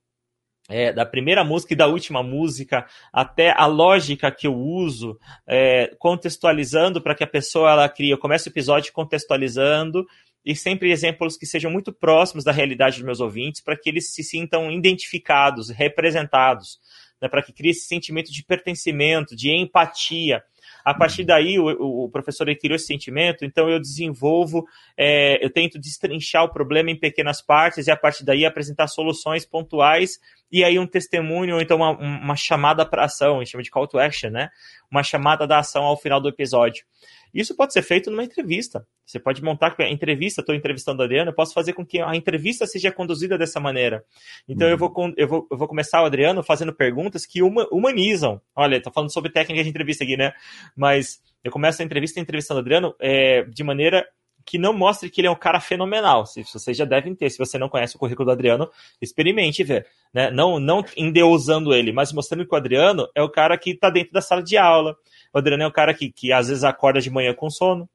é, 0.69 0.93
da 0.93 1.05
primeira 1.05 1.43
música 1.43 1.73
e 1.73 1.77
da 1.77 1.87
última 1.87 2.23
música, 2.23 2.85
até 3.11 3.51
a 3.51 3.65
lógica 3.65 4.31
que 4.31 4.47
eu 4.47 4.55
uso, 4.55 5.19
é, 5.47 5.93
contextualizando 5.99 7.01
para 7.01 7.15
que 7.15 7.23
a 7.23 7.27
pessoa 7.27 7.71
ela 7.71 7.89
crie. 7.89 8.11
Eu 8.11 8.17
começo 8.17 8.47
o 8.47 8.51
episódio 8.51 8.93
contextualizando 8.93 10.05
e 10.45 10.55
sempre 10.55 10.91
exemplos 10.91 11.37
que 11.37 11.45
sejam 11.45 11.71
muito 11.71 11.91
próximos 11.91 12.43
da 12.43 12.51
realidade 12.51 12.97
dos 12.97 13.05
meus 13.05 13.19
ouvintes, 13.19 13.61
para 13.61 13.77
que 13.77 13.89
eles 13.89 14.13
se 14.13 14.23
sintam 14.23 14.69
identificados, 14.71 15.69
representados, 15.69 16.79
né, 17.21 17.29
para 17.29 17.41
que 17.41 17.53
crie 17.53 17.71
esse 17.71 17.87
sentimento 17.87 18.31
de 18.31 18.43
pertencimento, 18.43 19.35
de 19.35 19.49
empatia. 19.51 20.43
A 20.83 20.93
partir 20.93 21.23
daí, 21.23 21.57
o, 21.57 21.67
o 22.03 22.09
professor 22.09 22.45
criou 22.57 22.75
esse 22.75 22.87
sentimento, 22.87 23.45
então 23.45 23.69
eu 23.69 23.79
desenvolvo, 23.79 24.65
é, 24.97 25.43
eu 25.43 25.49
tento 25.49 25.79
destrinchar 25.79 26.43
o 26.43 26.51
problema 26.51 26.91
em 26.91 26.99
pequenas 26.99 27.41
partes 27.41 27.87
e 27.87 27.91
a 27.91 27.95
partir 27.95 28.25
daí 28.25 28.45
apresentar 28.45 28.87
soluções 28.87 29.45
pontuais 29.45 30.19
e 30.53 30.63
aí 30.63 30.77
um 30.77 30.85
testemunho 30.85 31.55
ou 31.55 31.61
então 31.61 31.77
uma, 31.77 31.89
uma 31.97 32.35
chamada 32.35 32.85
para 32.85 33.05
ação, 33.05 33.37
a 33.37 33.39
gente 33.39 33.53
chama 33.53 33.63
de 33.63 33.71
call 33.71 33.87
to 33.87 33.97
action, 33.97 34.29
né? 34.29 34.49
Uma 34.89 35.01
chamada 35.01 35.47
da 35.47 35.57
ação 35.57 35.83
ao 35.83 35.97
final 35.97 36.21
do 36.21 36.29
episódio. 36.29 36.85
Isso 37.33 37.55
pode 37.55 37.73
ser 37.73 37.81
feito 37.81 38.11
numa 38.11 38.23
entrevista. 38.23 38.85
Você 39.03 39.19
pode 39.19 39.43
montar 39.43 39.75
a 39.79 39.89
entrevista, 39.89 40.41
estou 40.41 40.53
entrevistando 40.53 41.01
a 41.01 41.05
Adriano, 41.05 41.31
eu 41.31 41.35
posso 41.35 41.55
fazer 41.55 41.73
com 41.73 41.83
que 41.83 41.99
a 41.99 42.15
entrevista 42.15 42.67
seja 42.67 42.91
conduzida 42.91 43.35
dessa 43.35 43.59
maneira. 43.59 44.05
Então 44.47 44.67
uhum. 44.67 44.73
eu, 44.73 44.77
vou, 44.77 44.93
eu, 45.17 45.27
vou, 45.27 45.47
eu 45.49 45.57
vou 45.57 45.67
começar 45.67 46.03
o 46.03 46.05
Adriano 46.05 46.43
fazendo 46.43 46.71
perguntas 46.71 47.25
que 47.25 47.41
humanizam. 47.41 48.39
Olha, 48.55 48.77
estou 48.77 48.93
falando 48.93 49.11
sobre 49.11 49.31
técnica 49.31 49.63
de 49.63 49.69
entrevista 49.69 50.03
aqui, 50.03 50.15
né? 50.15 50.33
Mas 50.77 51.19
eu 51.43 51.51
começo 51.51 51.81
a 51.81 51.85
entrevista 51.85 52.19
entrevistando 52.19 52.59
o 52.59 52.61
Adriano 52.61 52.93
é, 52.99 53.41
de 53.45 53.63
maneira 53.63 54.07
que 54.45 54.57
não 54.57 54.73
mostre 54.73 55.09
que 55.09 55.21
ele 55.21 55.27
é 55.27 55.31
um 55.31 55.35
cara 55.35 55.59
fenomenal. 55.59 56.25
Se 56.25 56.43
vocês 56.43 56.75
já 56.75 56.85
devem 56.85 57.15
ter, 57.15 57.29
se 57.29 57.37
você 57.37 57.57
não 57.57 57.69
conhece 57.69 57.95
o 57.95 57.99
currículo 57.99 58.25
do 58.25 58.31
Adriano, 58.31 58.69
experimente 59.01 59.63
ver, 59.63 59.87
né? 60.13 60.29
Não, 60.31 60.59
não 60.59 60.83
endeusando 60.95 61.73
ele, 61.73 61.91
mas 61.91 62.11
mostrando 62.11 62.45
que 62.45 62.53
o 62.53 62.57
Adriano 62.57 63.07
é 63.15 63.21
o 63.21 63.29
cara 63.29 63.57
que 63.57 63.71
está 63.71 63.89
dentro 63.89 64.13
da 64.13 64.21
sala 64.21 64.43
de 64.43 64.57
aula. 64.57 64.95
O 65.33 65.37
Adriano 65.37 65.63
é 65.63 65.67
o 65.67 65.71
cara 65.71 65.93
que, 65.93 66.11
que 66.11 66.31
às 66.31 66.47
vezes 66.47 66.63
acorda 66.63 67.01
de 67.01 67.09
manhã 67.09 67.33
com 67.33 67.49
sono, 67.49 67.89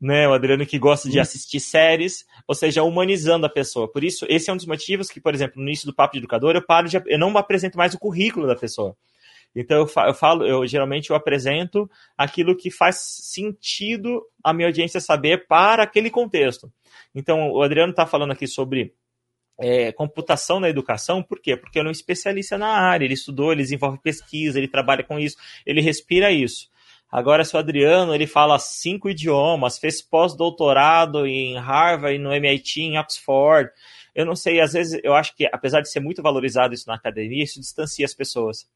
né? 0.00 0.28
O 0.28 0.32
Adriano 0.32 0.66
que 0.66 0.78
gosta 0.78 1.08
de 1.08 1.18
assistir 1.18 1.60
séries, 1.60 2.24
ou 2.46 2.54
seja, 2.54 2.82
humanizando 2.82 3.46
a 3.46 3.50
pessoa. 3.50 3.90
Por 3.90 4.04
isso, 4.04 4.26
esse 4.28 4.50
é 4.50 4.52
um 4.52 4.56
dos 4.56 4.66
motivos 4.66 5.08
que, 5.08 5.20
por 5.20 5.34
exemplo, 5.34 5.60
no 5.60 5.68
início 5.68 5.86
do 5.86 5.94
Papo 5.94 6.12
de 6.12 6.18
Educador, 6.18 6.54
eu 6.54 6.64
paro 6.64 6.88
de, 6.88 7.00
eu 7.06 7.18
não 7.18 7.36
apresento 7.36 7.78
mais 7.78 7.94
o 7.94 7.98
currículo 7.98 8.46
da 8.46 8.54
pessoa. 8.54 8.96
Então 9.56 9.78
eu, 9.78 10.04
eu 10.06 10.14
falo, 10.14 10.46
eu 10.46 10.66
geralmente 10.66 11.08
eu 11.08 11.16
apresento 11.16 11.90
aquilo 12.16 12.54
que 12.54 12.70
faz 12.70 12.96
sentido 13.22 14.22
a 14.44 14.52
minha 14.52 14.68
audiência 14.68 15.00
saber 15.00 15.46
para 15.46 15.82
aquele 15.82 16.10
contexto. 16.10 16.70
Então 17.14 17.50
o 17.50 17.62
Adriano 17.62 17.90
está 17.90 18.06
falando 18.06 18.32
aqui 18.32 18.46
sobre 18.46 18.92
é, 19.58 19.90
computação 19.92 20.60
na 20.60 20.68
educação, 20.68 21.22
por 21.22 21.40
quê? 21.40 21.56
Porque 21.56 21.78
ele 21.78 21.88
é 21.88 21.90
um 21.90 21.92
especialista 21.92 22.58
na 22.58 22.68
área, 22.68 23.06
ele 23.06 23.14
estudou, 23.14 23.50
ele 23.50 23.62
desenvolve 23.62 23.98
pesquisa, 23.98 24.58
ele 24.58 24.68
trabalha 24.68 25.02
com 25.02 25.18
isso, 25.18 25.38
ele 25.64 25.80
respira 25.80 26.30
isso. 26.30 26.68
Agora, 27.10 27.44
se 27.44 27.56
o 27.56 27.58
Adriano 27.58 28.14
ele 28.14 28.26
fala 28.26 28.58
cinco 28.58 29.08
idiomas, 29.08 29.78
fez 29.78 30.02
pós-doutorado 30.02 31.26
em 31.26 31.56
Harvard, 31.56 32.18
no 32.18 32.34
MIT, 32.34 32.82
em 32.82 32.98
Oxford, 32.98 33.70
eu 34.14 34.26
não 34.26 34.34
sei, 34.34 34.60
às 34.60 34.72
vezes 34.72 35.00
eu 35.02 35.14
acho 35.14 35.34
que, 35.34 35.48
apesar 35.52 35.80
de 35.80 35.90
ser 35.90 36.00
muito 36.00 36.22
valorizado 36.22 36.74
isso 36.74 36.88
na 36.88 36.94
academia, 36.94 37.44
isso 37.44 37.60
distancia 37.60 38.04
as 38.04 38.12
pessoas. 38.12 38.68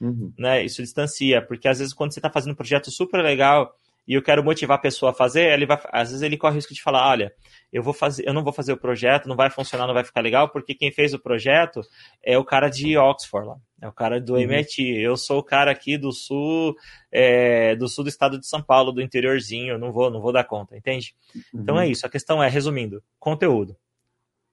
Uhum. 0.00 0.32
Né? 0.38 0.64
Isso 0.64 0.82
distancia, 0.82 1.40
porque 1.42 1.68
às 1.68 1.78
vezes 1.78 1.94
quando 1.94 2.12
você 2.12 2.18
está 2.18 2.30
fazendo 2.30 2.52
um 2.52 2.56
projeto 2.56 2.90
super 2.90 3.22
legal 3.22 3.74
e 4.06 4.14
eu 4.14 4.22
quero 4.22 4.44
motivar 4.44 4.78
a 4.78 4.80
pessoa 4.80 5.10
a 5.10 5.14
fazer, 5.14 5.52
ele 5.52 5.66
vai, 5.66 5.80
às 5.90 6.10
vezes 6.10 6.22
ele 6.22 6.36
corre 6.36 6.52
o 6.52 6.56
risco 6.56 6.72
de 6.72 6.82
falar, 6.82 7.08
olha, 7.08 7.32
eu 7.72 7.82
vou 7.82 7.92
fazer, 7.92 8.26
eu 8.26 8.32
não 8.32 8.44
vou 8.44 8.52
fazer 8.52 8.72
o 8.72 8.76
projeto, 8.76 9.28
não 9.28 9.34
vai 9.34 9.50
funcionar, 9.50 9.86
não 9.86 9.94
vai 9.94 10.04
ficar 10.04 10.20
legal, 10.20 10.48
porque 10.48 10.74
quem 10.74 10.92
fez 10.92 11.12
o 11.12 11.18
projeto 11.18 11.80
é 12.22 12.38
o 12.38 12.44
cara 12.44 12.68
de 12.68 12.96
Oxford 12.96 13.48
lá, 13.48 13.56
é 13.82 13.88
o 13.88 13.92
cara 13.92 14.20
do 14.20 14.34
uhum. 14.34 14.40
MIT. 14.40 14.82
Eu 15.00 15.16
sou 15.16 15.40
o 15.40 15.42
cara 15.42 15.72
aqui 15.72 15.98
do 15.98 16.12
sul, 16.12 16.76
é, 17.10 17.74
do 17.74 17.88
sul 17.88 18.04
do 18.04 18.10
estado 18.10 18.38
de 18.38 18.46
São 18.46 18.62
Paulo, 18.62 18.92
do 18.92 19.02
interiorzinho, 19.02 19.76
não 19.76 19.90
vou, 19.90 20.08
não 20.08 20.20
vou 20.20 20.32
dar 20.32 20.44
conta, 20.44 20.76
entende? 20.76 21.14
Uhum. 21.34 21.62
Então 21.62 21.80
é 21.80 21.88
isso. 21.88 22.06
A 22.06 22.10
questão 22.10 22.40
é, 22.40 22.48
resumindo, 22.48 23.02
conteúdo. 23.18 23.76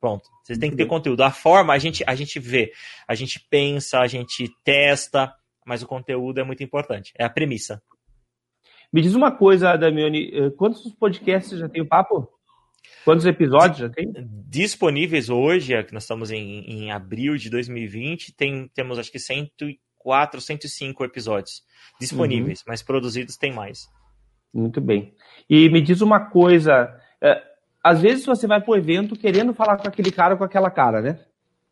Pronto. 0.04 0.30
Vocês 0.44 0.60
têm 0.60 0.70
que 0.70 0.76
ter 0.76 0.86
conteúdo. 0.86 1.22
A 1.22 1.32
forma, 1.32 1.72
a 1.72 1.78
gente, 1.78 2.04
a 2.06 2.14
gente 2.14 2.38
vê, 2.38 2.74
a 3.08 3.16
gente 3.16 3.40
pensa, 3.50 4.00
a 4.00 4.06
gente 4.06 4.54
testa, 4.62 5.34
mas 5.66 5.82
o 5.82 5.88
conteúdo 5.88 6.42
é 6.42 6.44
muito 6.44 6.62
importante. 6.62 7.14
É 7.18 7.24
a 7.24 7.30
premissa. 7.30 7.82
Me 8.92 9.02
diz 9.02 9.16
uma 9.16 9.32
coisa, 9.32 9.78
Damiani, 9.78 10.30
eh, 10.34 10.50
quantos 10.58 10.94
podcasts 10.96 11.58
já 11.58 11.70
tem 11.70 11.82
o 11.82 11.88
papo? 11.88 12.28
Quantos 13.06 13.26
episódios 13.26 13.78
já 13.78 13.90
tem? 13.90 14.12
Disponíveis 14.46 15.30
hoje, 15.30 15.74
é 15.74 15.82
que 15.82 15.94
nós 15.94 16.04
estamos 16.04 16.32
em, 16.32 16.66
em 16.66 16.92
abril 16.92 17.38
de 17.38 17.50
2020, 17.50 18.36
tem, 18.36 18.68
temos 18.76 19.00
acho 19.00 19.10
que 19.10 19.20
104, 19.20 20.42
105 20.42 21.06
episódios 21.06 21.64
disponíveis, 21.98 22.60
uhum. 22.60 22.66
mas 22.68 22.84
produzidos 22.84 23.38
tem 23.38 23.54
mais. 23.54 23.88
Muito 24.54 24.82
bem. 24.82 25.14
E 25.50 25.70
me 25.70 25.82
diz 25.82 26.02
uma 26.02 26.30
coisa, 26.30 26.94
é, 27.22 27.53
às 27.84 28.02
vezes 28.02 28.26
você 28.26 28.48
vai 28.48 28.62
para 28.62 28.72
o 28.72 28.78
evento 28.78 29.16
querendo 29.16 29.54
falar 29.54 29.78
com 29.78 29.88
aquele 29.88 30.12
cara 30.12 30.38
com 30.38 30.44
aquela 30.44 30.72
cara, 30.72 31.02
né? 31.02 31.20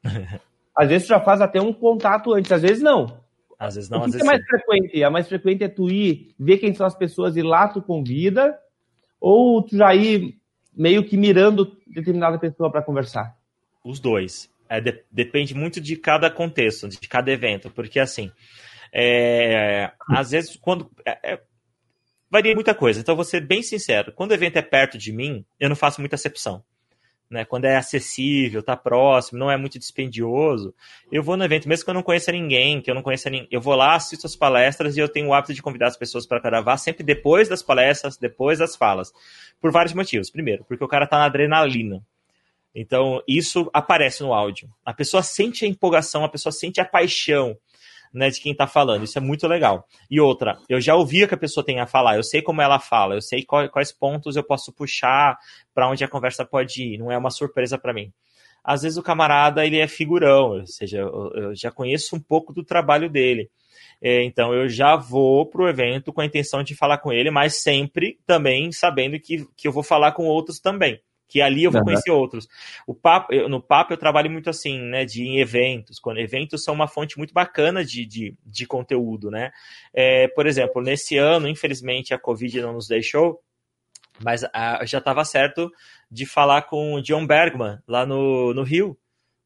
às 0.75 0.89
vezes 0.89 1.07
você 1.07 1.13
já 1.13 1.21
faz 1.21 1.39
até 1.39 1.61
um 1.61 1.71
contato 1.71 2.33
antes, 2.33 2.51
às 2.51 2.61
vezes 2.61 2.83
não. 2.83 3.19
Às 3.57 3.75
vezes 3.75 3.89
não, 3.89 3.99
o 3.99 4.01
que 4.01 4.07
às 4.07 4.13
vezes 4.13 4.27
é 4.27 4.31
mais 4.31 4.45
frequente? 4.45 5.03
A 5.03 5.09
mais 5.09 5.29
frequente 5.29 5.63
é 5.63 5.69
tu 5.69 5.89
ir, 5.89 6.35
ver 6.37 6.57
quem 6.57 6.73
são 6.73 6.85
as 6.85 6.97
pessoas 6.97 7.37
e 7.37 7.41
lá 7.41 7.67
tu 7.67 7.81
convida, 7.81 8.57
ou 9.19 9.63
tu 9.63 9.77
já 9.77 9.93
ir 9.95 10.35
meio 10.75 11.05
que 11.05 11.15
mirando 11.15 11.77
determinada 11.87 12.39
pessoa 12.39 12.71
para 12.71 12.81
conversar? 12.81 13.37
Os 13.83 13.99
dois. 13.99 14.49
É, 14.67 14.81
de, 14.81 15.03
depende 15.11 15.53
muito 15.53 15.79
de 15.79 15.95
cada 15.95 16.31
contexto, 16.31 16.87
de 16.87 17.07
cada 17.07 17.31
evento, 17.31 17.69
porque 17.69 17.99
assim, 17.99 18.31
é, 18.93 19.91
às 20.09 20.31
vezes 20.31 20.55
quando 20.55 20.89
é, 21.05 21.33
é 21.33 21.41
varia 22.31 22.55
muita 22.55 22.73
coisa. 22.73 23.01
Então, 23.01 23.15
vou 23.15 23.25
ser 23.25 23.41
bem 23.41 23.61
sincero: 23.61 24.13
quando 24.13 24.31
o 24.31 24.33
evento 24.33 24.55
é 24.55 24.61
perto 24.61 24.97
de 24.97 25.11
mim, 25.11 25.45
eu 25.59 25.67
não 25.67 25.75
faço 25.75 25.99
muita 25.99 26.15
acepção. 26.15 26.63
Né? 27.29 27.45
Quando 27.45 27.63
é 27.63 27.77
acessível, 27.77 28.61
tá 28.61 28.75
próximo, 28.75 29.39
não 29.39 29.49
é 29.49 29.55
muito 29.55 29.79
dispendioso, 29.79 30.73
eu 31.09 31.23
vou 31.23 31.37
no 31.37 31.45
evento, 31.45 31.67
mesmo 31.67 31.85
que 31.85 31.89
eu 31.89 31.93
não 31.93 32.03
conheça 32.03 32.29
ninguém, 32.29 32.81
que 32.81 32.91
eu 32.91 32.95
não 32.95 33.01
conheça 33.01 33.29
ninguém, 33.29 33.47
eu 33.49 33.61
vou 33.61 33.73
lá, 33.73 33.95
assisto 33.95 34.27
as 34.27 34.35
palestras 34.35 34.97
e 34.97 34.99
eu 34.99 35.07
tenho 35.07 35.29
o 35.29 35.33
hábito 35.33 35.53
de 35.53 35.61
convidar 35.61 35.87
as 35.87 35.95
pessoas 35.95 36.25
para 36.25 36.41
gravar 36.41 36.75
sempre 36.75 37.05
depois 37.05 37.47
das 37.47 37.63
palestras, 37.63 38.17
depois 38.17 38.59
das 38.59 38.75
falas. 38.75 39.13
Por 39.61 39.71
vários 39.71 39.93
motivos. 39.93 40.29
Primeiro, 40.29 40.65
porque 40.65 40.83
o 40.83 40.87
cara 40.89 41.07
tá 41.07 41.19
na 41.19 41.25
adrenalina. 41.25 42.03
Então, 42.75 43.21
isso 43.27 43.69
aparece 43.73 44.23
no 44.23 44.33
áudio. 44.33 44.69
A 44.85 44.93
pessoa 44.93 45.23
sente 45.23 45.63
a 45.63 45.67
empolgação, 45.67 46.25
a 46.25 46.29
pessoa 46.29 46.51
sente 46.51 46.81
a 46.81 46.85
paixão 46.85 47.57
né, 48.13 48.29
de 48.29 48.39
quem 48.39 48.51
está 48.51 48.67
falando. 48.67 49.03
Isso 49.03 49.17
é 49.17 49.21
muito 49.21 49.47
legal. 49.47 49.87
E 50.09 50.19
outra, 50.19 50.57
eu 50.69 50.79
já 50.81 50.95
ouvi 50.95 51.23
o 51.23 51.27
que 51.27 51.33
a 51.33 51.37
pessoa 51.37 51.65
tem 51.65 51.79
a 51.79 51.87
falar, 51.87 52.15
eu 52.15 52.23
sei 52.23 52.41
como 52.41 52.61
ela 52.61 52.79
fala, 52.79 53.15
eu 53.15 53.21
sei 53.21 53.45
quais 53.45 53.91
pontos 53.91 54.35
eu 54.35 54.43
posso 54.43 54.73
puxar 54.73 55.37
para 55.73 55.89
onde 55.89 56.03
a 56.03 56.07
conversa 56.07 56.45
pode 56.45 56.83
ir, 56.83 56.97
não 56.97 57.11
é 57.11 57.17
uma 57.17 57.29
surpresa 57.29 57.77
para 57.77 57.93
mim. 57.93 58.11
Às 58.63 58.83
vezes 58.83 58.97
o 58.97 59.03
camarada 59.03 59.65
ele 59.65 59.79
é 59.79 59.87
figurão, 59.87 60.59
ou 60.59 60.67
seja, 60.67 60.99
eu, 60.99 61.31
eu 61.33 61.55
já 61.55 61.71
conheço 61.71 62.15
um 62.15 62.19
pouco 62.19 62.53
do 62.53 62.63
trabalho 62.63 63.09
dele. 63.09 63.49
É, 63.99 64.23
então 64.23 64.53
eu 64.53 64.67
já 64.67 64.95
vou 64.95 65.45
para 65.45 65.61
o 65.61 65.69
evento 65.69 66.11
com 66.11 66.21
a 66.21 66.25
intenção 66.25 66.63
de 66.63 66.75
falar 66.75 66.97
com 66.99 67.11
ele, 67.11 67.31
mas 67.31 67.61
sempre 67.61 68.19
também 68.25 68.71
sabendo 68.71 69.19
que, 69.19 69.47
que 69.55 69.67
eu 69.67 69.71
vou 69.71 69.83
falar 69.83 70.11
com 70.11 70.25
outros 70.25 70.59
também 70.59 70.99
que 71.31 71.41
ali 71.41 71.63
eu 71.63 71.71
vou 71.71 71.79
uhum. 71.79 71.85
conhecer 71.85 72.11
outros. 72.11 72.45
O 72.85 72.93
papo, 72.93 73.33
eu, 73.33 73.47
no 73.47 73.61
papo 73.61 73.93
eu 73.93 73.97
trabalho 73.97 74.29
muito 74.29 74.49
assim, 74.49 74.77
né, 74.77 75.05
de 75.05 75.23
em 75.23 75.39
eventos, 75.39 75.97
quando 75.97 76.19
eventos 76.19 76.61
são 76.61 76.73
uma 76.73 76.89
fonte 76.89 77.17
muito 77.17 77.33
bacana 77.33 77.85
de, 77.85 78.05
de, 78.05 78.35
de 78.45 78.65
conteúdo, 78.65 79.31
né. 79.31 79.51
É, 79.93 80.27
por 80.27 80.45
exemplo, 80.45 80.81
nesse 80.81 81.17
ano, 81.17 81.47
infelizmente, 81.47 82.13
a 82.13 82.19
Covid 82.19 82.59
não 82.59 82.73
nos 82.73 82.85
deixou, 82.85 83.39
mas 84.21 84.43
a, 84.53 84.85
já 84.85 84.97
estava 84.97 85.23
certo 85.23 85.71
de 86.11 86.25
falar 86.25 86.63
com 86.63 86.95
o 86.95 87.01
John 87.01 87.25
Bergman 87.25 87.79
lá 87.87 88.05
no, 88.05 88.53
no 88.53 88.63
Rio, 88.63 88.97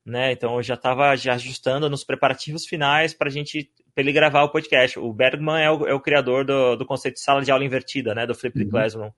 né, 0.03 0.31
então 0.31 0.55
eu 0.55 0.63
já 0.63 0.73
estava 0.73 1.15
já 1.15 1.35
ajustando 1.35 1.87
nos 1.87 2.03
preparativos 2.03 2.65
finais 2.65 3.13
para 3.13 3.27
a 3.27 3.31
gente 3.31 3.69
para 3.93 4.03
ele 4.03 4.11
gravar 4.11 4.43
o 4.43 4.49
podcast. 4.49 4.99
O 4.99 5.13
Bergman 5.13 5.63
é 5.63 5.71
o, 5.71 5.87
é 5.87 5.93
o 5.93 6.01
criador 6.01 6.43
do, 6.43 6.75
do 6.75 6.85
conceito 6.85 7.15
de 7.15 7.21
sala 7.21 7.41
de 7.41 7.51
aula 7.51 7.63
invertida, 7.63 8.13
né, 8.15 8.25
do 8.25 8.35
Flip 8.35 8.59
uhum. 8.59 8.69
Classroom. 8.69 9.11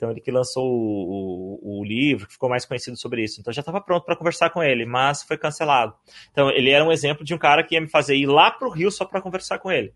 Então, 0.00 0.10
ele 0.10 0.20
que 0.22 0.30
lançou 0.30 0.64
o, 0.64 1.58
o, 1.62 1.80
o 1.80 1.84
livro, 1.84 2.26
que 2.26 2.32
ficou 2.32 2.48
mais 2.48 2.64
conhecido 2.64 2.96
sobre 2.96 3.22
isso. 3.22 3.38
Então, 3.38 3.52
já 3.52 3.60
estava 3.60 3.82
pronto 3.82 4.06
para 4.06 4.16
conversar 4.16 4.48
com 4.48 4.62
ele, 4.62 4.86
mas 4.86 5.22
foi 5.22 5.36
cancelado. 5.36 5.94
Então, 6.30 6.48
ele 6.48 6.70
era 6.70 6.82
um 6.82 6.90
exemplo 6.90 7.22
de 7.22 7.34
um 7.34 7.38
cara 7.38 7.62
que 7.62 7.74
ia 7.74 7.82
me 7.82 7.86
fazer 7.86 8.16
ir 8.16 8.24
lá 8.24 8.50
para 8.50 8.66
o 8.66 8.72
Rio 8.72 8.90
só 8.90 9.04
para 9.04 9.20
conversar 9.20 9.58
com 9.58 9.70
ele. 9.70 9.92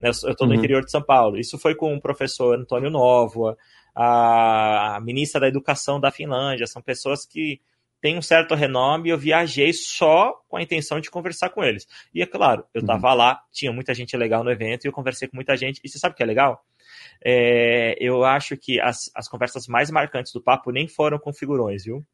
Eu 0.00 0.12
estou 0.12 0.46
no 0.46 0.52
uhum. 0.52 0.58
interior 0.60 0.84
de 0.84 0.92
São 0.92 1.02
Paulo. 1.02 1.40
Isso 1.40 1.58
foi 1.58 1.74
com 1.74 1.92
o 1.92 2.00
professor 2.00 2.56
Antônio 2.56 2.88
Novoa, 2.88 3.56
a, 3.92 4.94
a 4.94 5.00
ministra 5.00 5.40
da 5.40 5.48
Educação 5.48 5.98
da 5.98 6.12
Finlândia. 6.12 6.68
São 6.68 6.80
pessoas 6.80 7.26
que 7.26 7.60
têm 8.00 8.16
um 8.16 8.22
certo 8.22 8.54
renome 8.54 9.08
e 9.08 9.12
eu 9.12 9.18
viajei 9.18 9.72
só 9.72 10.34
com 10.48 10.56
a 10.56 10.62
intenção 10.62 11.00
de 11.00 11.10
conversar 11.10 11.50
com 11.50 11.64
eles. 11.64 11.84
E 12.14 12.22
é 12.22 12.26
claro, 12.26 12.64
eu 12.72 12.80
estava 12.80 13.10
uhum. 13.10 13.16
lá, 13.16 13.40
tinha 13.50 13.72
muita 13.72 13.92
gente 13.92 14.16
legal 14.16 14.44
no 14.44 14.52
evento 14.52 14.84
e 14.84 14.88
eu 14.88 14.92
conversei 14.92 15.26
com 15.26 15.34
muita 15.34 15.56
gente. 15.56 15.80
E 15.82 15.88
você 15.88 15.98
sabe 15.98 16.12
o 16.12 16.16
que 16.16 16.22
é 16.22 16.26
legal? 16.26 16.64
É, 17.24 17.96
eu 18.00 18.24
acho 18.24 18.56
que 18.56 18.80
as, 18.80 19.10
as 19.14 19.28
conversas 19.28 19.66
mais 19.66 19.90
marcantes 19.90 20.32
do 20.32 20.42
papo 20.42 20.70
nem 20.70 20.88
foram 20.88 21.18
com 21.18 21.32
figurões, 21.32 21.84
viu? 21.84 22.04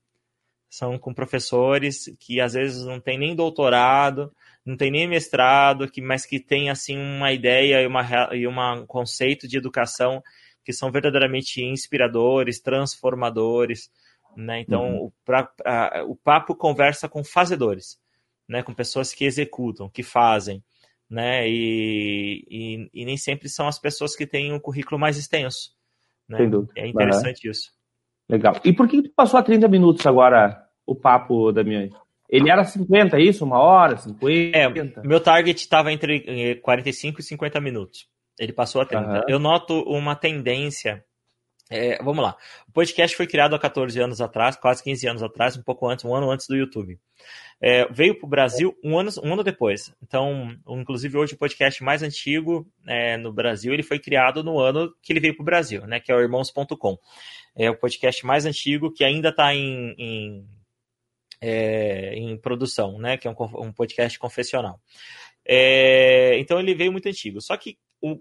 São 0.71 0.99
com 0.99 1.15
professores 1.15 2.05
que 2.21 2.41
às 2.41 2.53
vezes 2.53 2.85
não 2.85 3.01
tem 3.01 3.19
nem 3.19 3.35
doutorado, 3.35 4.31
não 4.65 4.77
tem 4.77 4.91
nem 4.91 5.09
mestrado, 5.09 5.91
que, 5.91 6.03
mas 6.03 6.27
que 6.27 6.39
tem 6.39 6.69
assim 6.69 6.99
uma 6.99 7.33
ideia 7.33 7.83
e, 7.83 7.87
uma, 7.87 8.35
e 8.35 8.47
um 8.47 8.87
conceito 8.87 9.49
de 9.49 9.57
educação 9.57 10.23
que 10.63 10.73
são 10.75 10.93
verdadeiramente 10.93 11.63
inspiradores, 11.63 12.61
transformadores. 12.61 13.91
Né? 14.37 14.61
Então, 14.61 14.83
uhum. 14.85 15.05
o, 15.07 15.13
pra, 15.25 15.51
a, 15.65 16.05
o 16.07 16.15
papo 16.15 16.55
conversa 16.55 17.09
com 17.09 17.25
fazedores, 17.25 17.99
né? 18.47 18.63
com 18.63 18.75
pessoas 18.75 19.15
que 19.15 19.25
executam, 19.25 19.89
que 19.89 20.03
fazem 20.03 20.63
né? 21.09 21.49
E, 21.49 22.45
e, 22.49 22.91
e, 22.93 23.05
nem 23.05 23.17
sempre 23.17 23.49
são 23.49 23.67
as 23.67 23.79
pessoas 23.79 24.15
que 24.15 24.27
têm 24.27 24.53
um 24.53 24.61
currículo 24.61 25.01
mais 25.01 25.17
extenso. 25.17 25.73
Né? 26.29 26.39
Sem 26.39 26.51
dúvida. 26.51 26.73
É 26.77 26.87
interessante 26.87 27.47
uhum. 27.47 27.53
isso. 27.53 27.71
Legal. 28.29 28.61
E 28.63 28.73
por 28.73 28.87
que 28.87 29.03
tu 29.03 29.11
passou 29.15 29.41
a 29.41 29.43
30 29.43 29.69
minutos 29.69 30.07
agora 30.07 30.63
o 30.87 30.95
papo, 30.95 31.51
Damião? 31.51 31.89
Ele 32.29 32.51
era 32.51 32.63
50, 32.63 33.17
é 33.17 33.23
isso? 33.23 33.45
Uma 33.45 33.59
hora, 33.59 33.97
50? 33.97 34.59
É, 34.59 34.69
meu 35.03 35.19
target 35.19 35.59
estava 35.59 35.91
entre 35.91 36.57
45 36.57 37.17
eh, 37.17 37.21
e 37.21 37.25
50 37.25 37.61
minutos. 37.61 38.07
Ele 38.39 38.53
passou 38.53 38.83
a 38.83 38.85
30. 38.85 39.07
Uhum. 39.07 39.23
Eu 39.27 39.39
noto 39.39 39.81
uma 39.85 40.15
tendência 40.15 41.03
é, 41.71 42.03
vamos 42.03 42.23
lá. 42.23 42.37
O 42.67 42.73
podcast 42.73 43.15
foi 43.17 43.27
criado 43.27 43.55
há 43.55 43.59
14 43.59 44.01
anos 44.01 44.21
atrás, 44.21 44.57
quase 44.57 44.83
15 44.83 45.07
anos 45.09 45.23
atrás, 45.23 45.57
um 45.57 45.63
pouco 45.63 45.87
antes, 45.87 46.05
um 46.05 46.15
ano 46.15 46.31
antes 46.31 46.47
do 46.47 46.57
YouTube. 46.57 46.99
É, 47.61 47.87
veio 47.93 48.15
para 48.17 48.27
o 48.27 48.29
Brasil 48.29 48.75
um 48.83 48.99
ano, 48.99 49.11
um 49.23 49.33
ano 49.33 49.45
depois. 49.45 49.93
Então, 50.03 50.57
inclusive 50.67 51.19
hoje 51.19 51.35
o 51.35 51.39
podcast 51.39 51.83
mais 51.83 52.03
antigo 52.03 52.67
é, 52.87 53.17
no 53.19 53.33
Brasil, 53.33 53.75
ele 53.75 53.83
foi 53.83 53.99
criado 53.99 54.43
no 54.43 54.59
ano 54.59 54.95
que 55.03 55.13
ele 55.13 55.21
veio 55.21 55.35
para 55.35 55.43
o 55.43 55.45
Brasil, 55.45 55.87
né? 55.87 56.01
Que 56.01 56.11
é 56.11 56.15
o 56.15 56.21
Irmãos.com. 56.21 56.99
É 57.55 57.69
o 57.69 57.77
podcast 57.77 58.25
mais 58.25 58.47
antigo 58.47 58.93
que 58.93 59.05
ainda 59.05 59.29
está 59.29 59.55
em, 59.55 59.95
em, 59.99 60.49
é, 61.41 62.15
em, 62.15 62.37
produção, 62.39 62.99
né? 62.99 63.19
Que 63.19 63.29
é 63.29 63.31
um, 63.31 63.35
um 63.67 63.73
podcast 63.73 64.19
confessional. 64.19 64.81
É, 65.45 66.39
então 66.39 66.59
ele 66.59 66.75
veio 66.75 66.93
muito 66.93 67.09
antigo. 67.09 67.41
Só 67.43 67.57
que 67.57 67.77
o 68.01 68.19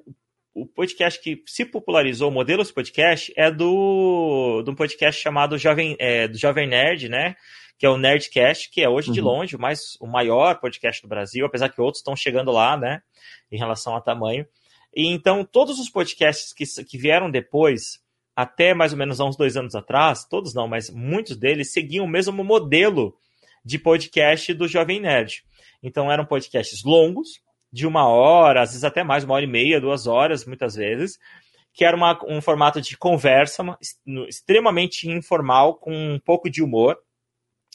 o 0.58 0.66
podcast 0.66 1.22
que 1.22 1.43
se 1.45 1.64
popularizou, 1.66 2.30
o 2.30 2.34
modelo 2.34 2.64
de 2.64 2.74
podcast, 2.74 3.32
é 3.38 3.51
do, 3.51 4.64
do 4.64 4.74
podcast 4.74 5.22
chamado 5.22 5.55
Jovem, 5.55 5.95
é, 5.99 6.28
do 6.28 6.36
Jovem 6.36 6.68
Nerd, 6.68 7.08
né? 7.08 7.36
Que 7.78 7.86
é 7.86 7.89
o 7.89 7.97
Nerdcast, 7.97 8.72
que 8.72 8.82
é 8.82 8.89
hoje 8.89 9.10
uhum. 9.10 9.14
de 9.14 9.22
longe 9.22 9.55
o, 9.55 9.60
mais, 9.60 9.95
o 10.01 10.08
maior 10.08 10.60
podcast 10.60 10.99
do 11.03 11.08
Brasil, 11.08 11.45
apesar 11.45 11.70
que 11.70 11.80
outros 11.80 11.99
estão 11.99 12.16
chegando 12.16 12.51
lá, 12.51 12.76
né? 12.76 13.03
Em 13.51 13.58
relação 13.58 13.95
a 13.95 14.01
tamanho. 14.01 14.47
E 14.95 15.05
então, 15.05 15.45
todos 15.45 15.80
os 15.80 15.91
podcasts 15.91 16.51
que, 16.51 16.66
que 16.84 16.97
vieram 16.97 17.30
depois, 17.30 17.99
até 18.36 18.74
mais 18.74 18.91
ou 18.93 18.97
menos 18.97 19.22
há 19.22 19.26
uns 19.26 19.38
dois 19.38 19.55
anos 19.55 19.76
atrás, 19.76 20.26
todos 20.26 20.55
não, 20.55 20.68
mas 20.68 20.89
muitos 20.89 21.38
deles 21.38 21.72
seguiam 21.72 22.05
o 22.05 22.10
mesmo 22.10 22.43
modelo 22.43 23.16
de 23.64 23.78
podcast 23.78 24.51
do 24.55 24.68
Jovem 24.68 24.99
Nerd. 24.99 25.43
Então, 25.84 26.12
eram 26.12 26.26
podcasts 26.26 26.84
longos, 26.84 27.39
de 27.72 27.86
uma 27.86 28.07
hora, 28.07 28.61
às 28.61 28.70
vezes 28.70 28.84
até 28.84 29.03
mais, 29.03 29.24
uma 29.24 29.36
hora 29.36 29.43
e 29.43 29.47
meia, 29.47 29.82
duas 29.82 30.07
horas, 30.07 30.45
muitas 30.45 30.76
vezes, 30.76 31.18
que 31.74 31.86
era 31.86 31.95
uma, 31.95 32.20
um 32.28 32.41
formato 32.41 32.82
de 32.82 32.97
conversa 32.97 33.61
uma, 33.61 33.78
extremamente 34.28 35.09
informal, 35.09 35.76
com 35.76 35.93
um 35.93 36.20
pouco 36.20 36.49
de 36.49 36.63
humor, 36.63 36.97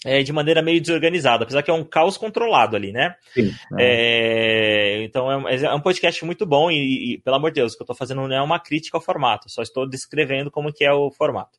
é, 0.04 0.22
de 0.22 0.32
maneira 0.32 0.60
meio 0.60 0.80
desorganizada, 0.80 1.44
apesar 1.44 1.62
que 1.62 1.70
é 1.70 1.74
um 1.74 1.84
caos 1.84 2.16
controlado 2.16 2.74
ali, 2.74 2.92
né? 2.92 3.14
Sim, 3.32 3.52
é. 3.78 4.98
É, 4.98 5.04
então 5.04 5.30
é 5.30 5.36
um, 5.36 5.48
é 5.48 5.74
um, 5.74 5.80
podcast 5.80 6.24
muito 6.24 6.44
bom 6.44 6.70
e, 6.70 7.14
e, 7.14 7.18
pelo 7.18 7.36
amor 7.36 7.50
de 7.50 7.60
Deus, 7.60 7.72
o 7.72 7.76
que 7.76 7.82
eu 7.82 7.84
estou 7.84 7.96
fazendo 7.96 8.26
não 8.26 8.36
é 8.36 8.42
uma 8.42 8.58
crítica 8.58 8.96
ao 8.96 9.02
formato, 9.02 9.48
só 9.48 9.62
estou 9.62 9.88
descrevendo 9.88 10.50
como 10.50 10.72
que 10.72 10.84
é 10.84 10.92
o 10.92 11.10
formato. 11.10 11.58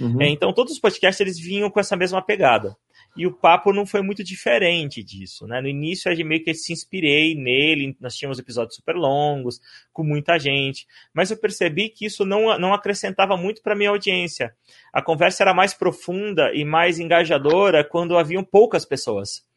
Uhum. 0.00 0.22
É, 0.22 0.28
então 0.28 0.52
todos 0.52 0.72
os 0.72 0.78
podcasts 0.78 1.20
eles 1.20 1.38
vinham 1.38 1.70
com 1.70 1.80
essa 1.80 1.96
mesma 1.96 2.22
pegada. 2.22 2.76
E 3.16 3.26
o 3.26 3.32
papo 3.32 3.72
não 3.72 3.84
foi 3.84 4.02
muito 4.02 4.22
diferente 4.22 5.02
disso, 5.02 5.46
né? 5.46 5.60
No 5.60 5.68
início 5.68 6.10
eu 6.10 6.26
meio 6.26 6.44
que 6.44 6.54
se 6.54 6.72
inspirei 6.72 7.34
nele, 7.34 7.96
nós 8.00 8.14
tínhamos 8.14 8.38
episódios 8.38 8.76
super 8.76 8.94
longos, 8.94 9.60
com 9.92 10.04
muita 10.04 10.38
gente, 10.38 10.86
mas 11.12 11.30
eu 11.30 11.36
percebi 11.36 11.88
que 11.88 12.06
isso 12.06 12.24
não, 12.24 12.56
não 12.58 12.72
acrescentava 12.72 13.36
muito 13.36 13.62
para 13.62 13.74
minha 13.74 13.90
audiência. 13.90 14.54
A 14.92 15.02
conversa 15.02 15.42
era 15.42 15.52
mais 15.52 15.74
profunda 15.74 16.52
e 16.54 16.64
mais 16.64 16.98
engajadora 16.98 17.84
quando 17.84 18.16
haviam 18.16 18.44
poucas 18.44 18.84
pessoas. 18.84 19.48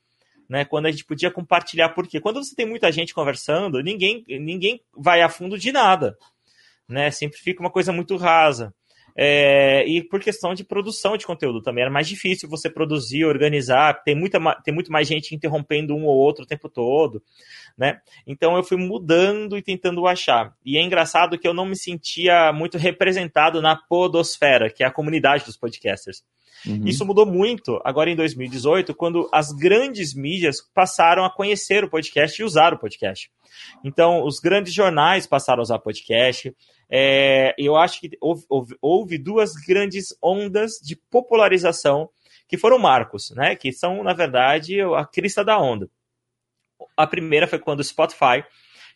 Né, 0.49 0.66
quando 0.66 0.88
a 0.88 0.91
gente 0.91 1.06
podia 1.06 1.32
compartilhar, 1.32 1.89
porque 1.89 2.20
quando 2.20 2.43
você 2.43 2.54
tem 2.54 2.66
muita 2.66 2.91
gente 2.91 3.14
conversando, 3.14 3.82
ninguém, 3.82 4.26
ninguém 4.28 4.82
vai 4.95 5.22
a 5.22 5.30
fundo 5.30 5.58
de 5.58 5.72
nada, 5.72 6.18
né? 6.88 7.10
Sempre 7.12 7.39
fica 7.39 7.62
uma 7.62 7.72
coisa 7.72 7.93
muito 7.93 8.18
rasa. 8.18 8.74
É, 9.16 9.86
e 9.88 10.03
por 10.03 10.20
questão 10.20 10.53
de 10.53 10.64
produção 10.64 11.16
de 11.16 11.26
conteúdo 11.26 11.61
também, 11.61 11.84
era 11.84 11.91
mais 11.91 12.07
difícil 12.07 12.49
você 12.49 12.70
produzir, 12.70 13.26
organizar, 13.26 14.03
tem, 14.03 14.16
muita, 14.16 14.39
tem 14.64 14.74
muito 14.74 14.91
mais 14.91 15.07
gente 15.07 15.36
interrompendo 15.36 15.95
um 15.95 16.05
ou 16.05 16.18
outro 16.18 16.43
o 16.43 16.47
tempo 16.47 16.68
todo, 16.68 17.22
né? 17.78 17.99
Então 18.26 18.57
eu 18.57 18.64
fui 18.64 18.78
mudando 18.78 19.57
e 19.57 19.61
tentando 19.61 20.07
achar. 20.07 20.53
E 20.66 20.78
é 20.78 20.82
engraçado 20.82 21.38
que 21.38 21.47
eu 21.47 21.53
não 21.53 21.66
me 21.66 21.76
sentia 21.76 22.51
muito 22.51 22.78
representado 22.78 23.61
na 23.61 23.76
podosfera, 23.76 24.70
que 24.70 24.84
é 24.84 24.88
a 24.88 24.91
comunidade 24.91 25.45
dos 25.45 25.57
podcasters. 25.57 26.24
Uhum. 26.66 26.86
Isso 26.86 27.05
mudou 27.05 27.26
muito 27.26 27.80
agora 27.84 28.09
em 28.09 28.16
2018, 28.16 28.95
quando 28.95 29.30
as 29.32 29.51
grandes 29.51 30.16
mídias 30.16 30.57
passaram 30.74 31.26
a 31.26 31.30
conhecer 31.30 31.84
o 31.84 31.89
podcast 31.89 32.41
e 32.41 32.45
usar 32.45 32.74
o 32.74 32.80
podcast. 32.80 33.30
Então, 33.84 34.24
os 34.26 34.39
grandes 34.39 34.74
jornais 34.74 35.28
passaram 35.28 35.59
a 35.59 35.64
usar 35.64 35.80
podcast. 35.80 36.55
É, 36.96 37.56
eu 37.58 37.76
acho 37.76 38.00
que 38.00 38.12
houve, 38.22 38.46
houve, 38.48 38.78
houve 38.80 39.18
duas 39.18 39.54
grandes 39.54 40.16
ondas 40.22 40.74
de 40.74 40.96
popularização 40.96 42.08
que 42.48 42.56
foram 42.56 42.78
marcos, 42.78 43.32
né? 43.32 43.56
Que 43.56 43.72
são, 43.74 44.04
na 44.04 44.14
verdade, 44.14 44.80
a 44.82 45.04
crista 45.04 45.44
da 45.44 45.58
onda. 45.58 45.89
A 46.96 47.08
primeira 47.08 47.48
foi 47.48 47.58
quando 47.58 47.80
o 47.80 47.84
Spotify 47.84 48.44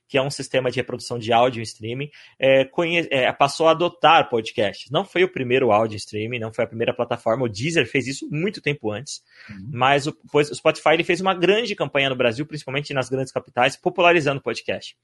que 0.08 0.18
é 0.18 0.22
um 0.22 0.30
sistema 0.30 0.72
de 0.72 0.78
reprodução 0.78 1.20
de 1.20 1.34
áudio 1.34 1.60
em 1.60 1.64
streaming, 1.64 2.10
é, 2.40 2.64
conhe- 2.64 3.08
é, 3.12 3.32
passou 3.34 3.68
a 3.68 3.72
adotar 3.72 4.30
podcasts. 4.30 4.90
Não 4.90 5.04
foi 5.04 5.24
o 5.24 5.32
primeiro 5.32 5.72
áudio 5.72 5.98
streaming, 5.98 6.40
não 6.40 6.54
foi 6.54 6.64
a 6.64 6.68
primeira 6.68 6.94
plataforma. 6.94 7.44
O 7.44 7.50
Deezer 7.50 7.86
fez 7.86 8.08
isso 8.08 8.28
muito 8.32 8.62
tempo 8.62 8.92
antes, 8.92 9.22
uhum. 9.50 9.70
mas 9.74 10.08
o, 10.08 10.18
o, 10.34 10.44
Spotify 10.44 11.04
fez 11.04 11.20
uma 11.20 11.34
grande 11.34 11.76
campanha 11.76 12.10
no 12.10 12.16
Brasil, 12.16 12.46
principalmente 12.46 12.94
nas 12.94 13.10
grandes 13.10 13.34
capitais, 13.34 13.76
popularizando 13.76 14.40
o 14.40 14.44
podcast. 14.44 14.96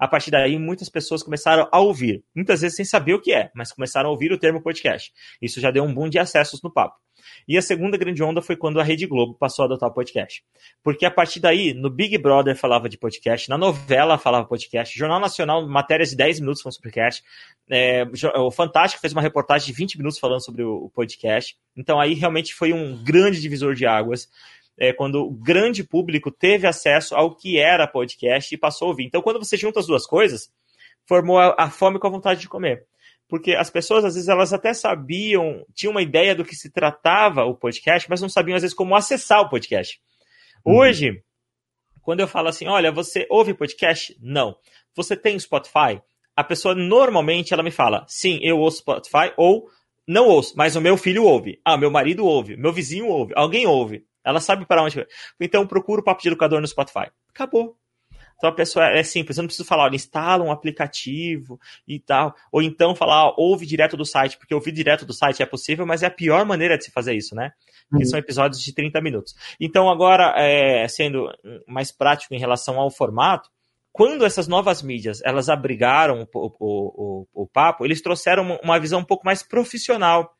A 0.00 0.08
partir 0.08 0.30
daí, 0.30 0.58
muitas 0.58 0.88
pessoas 0.88 1.22
começaram 1.22 1.68
a 1.70 1.78
ouvir, 1.78 2.24
muitas 2.34 2.62
vezes 2.62 2.76
sem 2.76 2.86
saber 2.86 3.12
o 3.12 3.20
que 3.20 3.34
é, 3.34 3.50
mas 3.54 3.70
começaram 3.70 4.08
a 4.08 4.12
ouvir 4.12 4.32
o 4.32 4.38
termo 4.38 4.62
podcast. 4.62 5.12
Isso 5.42 5.60
já 5.60 5.70
deu 5.70 5.84
um 5.84 5.92
boom 5.92 6.08
de 6.08 6.18
acessos 6.18 6.62
no 6.62 6.72
papo. 6.72 6.96
E 7.46 7.58
a 7.58 7.62
segunda 7.62 7.98
grande 7.98 8.22
onda 8.22 8.40
foi 8.40 8.56
quando 8.56 8.80
a 8.80 8.82
Rede 8.82 9.06
Globo 9.06 9.34
passou 9.34 9.64
a 9.64 9.66
adotar 9.66 9.90
o 9.90 9.92
podcast. 9.92 10.42
Porque 10.82 11.04
a 11.04 11.10
partir 11.10 11.38
daí, 11.40 11.74
no 11.74 11.90
Big 11.90 12.16
Brother 12.16 12.56
falava 12.56 12.88
de 12.88 12.96
podcast, 12.96 13.48
na 13.50 13.58
novela 13.58 14.16
falava 14.16 14.46
podcast, 14.46 14.96
Jornal 14.98 15.20
Nacional, 15.20 15.68
matérias 15.68 16.10
de 16.10 16.16
10 16.16 16.40
minutos 16.40 16.62
sobre 16.62 16.78
podcast, 16.80 17.22
é, 17.70 18.04
o 18.36 18.50
Fantástico 18.50 19.00
fez 19.00 19.12
uma 19.12 19.22
reportagem 19.22 19.66
de 19.66 19.72
20 19.72 19.98
minutos 19.98 20.18
falando 20.18 20.42
sobre 20.42 20.62
o 20.62 20.90
podcast. 20.94 21.56
Então 21.76 22.00
aí 22.00 22.14
realmente 22.14 22.54
foi 22.54 22.72
um 22.72 23.02
grande 23.02 23.40
divisor 23.40 23.74
de 23.74 23.86
águas. 23.86 24.28
É, 24.80 24.94
quando 24.94 25.22
o 25.22 25.30
grande 25.30 25.84
público 25.84 26.30
teve 26.30 26.66
acesso 26.66 27.14
ao 27.14 27.36
que 27.36 27.58
era 27.58 27.86
podcast 27.86 28.54
e 28.54 28.58
passou 28.58 28.86
a 28.86 28.90
ouvir. 28.92 29.04
Então, 29.04 29.20
quando 29.20 29.38
você 29.38 29.56
junta 29.56 29.78
as 29.78 29.86
duas 29.86 30.06
coisas, 30.06 30.50
formou 31.06 31.38
a, 31.38 31.54
a 31.58 31.70
fome 31.70 31.98
com 31.98 32.06
a 32.06 32.10
vontade 32.10 32.40
de 32.40 32.48
comer 32.48 32.86
porque 33.30 33.54
as 33.54 33.70
pessoas, 33.70 34.04
às 34.04 34.14
vezes, 34.14 34.28
elas 34.28 34.52
até 34.52 34.74
sabiam, 34.74 35.64
tinham 35.72 35.92
uma 35.92 36.02
ideia 36.02 36.34
do 36.34 36.44
que 36.44 36.56
se 36.56 36.68
tratava 36.68 37.44
o 37.44 37.54
podcast, 37.54 38.10
mas 38.10 38.20
não 38.20 38.28
sabiam, 38.28 38.56
às 38.56 38.62
vezes, 38.62 38.76
como 38.76 38.96
acessar 38.96 39.40
o 39.40 39.48
podcast. 39.48 40.00
Uhum. 40.66 40.78
Hoje, 40.78 41.22
quando 42.02 42.18
eu 42.18 42.26
falo 42.26 42.48
assim, 42.48 42.66
olha, 42.66 42.90
você 42.90 43.28
ouve 43.30 43.54
podcast? 43.54 44.16
Não. 44.20 44.56
Você 44.96 45.16
tem 45.16 45.38
Spotify? 45.38 46.02
A 46.34 46.42
pessoa, 46.42 46.74
normalmente, 46.74 47.54
ela 47.54 47.62
me 47.62 47.70
fala, 47.70 48.04
sim, 48.08 48.40
eu 48.42 48.58
ouço 48.58 48.78
Spotify, 48.78 49.32
ou 49.36 49.70
não 50.08 50.26
ouço, 50.26 50.54
mas 50.56 50.74
o 50.74 50.80
meu 50.80 50.96
filho 50.96 51.22
ouve. 51.22 51.60
Ah, 51.64 51.76
meu 51.76 51.90
marido 51.90 52.26
ouve, 52.26 52.56
meu 52.56 52.72
vizinho 52.72 53.06
ouve, 53.06 53.32
alguém 53.36 53.64
ouve. 53.64 54.04
Ela 54.24 54.40
sabe 54.40 54.66
para 54.66 54.82
onde. 54.82 55.06
Então, 55.40 55.66
procura 55.66 56.00
o 56.00 56.04
Papo 56.04 56.22
de 56.22 56.28
Educador 56.28 56.60
no 56.60 56.66
Spotify. 56.66 57.10
Acabou. 57.28 57.76
Então 58.40 58.48
a 58.48 58.54
pessoa 58.54 58.86
é 58.86 59.02
simples, 59.02 59.36
eu 59.36 59.42
não 59.42 59.48
preciso 59.48 59.68
falar, 59.68 59.84
olha, 59.84 59.96
instala 59.96 60.42
um 60.42 60.50
aplicativo 60.50 61.60
e 61.86 62.00
tal. 62.00 62.34
Ou 62.50 62.62
então 62.62 62.94
falar, 62.94 63.34
ouve 63.36 63.66
direto 63.66 63.98
do 63.98 64.04
site, 64.06 64.38
porque 64.38 64.54
ouvir 64.54 64.72
direto 64.72 65.04
do 65.04 65.12
site 65.12 65.42
é 65.42 65.46
possível, 65.46 65.84
mas 65.84 66.02
é 66.02 66.06
a 66.06 66.10
pior 66.10 66.46
maneira 66.46 66.78
de 66.78 66.84
se 66.84 66.90
fazer 66.90 67.14
isso, 67.14 67.34
né? 67.34 67.52
Porque 67.90 68.04
uhum. 68.04 68.10
são 68.10 68.18
episódios 68.18 68.62
de 68.62 68.74
30 68.74 68.98
minutos. 69.02 69.34
Então, 69.60 69.90
agora, 69.90 70.32
é, 70.38 70.88
sendo 70.88 71.30
mais 71.68 71.92
prático 71.92 72.34
em 72.34 72.38
relação 72.38 72.80
ao 72.80 72.90
formato, 72.90 73.50
quando 73.92 74.24
essas 74.24 74.48
novas 74.48 74.82
mídias 74.82 75.20
elas 75.22 75.50
abrigaram 75.50 76.26
o, 76.32 76.46
o, 76.58 77.26
o, 77.34 77.42
o 77.42 77.46
papo, 77.46 77.84
eles 77.84 78.00
trouxeram 78.00 78.58
uma 78.62 78.78
visão 78.78 79.00
um 79.00 79.04
pouco 79.04 79.26
mais 79.26 79.42
profissional. 79.42 80.34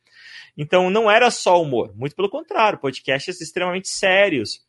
Então, 0.57 0.91
não 0.91 1.11
era 1.11 1.31
só 1.31 1.61
humor, 1.61 1.93
muito 1.97 2.15
pelo 2.17 2.29
contrário, 2.29 2.79
podcasts 2.79 3.41
extremamente 3.41 3.89
sérios 3.89 4.61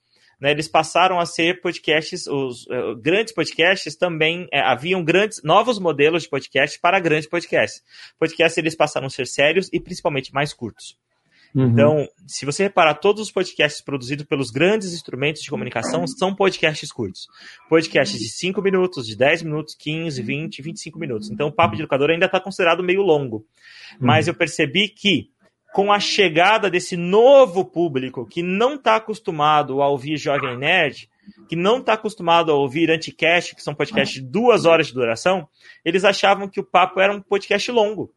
né, 0.41 0.49
eles 0.49 0.67
passaram 0.67 1.19
a 1.19 1.25
ser 1.25 1.61
podcasts, 1.61 2.25
os 2.25 2.65
uh, 2.65 2.95
grandes 2.99 3.31
podcasts 3.31 3.95
também, 3.95 4.45
uh, 4.45 4.65
haviam 4.65 5.03
grandes, 5.03 5.43
novos 5.43 5.77
modelos 5.77 6.23
de 6.23 6.29
podcast 6.29 6.79
para 6.79 6.99
grandes 6.99 7.29
podcasts. 7.29 7.83
Podcasts 8.17 8.57
eles 8.57 8.75
passaram 8.75 9.05
a 9.05 9.09
ser 9.11 9.27
sérios 9.27 9.69
e 9.71 9.79
principalmente 9.79 10.33
mais 10.33 10.51
curtos. 10.51 10.97
Uhum. 11.53 11.67
Então, 11.67 12.07
se 12.25 12.45
você 12.45 12.63
reparar, 12.63 12.95
todos 12.95 13.21
os 13.21 13.31
podcasts 13.31 13.83
produzidos 13.83 14.25
pelos 14.25 14.49
grandes 14.49 14.93
instrumentos 14.93 15.43
de 15.43 15.49
comunicação 15.49 16.07
são 16.07 16.33
podcasts 16.33 16.91
curtos. 16.91 17.27
Podcasts 17.69 18.17
de 18.17 18.29
5 18.29 18.61
minutos, 18.63 19.05
de 19.05 19.15
10 19.15 19.43
minutos, 19.43 19.75
15, 19.75 20.23
20, 20.23 20.61
25 20.61 20.97
minutos. 20.97 21.29
Então, 21.29 21.49
o 21.49 21.51
Papo 21.51 21.75
de 21.75 21.83
Educador 21.83 22.09
ainda 22.09 22.25
está 22.25 22.39
considerado 22.39 22.81
meio 22.81 23.01
longo. 23.01 23.45
Mas 23.99 24.25
uhum. 24.25 24.31
eu 24.31 24.37
percebi 24.37 24.87
que 24.87 25.29
com 25.73 25.91
a 25.91 25.99
chegada 25.99 26.69
desse 26.69 26.97
novo 26.97 27.63
público 27.63 28.25
que 28.25 28.41
não 28.43 28.75
está 28.75 28.97
acostumado 28.97 29.81
a 29.81 29.87
ouvir 29.87 30.17
Jovem 30.17 30.57
Nerd, 30.57 31.09
que 31.47 31.55
não 31.55 31.79
está 31.79 31.93
acostumado 31.93 32.51
a 32.51 32.55
ouvir 32.55 32.91
Anticast, 32.91 33.55
que 33.55 33.63
são 33.63 33.73
podcasts 33.73 34.21
de 34.21 34.27
duas 34.27 34.65
horas 34.65 34.87
de 34.87 34.93
duração, 34.93 35.47
eles 35.83 36.03
achavam 36.03 36.47
que 36.47 36.59
o 36.59 36.63
papo 36.63 36.99
era 36.99 37.13
um 37.13 37.21
podcast 37.21 37.71
longo. 37.71 38.13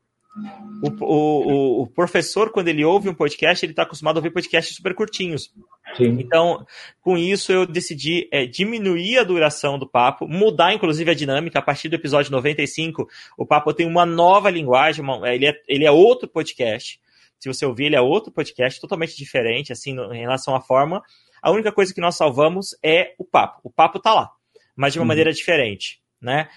O, 0.82 0.90
o, 1.04 1.82
o 1.82 1.86
professor, 1.86 2.50
quando 2.50 2.66
ele 2.66 2.84
ouve 2.84 3.08
um 3.08 3.14
podcast, 3.14 3.64
ele 3.64 3.72
está 3.72 3.84
acostumado 3.84 4.16
a 4.16 4.18
ouvir 4.18 4.32
podcasts 4.32 4.74
super 4.74 4.92
curtinhos. 4.92 5.52
Sim. 5.96 6.16
Então, 6.18 6.66
com 7.00 7.16
isso, 7.16 7.52
eu 7.52 7.64
decidi 7.64 8.28
é, 8.32 8.44
diminuir 8.44 9.18
a 9.18 9.22
duração 9.22 9.78
do 9.78 9.86
papo, 9.86 10.26
mudar, 10.26 10.74
inclusive, 10.74 11.08
a 11.08 11.14
dinâmica. 11.14 11.60
A 11.60 11.62
partir 11.62 11.88
do 11.88 11.94
episódio 11.94 12.32
95, 12.32 13.08
o 13.38 13.46
papo 13.46 13.72
tem 13.72 13.86
uma 13.86 14.04
nova 14.04 14.50
linguagem, 14.50 15.04
uma, 15.04 15.32
ele, 15.32 15.46
é, 15.46 15.62
ele 15.68 15.84
é 15.84 15.90
outro 15.90 16.28
podcast. 16.28 17.00
Se 17.38 17.48
você 17.48 17.66
ouvir, 17.66 17.86
ele 17.86 17.96
é 17.96 18.00
outro 18.00 18.32
podcast 18.32 18.80
totalmente 18.80 19.16
diferente, 19.16 19.72
assim, 19.72 19.92
no, 19.92 20.12
em 20.14 20.20
relação 20.20 20.54
à 20.54 20.60
forma. 20.60 21.02
A 21.42 21.50
única 21.50 21.70
coisa 21.70 21.92
que 21.92 22.00
nós 22.00 22.16
salvamos 22.16 22.76
é 22.82 23.14
o 23.18 23.24
papo. 23.24 23.60
O 23.62 23.70
papo 23.70 23.98
tá 23.98 24.14
lá, 24.14 24.30
mas 24.74 24.92
de 24.92 24.98
uma 24.98 25.02
uhum. 25.02 25.08
maneira 25.08 25.32
diferente. 25.32 26.02
Né? 26.20 26.48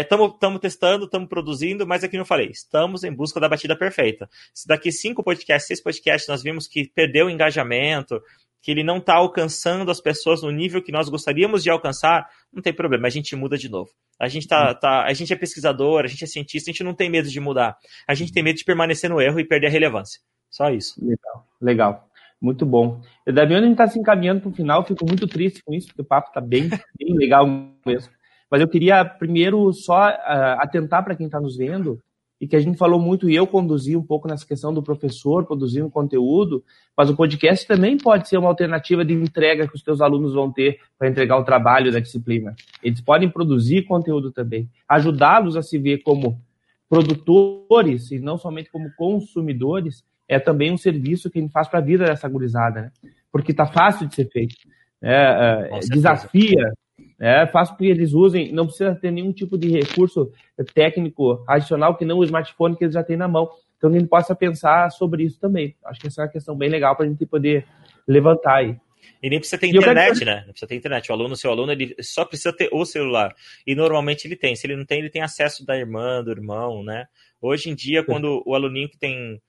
Estamos 0.00 0.34
é, 0.42 0.58
testando, 0.58 1.04
estamos 1.04 1.28
produzindo, 1.28 1.86
mas 1.86 2.02
aqui 2.02 2.16
é 2.16 2.18
não 2.18 2.26
falei, 2.26 2.48
estamos 2.48 3.04
em 3.04 3.14
busca 3.14 3.38
da 3.38 3.48
batida 3.48 3.76
perfeita. 3.76 4.28
Se 4.52 4.66
daqui 4.66 4.90
cinco 4.90 5.22
podcasts, 5.22 5.68
seis 5.68 5.80
podcasts, 5.80 6.28
nós 6.28 6.42
vimos 6.42 6.66
que 6.66 6.90
perdeu 6.92 7.26
o 7.26 7.30
engajamento, 7.30 8.20
que 8.62 8.70
ele 8.70 8.82
não 8.82 8.98
está 8.98 9.14
alcançando 9.14 9.90
as 9.90 10.00
pessoas 10.00 10.42
no 10.42 10.50
nível 10.50 10.82
que 10.82 10.92
nós 10.92 11.08
gostaríamos 11.08 11.62
de 11.62 11.70
alcançar, 11.70 12.28
não 12.52 12.62
tem 12.62 12.72
problema, 12.72 13.06
a 13.06 13.10
gente 13.10 13.34
muda 13.36 13.56
de 13.56 13.68
novo. 13.68 13.90
A 14.20 14.26
gente, 14.28 14.48
tá, 14.48 14.74
tá, 14.74 15.04
a 15.04 15.12
gente 15.12 15.32
é 15.32 15.36
pesquisador, 15.36 16.04
a 16.04 16.08
gente 16.08 16.24
é 16.24 16.26
cientista, 16.26 16.70
a 16.70 16.72
gente 16.72 16.82
não 16.82 16.94
tem 16.94 17.08
medo 17.08 17.28
de 17.28 17.38
mudar. 17.38 17.76
A 18.06 18.14
gente 18.14 18.32
tem 18.32 18.42
medo 18.42 18.56
de 18.56 18.64
permanecer 18.64 19.08
no 19.08 19.20
erro 19.20 19.38
e 19.38 19.44
perder 19.44 19.68
a 19.68 19.70
relevância. 19.70 20.20
Só 20.50 20.70
isso. 20.70 20.94
Legal, 21.00 21.46
legal. 21.60 22.08
Muito 22.40 22.66
bom. 22.66 23.00
Damiano, 23.26 23.64
a 23.64 23.68
gente 23.68 23.72
está 23.72 23.86
se 23.88 23.98
encaminhando 23.98 24.40
para 24.40 24.50
o 24.50 24.54
final, 24.54 24.84
fico 24.84 25.06
muito 25.06 25.26
triste 25.26 25.62
com 25.64 25.74
isso, 25.74 25.88
porque 25.88 26.02
o 26.02 26.04
papo 26.04 26.28
está 26.28 26.40
bem, 26.40 26.68
bem 26.98 27.14
legal 27.16 27.46
mesmo. 27.86 28.12
Mas 28.50 28.60
eu 28.60 28.68
queria 28.68 29.04
primeiro 29.04 29.72
só 29.72 30.08
uh, 30.08 30.58
atentar 30.58 31.04
para 31.04 31.14
quem 31.14 31.26
está 31.26 31.40
nos 31.40 31.56
vendo 31.56 32.00
e 32.40 32.46
que 32.46 32.54
a 32.54 32.60
gente 32.60 32.78
falou 32.78 33.00
muito, 33.00 33.28
e 33.28 33.34
eu 33.34 33.46
conduzi 33.46 33.96
um 33.96 34.02
pouco 34.02 34.28
nessa 34.28 34.46
questão 34.46 34.72
do 34.72 34.82
professor 34.82 35.44
produzindo 35.44 35.90
conteúdo, 35.90 36.62
mas 36.96 37.10
o 37.10 37.16
podcast 37.16 37.66
também 37.66 37.98
pode 37.98 38.28
ser 38.28 38.38
uma 38.38 38.48
alternativa 38.48 39.04
de 39.04 39.12
entrega 39.12 39.66
que 39.66 39.74
os 39.74 39.82
teus 39.82 40.00
alunos 40.00 40.34
vão 40.34 40.52
ter 40.52 40.78
para 40.98 41.08
entregar 41.08 41.36
o 41.36 41.44
trabalho 41.44 41.90
da 41.90 41.98
disciplina. 41.98 42.54
Eles 42.82 43.00
podem 43.00 43.28
produzir 43.28 43.82
conteúdo 43.82 44.30
também, 44.30 44.68
ajudá-los 44.88 45.56
a 45.56 45.62
se 45.62 45.78
ver 45.78 45.98
como 45.98 46.40
produtores 46.88 48.10
e 48.10 48.18
não 48.18 48.38
somente 48.38 48.70
como 48.70 48.90
consumidores, 48.96 50.04
é 50.28 50.38
também 50.38 50.72
um 50.72 50.78
serviço 50.78 51.30
que 51.30 51.38
a 51.38 51.42
gente 51.42 51.52
faz 51.52 51.68
para 51.68 51.80
a 51.80 51.82
vida 51.82 52.04
dessa 52.04 52.28
gurizada, 52.28 52.82
né? 52.82 52.92
Porque 53.30 53.50
está 53.50 53.66
fácil 53.66 54.06
de 54.06 54.14
ser 54.14 54.28
feito. 54.30 54.54
É, 55.00 55.70
é, 55.72 55.78
desafia, 55.80 56.72
é, 57.20 57.46
faz 57.46 57.70
com 57.70 57.76
que 57.76 57.86
eles 57.86 58.12
usem, 58.12 58.52
não 58.52 58.66
precisa 58.66 58.94
ter 58.94 59.10
nenhum 59.10 59.32
tipo 59.32 59.58
de 59.58 59.68
recurso 59.68 60.30
técnico 60.74 61.44
adicional 61.48 61.96
que 61.96 62.04
não 62.04 62.18
o 62.18 62.24
smartphone 62.24 62.76
que 62.76 62.84
eles 62.84 62.94
já 62.94 63.02
têm 63.02 63.16
na 63.16 63.26
mão. 63.26 63.50
Então, 63.76 63.90
a 63.90 63.92
gente 63.92 64.08
possa 64.08 64.34
pensar 64.34 64.90
sobre 64.90 65.24
isso 65.24 65.38
também. 65.40 65.74
Acho 65.84 66.00
que 66.00 66.06
essa 66.08 66.22
é 66.22 66.24
uma 66.24 66.30
questão 66.30 66.56
bem 66.56 66.68
legal 66.68 66.96
para 66.96 67.06
a 67.06 67.08
gente 67.08 67.24
poder 67.26 67.64
levantar 68.06 68.56
aí. 68.56 68.76
E 69.22 69.28
nem 69.28 69.38
precisa 69.38 69.58
ter 69.58 69.68
internet, 69.68 70.24
né? 70.24 70.42
Não 70.46 70.52
precisa 70.52 70.68
ter 70.68 70.76
internet. 70.76 71.10
O 71.10 71.12
aluno, 71.12 71.36
seu 71.36 71.50
aluno, 71.50 71.72
ele 71.72 71.94
só 72.00 72.24
precisa 72.24 72.52
ter 72.52 72.68
o 72.72 72.84
celular. 72.84 73.34
E 73.66 73.74
normalmente 73.74 74.26
ele 74.26 74.36
tem. 74.36 74.54
Se 74.54 74.66
ele 74.66 74.76
não 74.76 74.84
tem, 74.84 75.00
ele 75.00 75.10
tem 75.10 75.22
acesso 75.22 75.64
da 75.66 75.76
irmã, 75.76 76.22
do 76.22 76.30
irmão, 76.30 76.84
né? 76.84 77.06
Hoje 77.40 77.70
em 77.70 77.74
dia, 77.74 78.04
quando 78.04 78.42
o 78.44 78.54
aluninho 78.54 78.88
que 78.88 78.98
tem 78.98 79.40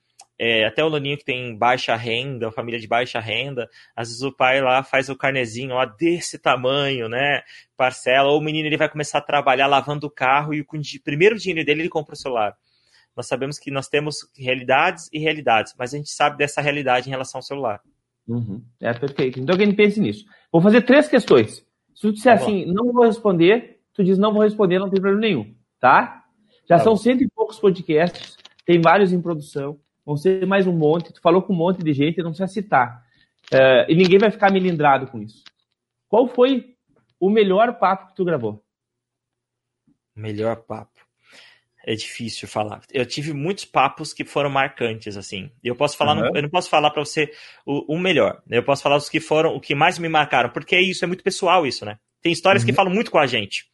é, 0.42 0.64
até 0.64 0.82
o 0.82 0.86
aluninho 0.86 1.18
que 1.18 1.24
tem 1.24 1.54
baixa 1.54 1.94
renda, 1.94 2.50
família 2.50 2.80
de 2.80 2.88
baixa 2.88 3.20
renda, 3.20 3.68
às 3.94 4.08
vezes 4.08 4.22
o 4.22 4.32
pai 4.32 4.62
lá 4.62 4.82
faz 4.82 5.10
o 5.10 5.16
carnezinho 5.16 5.74
ó, 5.74 5.84
desse 5.84 6.38
tamanho, 6.38 7.10
né? 7.10 7.42
Parcela, 7.76 8.30
ou 8.30 8.38
o 8.38 8.42
menino 8.42 8.66
ele 8.66 8.78
vai 8.78 8.88
começar 8.88 9.18
a 9.18 9.20
trabalhar 9.22 9.66
lavando 9.66 10.06
o 10.06 10.10
carro 10.10 10.54
e 10.54 10.64
com 10.64 10.78
o 10.78 10.82
primeiro 11.04 11.36
dinheiro 11.36 11.62
dele 11.62 11.82
ele 11.82 11.90
compra 11.90 12.14
o 12.14 12.16
celular. 12.16 12.56
Nós 13.14 13.26
sabemos 13.26 13.58
que 13.58 13.70
nós 13.70 13.86
temos 13.86 14.30
realidades 14.34 15.10
e 15.12 15.18
realidades, 15.18 15.74
mas 15.78 15.92
a 15.92 15.98
gente 15.98 16.08
sabe 16.08 16.38
dessa 16.38 16.62
realidade 16.62 17.06
em 17.06 17.10
relação 17.10 17.40
ao 17.40 17.42
celular. 17.42 17.82
Uhum. 18.26 18.64
É 18.80 18.94
perfeito. 18.94 19.38
Então 19.38 19.54
que 19.54 19.62
a 19.62 19.66
gente 19.66 19.76
pense 19.76 20.00
nisso. 20.00 20.24
Vou 20.50 20.62
fazer 20.62 20.80
três 20.82 21.06
questões. 21.06 21.56
Se 21.94 22.00
tu 22.00 22.12
disser 22.12 22.38
tá 22.38 22.42
assim, 22.42 22.64
não 22.64 22.90
vou 22.94 23.04
responder, 23.04 23.78
tu 23.92 24.02
diz 24.02 24.16
não 24.16 24.32
vou 24.32 24.42
responder, 24.42 24.78
não 24.78 24.88
tem 24.88 25.02
problema 25.02 25.20
nenhum, 25.20 25.54
tá? 25.78 26.24
Já 26.66 26.78
tá 26.78 26.84
são 26.84 26.94
bom. 26.94 26.98
cento 26.98 27.22
e 27.22 27.28
poucos 27.28 27.58
podcasts, 27.58 28.38
tem 28.64 28.80
vários 28.80 29.12
em 29.12 29.20
produção 29.20 29.78
vão 30.04 30.16
ser 30.16 30.46
mais 30.46 30.66
um 30.66 30.72
monte. 30.72 31.12
Tu 31.12 31.20
falou 31.20 31.42
com 31.42 31.52
um 31.52 31.56
monte 31.56 31.82
de 31.82 31.92
gente, 31.92 32.22
não 32.22 32.30
precisa 32.30 32.48
citar. 32.48 33.04
Uh, 33.52 33.88
e 33.88 33.94
ninguém 33.94 34.18
vai 34.18 34.30
ficar 34.30 34.52
melindrado 34.52 35.06
com 35.06 35.20
isso. 35.20 35.42
Qual 36.08 36.28
foi 36.28 36.74
o 37.18 37.30
melhor 37.30 37.78
papo 37.78 38.08
que 38.08 38.16
tu 38.16 38.24
gravou? 38.24 38.64
Melhor 40.14 40.56
papo. 40.56 41.00
É 41.84 41.94
difícil 41.94 42.46
falar. 42.46 42.82
Eu 42.92 43.06
tive 43.06 43.32
muitos 43.32 43.64
papos 43.64 44.12
que 44.12 44.24
foram 44.24 44.50
marcantes, 44.50 45.16
assim. 45.16 45.50
Eu 45.64 45.74
posso 45.74 45.96
falar, 45.96 46.14
uhum. 46.14 46.24
não, 46.24 46.36
eu 46.36 46.42
não 46.42 46.50
posso 46.50 46.68
falar 46.68 46.90
para 46.90 47.04
você 47.04 47.32
o, 47.64 47.94
o, 47.94 47.98
melhor. 47.98 48.42
Eu 48.50 48.62
posso 48.62 48.82
falar 48.82 48.96
os 48.96 49.08
que 49.08 49.18
foram, 49.18 49.54
o 49.54 49.60
que 49.60 49.74
mais 49.74 49.98
me 49.98 50.08
marcaram, 50.08 50.50
porque 50.50 50.76
é 50.76 50.82
isso, 50.82 51.04
é 51.04 51.08
muito 51.08 51.24
pessoal 51.24 51.66
isso, 51.66 51.84
né? 51.84 51.98
Tem 52.20 52.32
histórias 52.32 52.62
uhum. 52.62 52.68
que 52.68 52.74
falam 52.74 52.92
muito 52.92 53.10
com 53.10 53.18
a 53.18 53.26
gente. 53.26 53.69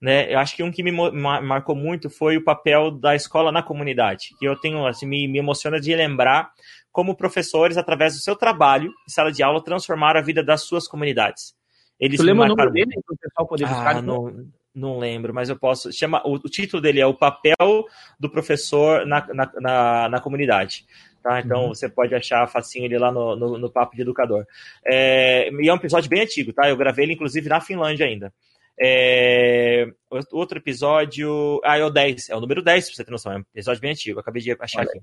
Né? 0.00 0.32
Eu 0.32 0.38
acho 0.38 0.54
que 0.54 0.62
um 0.62 0.70
que 0.70 0.82
me 0.82 0.92
marcou 0.92 1.74
muito 1.74 2.10
foi 2.10 2.36
o 2.36 2.44
papel 2.44 2.90
da 2.90 3.14
escola 3.14 3.50
na 3.50 3.62
comunidade, 3.62 4.34
que 4.38 4.46
eu 4.46 4.54
tenho, 4.54 4.86
assim, 4.86 5.06
me, 5.06 5.26
me 5.26 5.38
emociona 5.38 5.80
de 5.80 5.94
lembrar 5.94 6.50
como 6.92 7.16
professores, 7.16 7.76
através 7.76 8.14
do 8.14 8.20
seu 8.20 8.34
trabalho 8.34 8.90
em 9.06 9.10
sala 9.10 9.30
de 9.30 9.42
aula, 9.42 9.62
transformaram 9.62 10.18
a 10.18 10.22
vida 10.22 10.42
das 10.42 10.62
suas 10.62 10.88
comunidades. 10.88 11.54
Eles 12.00 12.18
tu 12.18 12.24
lembra 12.24 12.44
o 12.44 12.56
nome 12.56 12.72
dele 12.72 12.92
para 13.04 13.14
o 13.14 13.18
pessoal 13.18 13.46
poder 13.46 13.66
buscar? 13.66 13.96
Ah, 13.96 14.02
não, 14.02 14.46
não 14.74 14.98
lembro, 14.98 15.32
mas 15.32 15.48
eu 15.48 15.58
posso. 15.58 15.92
Chama, 15.92 16.22
o, 16.26 16.34
o, 16.34 16.48
título 16.48 16.80
dele 16.82 17.00
é 17.00 17.06
O 17.06 17.14
Papel 17.14 17.86
do 18.20 18.30
Professor 18.30 19.06
na, 19.06 19.26
na, 19.32 19.52
na, 19.60 20.08
na 20.10 20.20
Comunidade. 20.20 20.86
Tá? 21.22 21.40
Então 21.40 21.64
uhum. 21.64 21.68
você 21.68 21.88
pode 21.88 22.14
achar 22.14 22.46
facinho 22.46 22.84
ele 22.84 22.98
lá 22.98 23.10
no, 23.10 23.34
no, 23.34 23.58
no 23.58 23.70
Papo 23.70 23.96
de 23.96 24.02
Educador. 24.02 24.46
É, 24.84 25.50
e 25.50 25.68
é 25.68 25.72
um 25.72 25.76
episódio 25.76 26.08
bem 26.08 26.22
antigo, 26.22 26.52
tá? 26.52 26.68
Eu 26.68 26.76
gravei 26.76 27.04
ele, 27.04 27.14
inclusive, 27.14 27.48
na 27.48 27.60
Finlândia 27.60 28.06
ainda. 28.06 28.32
É, 28.80 29.86
outro 30.32 30.58
episódio. 30.58 31.60
Ah, 31.64 31.78
é 31.78 31.84
o 31.84 31.90
10. 31.90 32.30
É 32.30 32.36
o 32.36 32.40
número 32.40 32.62
10, 32.62 32.86
pra 32.86 32.94
você 32.94 33.04
ter 33.04 33.10
noção. 33.10 33.32
É 33.32 33.38
um 33.38 33.44
episódio 33.54 33.80
bem 33.80 33.92
antigo. 33.92 34.20
Acabei 34.20 34.42
de 34.42 34.56
achar 34.60 34.80
Olha. 34.80 34.88
aqui. 34.88 35.00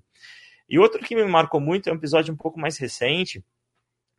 E 0.70 0.80
outro 0.80 1.02
que 1.02 1.16
me 1.16 1.26
marcou 1.26 1.60
muito 1.60 1.90
é 1.90 1.92
um 1.92 1.96
episódio 1.96 2.34
um 2.34 2.38
pouco 2.38 2.60
mais 2.60 2.78
recente, 2.78 3.44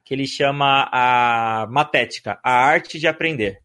que 0.05 0.13
ele 0.13 0.27
chama 0.27 0.89
a 0.93 1.67
Matética, 1.71 2.39
a 2.43 2.53
arte 2.53 2.99
de 2.99 3.07
aprender. 3.07 3.63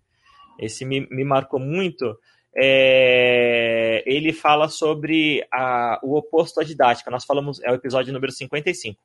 Esse 0.57 0.85
me, 0.85 1.07
me 1.09 1.23
marcou 1.23 1.59
muito. 1.59 2.17
É, 2.55 4.03
ele 4.05 4.33
fala 4.33 4.67
sobre 4.69 5.45
a, 5.53 5.99
o 6.03 6.17
oposto 6.17 6.59
à 6.59 6.63
didática. 6.63 7.11
Nós 7.11 7.25
falamos, 7.25 7.61
é 7.61 7.71
o 7.71 7.75
episódio 7.75 8.13
número 8.13 8.31
55. 8.31 9.01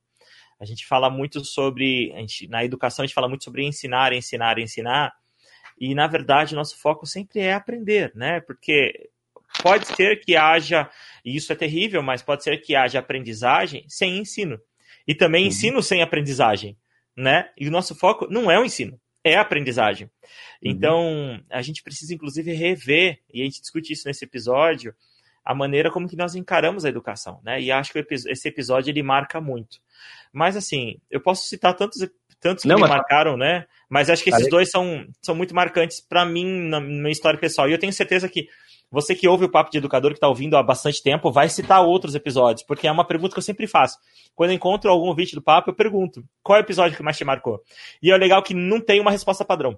A 0.58 0.64
gente 0.64 0.86
fala 0.86 1.10
muito 1.10 1.44
sobre, 1.44 2.12
gente, 2.16 2.48
na 2.48 2.64
educação 2.64 3.02
a 3.02 3.06
gente 3.06 3.14
fala 3.14 3.28
muito 3.28 3.44
sobre 3.44 3.64
ensinar, 3.64 4.12
ensinar, 4.12 4.58
ensinar. 4.58 5.12
E 5.78 5.94
na 5.94 6.06
verdade 6.06 6.54
nosso 6.54 6.78
foco 6.78 7.06
sempre 7.06 7.40
é 7.40 7.52
aprender, 7.52 8.12
né? 8.14 8.40
Porque 8.40 9.10
pode 9.62 9.86
ser 9.86 10.20
que 10.20 10.36
haja, 10.36 10.88
e 11.24 11.36
isso 11.36 11.52
é 11.52 11.56
terrível, 11.56 12.02
mas 12.02 12.22
pode 12.22 12.42
ser 12.42 12.58
que 12.58 12.74
haja 12.74 12.98
aprendizagem 12.98 13.84
sem 13.88 14.18
ensino. 14.18 14.60
E 15.06 15.14
também 15.14 15.42
uhum. 15.42 15.48
ensino 15.48 15.82
sem 15.82 16.02
aprendizagem 16.02 16.76
né? 17.16 17.50
E 17.56 17.68
o 17.68 17.70
nosso 17.70 17.94
foco 17.94 18.26
não 18.28 18.50
é 18.50 18.58
o 18.58 18.64
ensino, 18.64 19.00
é 19.22 19.36
a 19.36 19.40
aprendizagem. 19.40 20.06
Uhum. 20.06 20.70
Então, 20.70 21.40
a 21.50 21.62
gente 21.62 21.82
precisa, 21.82 22.14
inclusive, 22.14 22.52
rever, 22.52 23.20
e 23.32 23.42
a 23.42 23.44
gente 23.44 23.60
discute 23.60 23.92
isso 23.92 24.06
nesse 24.06 24.24
episódio, 24.24 24.94
a 25.44 25.54
maneira 25.54 25.90
como 25.90 26.08
que 26.08 26.16
nós 26.16 26.34
encaramos 26.34 26.84
a 26.84 26.88
educação, 26.88 27.40
né? 27.44 27.60
E 27.60 27.70
acho 27.70 27.92
que 27.92 27.98
esse 28.10 28.48
episódio, 28.48 28.90
ele 28.90 29.02
marca 29.02 29.40
muito. 29.40 29.78
Mas, 30.32 30.56
assim, 30.56 30.98
eu 31.10 31.20
posso 31.20 31.46
citar 31.46 31.74
tantos, 31.76 32.00
tantos 32.40 32.62
que 32.62 32.68
não, 32.68 32.76
me 32.76 32.82
mas... 32.82 32.90
marcaram, 32.90 33.36
né? 33.36 33.66
Mas 33.88 34.10
acho 34.10 34.22
que 34.22 34.30
esses 34.30 34.48
dois 34.48 34.70
são, 34.70 35.06
são 35.22 35.34
muito 35.34 35.54
marcantes 35.54 36.00
para 36.00 36.24
mim, 36.24 36.68
na 36.68 36.80
minha 36.80 37.10
história 37.10 37.38
pessoal. 37.38 37.68
E 37.68 37.72
eu 37.72 37.78
tenho 37.78 37.92
certeza 37.92 38.28
que 38.28 38.48
você 38.90 39.14
que 39.14 39.26
ouve 39.26 39.44
o 39.44 39.50
Papo 39.50 39.70
de 39.70 39.78
Educador, 39.78 40.12
que 40.12 40.18
está 40.18 40.28
ouvindo 40.28 40.56
há 40.56 40.62
bastante 40.62 41.02
tempo, 41.02 41.32
vai 41.32 41.48
citar 41.48 41.84
outros 41.84 42.14
episódios, 42.14 42.64
porque 42.64 42.86
é 42.86 42.92
uma 42.92 43.04
pergunta 43.04 43.34
que 43.34 43.38
eu 43.38 43.42
sempre 43.42 43.66
faço. 43.66 43.98
Quando 44.34 44.50
eu 44.50 44.56
encontro 44.56 44.90
algum 44.90 45.12
vídeo 45.14 45.34
do 45.34 45.42
Papo, 45.42 45.70
eu 45.70 45.74
pergunto, 45.74 46.24
qual 46.42 46.56
é 46.56 46.60
o 46.60 46.64
episódio 46.64 46.96
que 46.96 47.02
mais 47.02 47.16
te 47.16 47.24
marcou? 47.24 47.60
E 48.02 48.12
é 48.12 48.16
legal 48.16 48.42
que 48.42 48.54
não 48.54 48.80
tem 48.80 49.00
uma 49.00 49.10
resposta 49.10 49.44
padrão. 49.44 49.76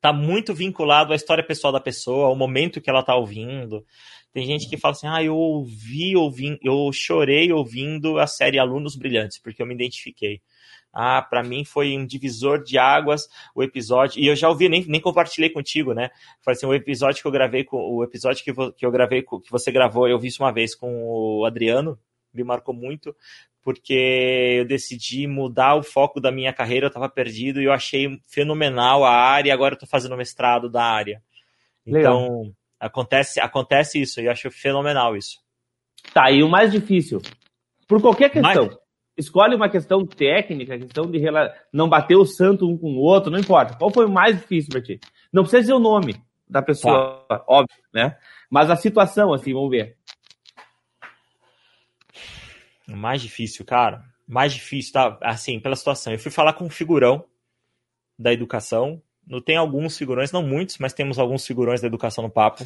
Tá 0.00 0.12
muito 0.12 0.52
vinculado 0.52 1.12
à 1.12 1.16
história 1.16 1.44
pessoal 1.44 1.72
da 1.72 1.80
pessoa, 1.80 2.26
ao 2.26 2.36
momento 2.36 2.80
que 2.80 2.90
ela 2.90 3.02
tá 3.02 3.14
ouvindo. 3.14 3.84
Tem 4.32 4.44
gente 4.44 4.68
que 4.68 4.76
fala 4.76 4.92
assim, 4.92 5.06
ah, 5.06 5.22
eu 5.22 5.36
ouvi, 5.36 6.16
ouvi, 6.16 6.58
eu 6.62 6.90
chorei 6.92 7.52
ouvindo 7.52 8.18
a 8.18 8.26
série 8.26 8.58
Alunos 8.58 8.96
Brilhantes, 8.96 9.38
porque 9.38 9.62
eu 9.62 9.66
me 9.66 9.74
identifiquei. 9.74 10.40
Ah, 10.92 11.22
para 11.22 11.42
mim 11.42 11.64
foi 11.64 11.96
um 11.96 12.06
divisor 12.06 12.62
de 12.62 12.78
águas 12.78 13.28
o 13.54 13.62
episódio. 13.62 14.20
E 14.20 14.26
eu 14.26 14.34
já 14.34 14.48
ouvi, 14.48 14.68
nem, 14.68 14.84
nem 14.86 15.00
compartilhei 15.00 15.50
contigo, 15.50 15.92
né? 15.92 16.10
Foi 16.40 16.54
assim, 16.54 16.66
o 16.66 16.74
episódio 16.74 17.20
que 17.20 17.28
eu 17.28 17.32
gravei 17.32 17.64
com. 17.64 17.76
O 17.76 18.02
episódio 18.02 18.42
que, 18.42 18.52
vo, 18.52 18.72
que 18.72 18.84
eu 18.84 18.90
gravei, 18.90 19.22
que 19.22 19.50
você 19.50 19.70
gravou, 19.70 20.08
eu 20.08 20.18
vi 20.18 20.28
isso 20.28 20.42
uma 20.42 20.52
vez 20.52 20.74
com 20.74 20.90
o 21.04 21.44
Adriano, 21.44 21.98
me 22.32 22.42
marcou 22.42 22.74
muito, 22.74 23.14
porque 23.62 24.56
eu 24.60 24.64
decidi 24.64 25.26
mudar 25.26 25.76
o 25.76 25.82
foco 25.82 26.20
da 26.20 26.32
minha 26.32 26.52
carreira, 26.52 26.86
eu 26.86 26.88
estava 26.88 27.08
perdido 27.08 27.60
e 27.60 27.66
eu 27.66 27.72
achei 27.72 28.18
fenomenal 28.26 29.04
a 29.04 29.12
área, 29.12 29.50
e 29.50 29.52
agora 29.52 29.74
eu 29.74 29.78
tô 29.78 29.86
fazendo 29.86 30.16
mestrado 30.16 30.70
da 30.70 30.82
área. 30.82 31.22
Legal. 31.86 32.22
Então, 32.22 32.54
acontece, 32.80 33.40
acontece 33.40 34.00
isso, 34.00 34.20
e 34.20 34.26
eu 34.26 34.32
acho 34.32 34.50
fenomenal 34.50 35.16
isso. 35.16 35.38
Tá, 36.14 36.30
e 36.30 36.42
o 36.42 36.48
mais 36.48 36.72
difícil, 36.72 37.20
por 37.86 38.00
qualquer 38.00 38.30
questão. 38.30 38.66
Mais 38.66 38.87
escolhe 39.18 39.54
uma 39.54 39.68
questão 39.68 40.06
técnica, 40.06 40.78
questão 40.78 41.10
de 41.10 41.20
não 41.72 41.88
bater 41.88 42.16
o 42.16 42.24
santo 42.24 42.70
um 42.70 42.78
com 42.78 42.92
o 42.92 43.00
outro, 43.00 43.30
não 43.30 43.38
importa. 43.38 43.76
Qual 43.76 43.90
foi 43.90 44.06
o 44.06 44.10
mais 44.10 44.38
difícil 44.38 44.70
para 44.70 44.80
ti? 44.80 45.00
Não 45.32 45.42
precisa 45.42 45.60
dizer 45.60 45.72
o 45.74 45.80
nome 45.80 46.14
da 46.48 46.62
pessoa, 46.62 47.26
tá. 47.28 47.44
óbvio, 47.46 47.76
né? 47.92 48.16
Mas 48.48 48.70
a 48.70 48.76
situação, 48.76 49.34
assim, 49.34 49.52
vamos 49.52 49.70
ver. 49.70 49.96
O 52.88 52.96
mais 52.96 53.20
difícil, 53.20 53.66
cara, 53.66 54.02
mais 54.26 54.54
difícil, 54.54 54.92
tá? 54.92 55.18
Assim, 55.20 55.60
pela 55.60 55.76
situação. 55.76 56.12
Eu 56.12 56.18
fui 56.18 56.30
falar 56.30 56.54
com 56.54 56.64
um 56.64 56.70
figurão 56.70 57.24
da 58.18 58.32
educação. 58.32 59.02
Não 59.26 59.42
tem 59.42 59.56
alguns 59.56 59.98
figurões, 59.98 60.32
não 60.32 60.42
muitos, 60.42 60.78
mas 60.78 60.94
temos 60.94 61.18
alguns 61.18 61.46
figurões 61.46 61.82
da 61.82 61.86
educação 61.86 62.24
no 62.24 62.30
papo. 62.30 62.64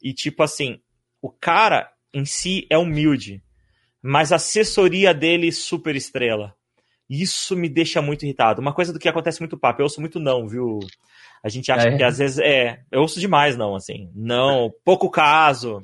E 0.00 0.12
tipo 0.12 0.44
assim, 0.44 0.80
o 1.20 1.28
cara 1.28 1.90
em 2.14 2.24
si 2.24 2.66
é 2.70 2.78
humilde 2.78 3.42
mas 4.02 4.32
a 4.32 4.36
assessoria 4.36 5.12
dele 5.12 5.50
super 5.52 5.96
estrela. 5.96 6.54
Isso 7.08 7.56
me 7.56 7.68
deixa 7.68 8.02
muito 8.02 8.24
irritado. 8.24 8.60
Uma 8.60 8.74
coisa 8.74 8.92
do 8.92 8.98
que 8.98 9.08
acontece 9.08 9.40
muito 9.40 9.58
papo, 9.58 9.80
eu 9.80 9.84
ouço 9.84 10.00
muito 10.00 10.20
não, 10.20 10.46
viu? 10.46 10.78
A 11.42 11.48
gente 11.48 11.72
acha 11.72 11.88
é. 11.88 11.96
que 11.96 12.02
às 12.02 12.18
vezes 12.18 12.38
é, 12.38 12.82
eu 12.92 13.00
ouço 13.00 13.18
demais 13.18 13.56
não, 13.56 13.74
assim, 13.74 14.10
não, 14.14 14.72
pouco 14.84 15.10
caso, 15.10 15.80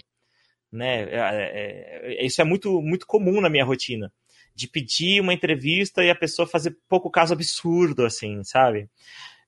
né? 0.70 1.04
É, 1.04 1.16
é, 1.16 2.22
é, 2.22 2.26
isso 2.26 2.42
é 2.42 2.44
muito 2.44 2.80
muito 2.82 3.06
comum 3.06 3.40
na 3.40 3.48
minha 3.48 3.64
rotina, 3.64 4.12
de 4.54 4.68
pedir 4.68 5.20
uma 5.20 5.32
entrevista 5.32 6.04
e 6.04 6.10
a 6.10 6.14
pessoa 6.14 6.46
fazer 6.46 6.76
pouco 6.88 7.10
caso 7.10 7.32
absurdo, 7.32 8.04
assim, 8.04 8.42
sabe? 8.44 8.88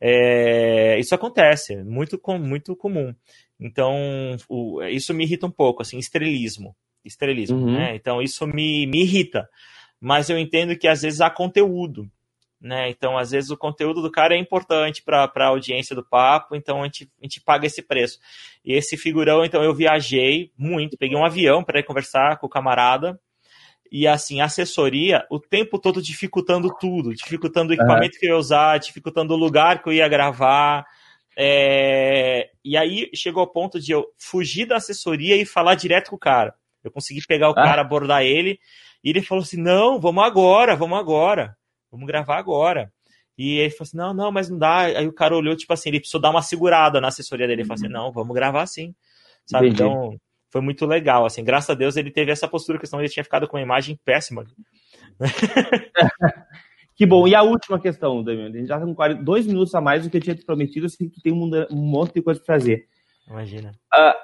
É, 0.00 0.98
isso 0.98 1.14
acontece, 1.14 1.76
muito 1.84 2.18
muito 2.40 2.74
comum. 2.76 3.14
Então, 3.60 4.36
o, 4.48 4.82
isso 4.84 5.12
me 5.12 5.24
irrita 5.24 5.46
um 5.46 5.50
pouco, 5.50 5.82
assim, 5.82 5.98
estrelismo 5.98 6.74
estrelismo, 7.06 7.58
uhum. 7.58 7.72
né? 7.72 7.94
Então 7.94 8.20
isso 8.20 8.46
me, 8.46 8.86
me 8.86 9.02
irrita. 9.02 9.48
Mas 10.00 10.28
eu 10.28 10.38
entendo 10.38 10.76
que 10.76 10.88
às 10.88 11.02
vezes 11.02 11.20
há 11.20 11.30
conteúdo, 11.30 12.10
né? 12.60 12.88
Então, 12.90 13.16
às 13.16 13.30
vezes 13.30 13.50
o 13.50 13.56
conteúdo 13.56 14.02
do 14.02 14.10
cara 14.10 14.34
é 14.34 14.38
importante 14.38 15.02
para 15.02 15.30
a 15.34 15.46
audiência 15.46 15.94
do 15.94 16.04
papo, 16.04 16.56
então 16.56 16.82
a 16.82 16.84
gente, 16.84 17.10
a 17.20 17.24
gente 17.24 17.40
paga 17.40 17.66
esse 17.66 17.82
preço. 17.82 18.18
E 18.64 18.72
esse 18.72 18.96
figurão, 18.96 19.44
então 19.44 19.62
eu 19.62 19.74
viajei 19.74 20.50
muito, 20.56 20.96
peguei 20.96 21.16
um 21.16 21.24
avião 21.24 21.62
para 21.62 21.80
ir 21.80 21.84
conversar 21.84 22.38
com 22.38 22.46
o 22.46 22.50
camarada. 22.50 23.18
E 23.90 24.06
assim, 24.06 24.40
assessoria 24.40 25.24
o 25.30 25.38
tempo 25.38 25.78
todo 25.78 26.02
dificultando 26.02 26.74
tudo, 26.78 27.14
dificultando 27.14 27.70
o 27.70 27.74
equipamento 27.74 28.18
que 28.18 28.26
eu 28.26 28.30
ia 28.30 28.36
usar, 28.36 28.78
dificultando 28.78 29.32
o 29.32 29.36
lugar 29.36 29.82
que 29.82 29.88
eu 29.88 29.92
ia 29.92 30.08
gravar. 30.08 30.84
É... 31.38 32.50
E 32.64 32.76
aí 32.76 33.08
chegou 33.14 33.42
ao 33.42 33.46
ponto 33.46 33.78
de 33.78 33.92
eu 33.92 34.04
fugir 34.18 34.66
da 34.66 34.76
assessoria 34.76 35.36
e 35.36 35.46
falar 35.46 35.76
direto 35.76 36.10
com 36.10 36.16
o 36.16 36.18
cara. 36.18 36.54
Eu 36.86 36.92
consegui 36.92 37.24
pegar 37.26 37.48
o 37.48 37.52
ah. 37.52 37.54
cara, 37.54 37.82
abordar 37.82 38.22
ele, 38.22 38.58
e 39.02 39.10
ele 39.10 39.22
falou 39.22 39.42
assim: 39.42 39.60
não, 39.60 40.00
vamos 40.00 40.24
agora, 40.24 40.74
vamos 40.76 40.98
agora, 40.98 41.56
vamos 41.90 42.06
gravar 42.06 42.38
agora. 42.38 42.92
E 43.38 43.58
ele 43.58 43.70
falou 43.70 43.82
assim: 43.82 43.96
não, 43.96 44.14
não, 44.14 44.32
mas 44.32 44.48
não 44.48 44.58
dá. 44.58 44.80
Aí 44.80 45.06
o 45.06 45.12
cara 45.12 45.36
olhou, 45.36 45.56
tipo 45.56 45.72
assim, 45.72 45.90
ele 45.90 46.00
precisou 46.00 46.20
dar 46.20 46.30
uma 46.30 46.42
segurada 46.42 47.00
na 47.00 47.08
assessoria 47.08 47.46
dele. 47.46 47.62
Ele 47.62 47.68
falou 47.68 47.80
assim: 47.82 47.92
não, 47.92 48.12
vamos 48.12 48.34
gravar 48.34 48.66
sim. 48.66 48.94
Sabe? 49.44 49.68
Entendi. 49.68 49.82
Então, 49.82 50.18
foi 50.50 50.60
muito 50.60 50.86
legal. 50.86 51.26
Assim, 51.26 51.44
graças 51.44 51.70
a 51.70 51.74
Deus 51.74 51.96
ele 51.96 52.10
teve 52.10 52.30
essa 52.30 52.48
postura, 52.48 52.78
porque 52.78 52.86
senão 52.86 53.00
ele 53.00 53.10
tinha 53.10 53.24
ficado 53.24 53.46
com 53.46 53.56
uma 53.56 53.62
imagem 53.62 53.98
péssima. 54.04 54.44
que 56.96 57.04
bom. 57.04 57.28
E 57.28 57.34
a 57.34 57.42
última 57.42 57.78
questão, 57.78 58.24
Damiano. 58.24 58.54
A 58.54 58.58
gente 58.58 58.68
já 58.68 58.80
tá 58.80 58.86
com 58.86 59.24
dois 59.24 59.46
minutos 59.46 59.74
a 59.74 59.80
mais 59.80 60.02
do 60.02 60.10
que 60.10 60.16
eu 60.16 60.20
tinha 60.20 60.34
te 60.34 60.44
prometido, 60.44 60.86
assim, 60.86 61.08
que 61.08 61.16
tu 61.16 61.20
tem 61.20 61.32
um, 61.32 61.66
monte 61.70 62.14
de 62.14 62.22
coisa 62.22 62.40
para 62.40 62.54
fazer. 62.54 62.88
Imagina. 63.28 63.72
Uh, 63.94 64.14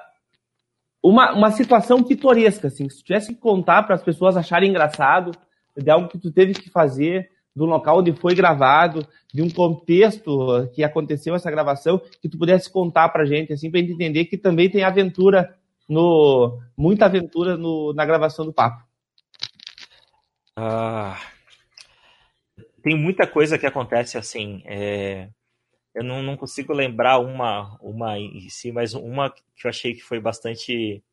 uma, 1.03 1.33
uma 1.33 1.51
situação 1.51 2.01
pitoresca, 2.01 2.67
assim, 2.67 2.89
se 2.89 3.03
tivesse 3.03 3.33
que 3.33 3.39
contar 3.39 3.83
para 3.83 3.95
as 3.95 4.03
pessoas 4.03 4.37
acharem 4.37 4.69
engraçado, 4.69 5.31
de 5.75 5.89
algo 5.89 6.07
que 6.07 6.17
tu 6.17 6.31
teve 6.31 6.53
que 6.53 6.69
fazer, 6.69 7.29
do 7.55 7.65
local 7.65 7.99
onde 7.99 8.13
foi 8.13 8.33
gravado, 8.33 9.05
de 9.33 9.41
um 9.41 9.49
contexto 9.49 10.69
que 10.73 10.83
aconteceu 10.83 11.35
essa 11.35 11.51
gravação, 11.51 12.01
que 12.21 12.29
tu 12.29 12.37
pudesse 12.37 12.71
contar 12.71 13.09
pra 13.09 13.25
gente, 13.25 13.51
assim, 13.51 13.69
pra 13.69 13.79
gente 13.81 13.93
entender 13.93 14.25
que 14.25 14.37
também 14.37 14.69
tem 14.69 14.83
aventura 14.83 15.53
no. 15.89 16.59
muita 16.77 17.05
aventura 17.05 17.57
no, 17.57 17.93
na 17.93 18.05
gravação 18.05 18.45
do 18.45 18.53
papo. 18.53 18.83
Ah, 20.55 21.19
tem 22.81 22.95
muita 22.95 23.27
coisa 23.27 23.57
que 23.57 23.65
acontece 23.65 24.17
assim. 24.17 24.63
É, 24.65 25.27
eu 25.93 26.03
não, 26.03 26.23
não, 26.23 26.35
consigo 26.35 26.73
lembrar 26.73 27.19
uma, 27.19 27.77
uma 27.81 28.17
em 28.17 28.49
si, 28.49 28.71
mas 28.71 28.93
uma 28.93 29.29
que 29.29 29.65
eu 29.65 29.69
achei 29.69 29.93
que 29.93 30.01
foi 30.01 30.19
bastante. 30.19 31.03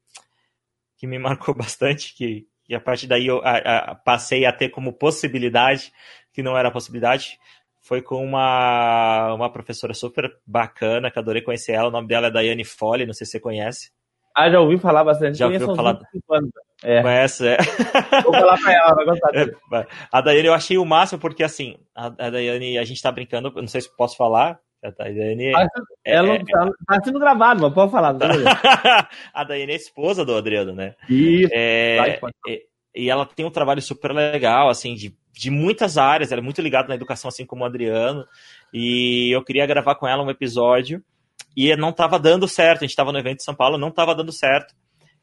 que 0.97 1.07
me 1.07 1.19
marcou 1.21 1.55
bastante, 1.55 2.15
que, 2.15 2.47
que 2.65 2.75
a 2.75 2.81
partir 2.81 3.07
daí 3.07 3.27
eu 3.27 3.41
a, 3.45 3.57
a, 3.57 3.95
passei 3.95 4.45
a 4.47 4.53
ter 4.53 4.71
como 4.71 4.93
possibilidade, 4.93 5.93
que 6.33 6.43
não 6.43 6.57
era 6.57 6.71
possibilidade, 6.71 7.39
foi 7.81 8.03
com 8.03 8.25
uma, 8.25 9.35
uma 9.35 9.53
professora 9.53 9.93
super 9.95 10.31
bacana, 10.47 11.11
que 11.11 11.19
adorei 11.19 11.43
conhecer 11.43 11.73
ela. 11.73 11.89
O 11.89 11.93
nome 11.93 12.09
dela 12.09 12.29
é 12.29 12.31
Daiane 12.31 12.65
Foley, 12.65 13.07
não 13.07 13.15
sei 13.15 13.27
se 13.27 13.33
você 13.33 13.41
conhece. 13.41 13.91
Ah, 14.37 14.51
já 14.51 14.61
ouvi 14.61 14.79
falar 14.79 15.03
bastante. 15.03 15.39
Já 15.39 15.47
ouviu 15.47 15.75
falar? 15.75 15.99
É. 16.83 17.03
Conhece, 17.03 17.47
é. 17.47 17.57
Vou 18.25 18.33
falar 18.33 18.57
pra 18.59 18.73
ela, 18.73 18.95
vai 18.95 19.05
gostar 19.05 19.31
dele. 19.33 19.57
É, 19.75 19.87
a 20.11 20.21
Daiane 20.21 20.47
eu 20.47 20.55
achei 20.55 20.79
o 20.79 20.85
máximo, 20.85 21.21
porque 21.21 21.43
assim, 21.43 21.77
a, 21.95 22.07
a 22.07 22.31
Daiane, 22.31 22.79
a 22.79 22.85
gente 22.85 23.03
tá 23.03 23.11
brincando, 23.11 23.53
não 23.57 23.67
sei 23.67 23.81
se 23.81 23.97
posso 23.97 24.17
falar, 24.17 24.61
a 24.83 24.91
Daiane. 24.91 25.53
É, 25.55 25.69
ela 26.05 26.35
é, 26.35 26.45
tá, 26.45 26.71
tá, 26.87 27.03
sendo 27.05 27.19
gravado, 27.19 27.63
mas 27.63 27.75
pode 27.75 27.93
falar. 27.93 28.17
a 29.35 29.45
Daiane 29.45 29.73
é 29.73 29.77
esposa 29.77 30.25
do 30.25 30.35
Adriano, 30.35 30.73
né? 30.73 30.95
Isso. 31.09 31.51
É, 31.53 32.19
e, 32.47 32.63
e 32.95 33.11
ela 33.11 33.27
tem 33.27 33.45
um 33.45 33.51
trabalho 33.51 33.83
super 33.83 34.13
legal, 34.13 34.69
assim, 34.69 34.95
de, 34.95 35.15
de 35.33 35.51
muitas 35.51 35.99
áreas, 35.99 36.33
ela 36.33 36.41
é 36.41 36.45
muito 36.45 36.63
ligada 36.63 36.89
na 36.89 36.95
educação, 36.95 37.29
assim 37.29 37.45
como 37.45 37.63
o 37.63 37.67
Adriano. 37.67 38.25
E 38.73 39.35
eu 39.35 39.45
queria 39.45 39.67
gravar 39.67 39.95
com 39.95 40.09
ela 40.09 40.25
um 40.25 40.31
episódio 40.31 41.03
e 41.57 41.75
não 41.77 41.91
estava 41.91 42.19
dando 42.19 42.49
certo. 42.49 42.79
A 42.79 42.83
gente 42.83 42.91
estava 42.91 43.13
no 43.13 43.19
evento 43.19 43.39
de 43.39 43.45
São 43.45 43.55
Paulo, 43.55 43.79
não 43.79 43.89
estava 43.89 44.15
dando 44.15 44.33
certo. 44.33 44.75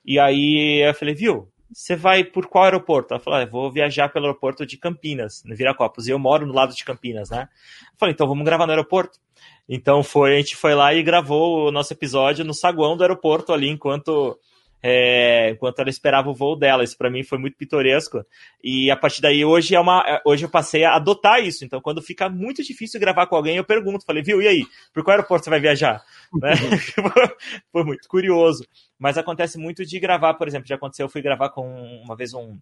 E 0.05 0.19
aí 0.19 0.87
eu 0.87 0.93
falei, 0.93 1.13
viu, 1.13 1.49
você 1.71 1.95
vai 1.95 2.23
por 2.23 2.47
qual 2.47 2.65
aeroporto? 2.65 3.13
Ela 3.13 3.23
falou, 3.23 3.39
ah, 3.39 3.45
vou 3.45 3.71
viajar 3.71 4.09
pelo 4.09 4.25
aeroporto 4.25 4.65
de 4.65 4.77
Campinas, 4.77 5.43
no 5.45 5.55
Viracopos, 5.55 6.07
e 6.07 6.11
eu 6.11 6.19
moro 6.19 6.45
no 6.45 6.53
lado 6.53 6.73
de 6.73 6.83
Campinas, 6.83 7.29
né? 7.29 7.47
Eu 7.91 7.97
falei, 7.97 8.13
então 8.13 8.27
vamos 8.27 8.45
gravar 8.45 8.65
no 8.65 8.71
aeroporto. 8.71 9.19
Então 9.67 10.01
foi, 10.01 10.33
a 10.33 10.37
gente 10.37 10.55
foi 10.55 10.73
lá 10.73 10.93
e 10.93 11.03
gravou 11.03 11.67
o 11.67 11.71
nosso 11.71 11.91
episódio 11.93 12.45
no 12.45 12.53
saguão 12.53 12.95
do 12.95 13.03
aeroporto 13.03 13.51
ali, 13.51 13.69
enquanto 13.69 14.39
é, 14.81 15.49
enquanto 15.49 15.79
ela 15.79 15.89
esperava 15.89 16.29
o 16.29 16.33
voo 16.33 16.55
dela. 16.55 16.83
Isso 16.83 16.97
para 16.97 17.09
mim 17.09 17.23
foi 17.23 17.37
muito 17.37 17.57
pitoresco. 17.57 18.23
E 18.63 18.91
a 18.91 18.95
partir 18.95 19.21
daí, 19.21 19.43
hoje 19.43 19.75
é 19.75 19.79
uma. 19.79 20.21
Hoje 20.25 20.45
eu 20.45 20.49
passei 20.49 20.83
a 20.83 20.95
adotar 20.95 21.43
isso. 21.43 21.65
Então, 21.65 21.81
quando 21.81 22.01
fica 22.01 22.29
muito 22.29 22.63
difícil 22.63 22.99
gravar 22.99 23.27
com 23.27 23.35
alguém, 23.35 23.57
eu 23.57 23.65
pergunto, 23.65 24.05
falei, 24.05 24.23
viu, 24.23 24.41
e 24.41 24.47
aí? 24.47 24.65
Por 24.93 25.03
qual 25.03 25.15
aeroporto 25.15 25.45
você 25.45 25.49
vai 25.49 25.59
viajar? 25.59 26.03
né? 26.41 26.51
foi 27.71 27.83
muito 27.83 28.07
curioso. 28.07 28.65
Mas 28.99 29.17
acontece 29.17 29.57
muito 29.57 29.85
de 29.85 29.99
gravar, 29.99 30.35
por 30.35 30.47
exemplo, 30.47 30.67
já 30.67 30.75
aconteceu, 30.75 31.05
eu 31.05 31.09
fui 31.09 31.21
gravar 31.21 31.49
com 31.49 31.67
uma 32.03 32.15
vez 32.15 32.33
um. 32.33 32.57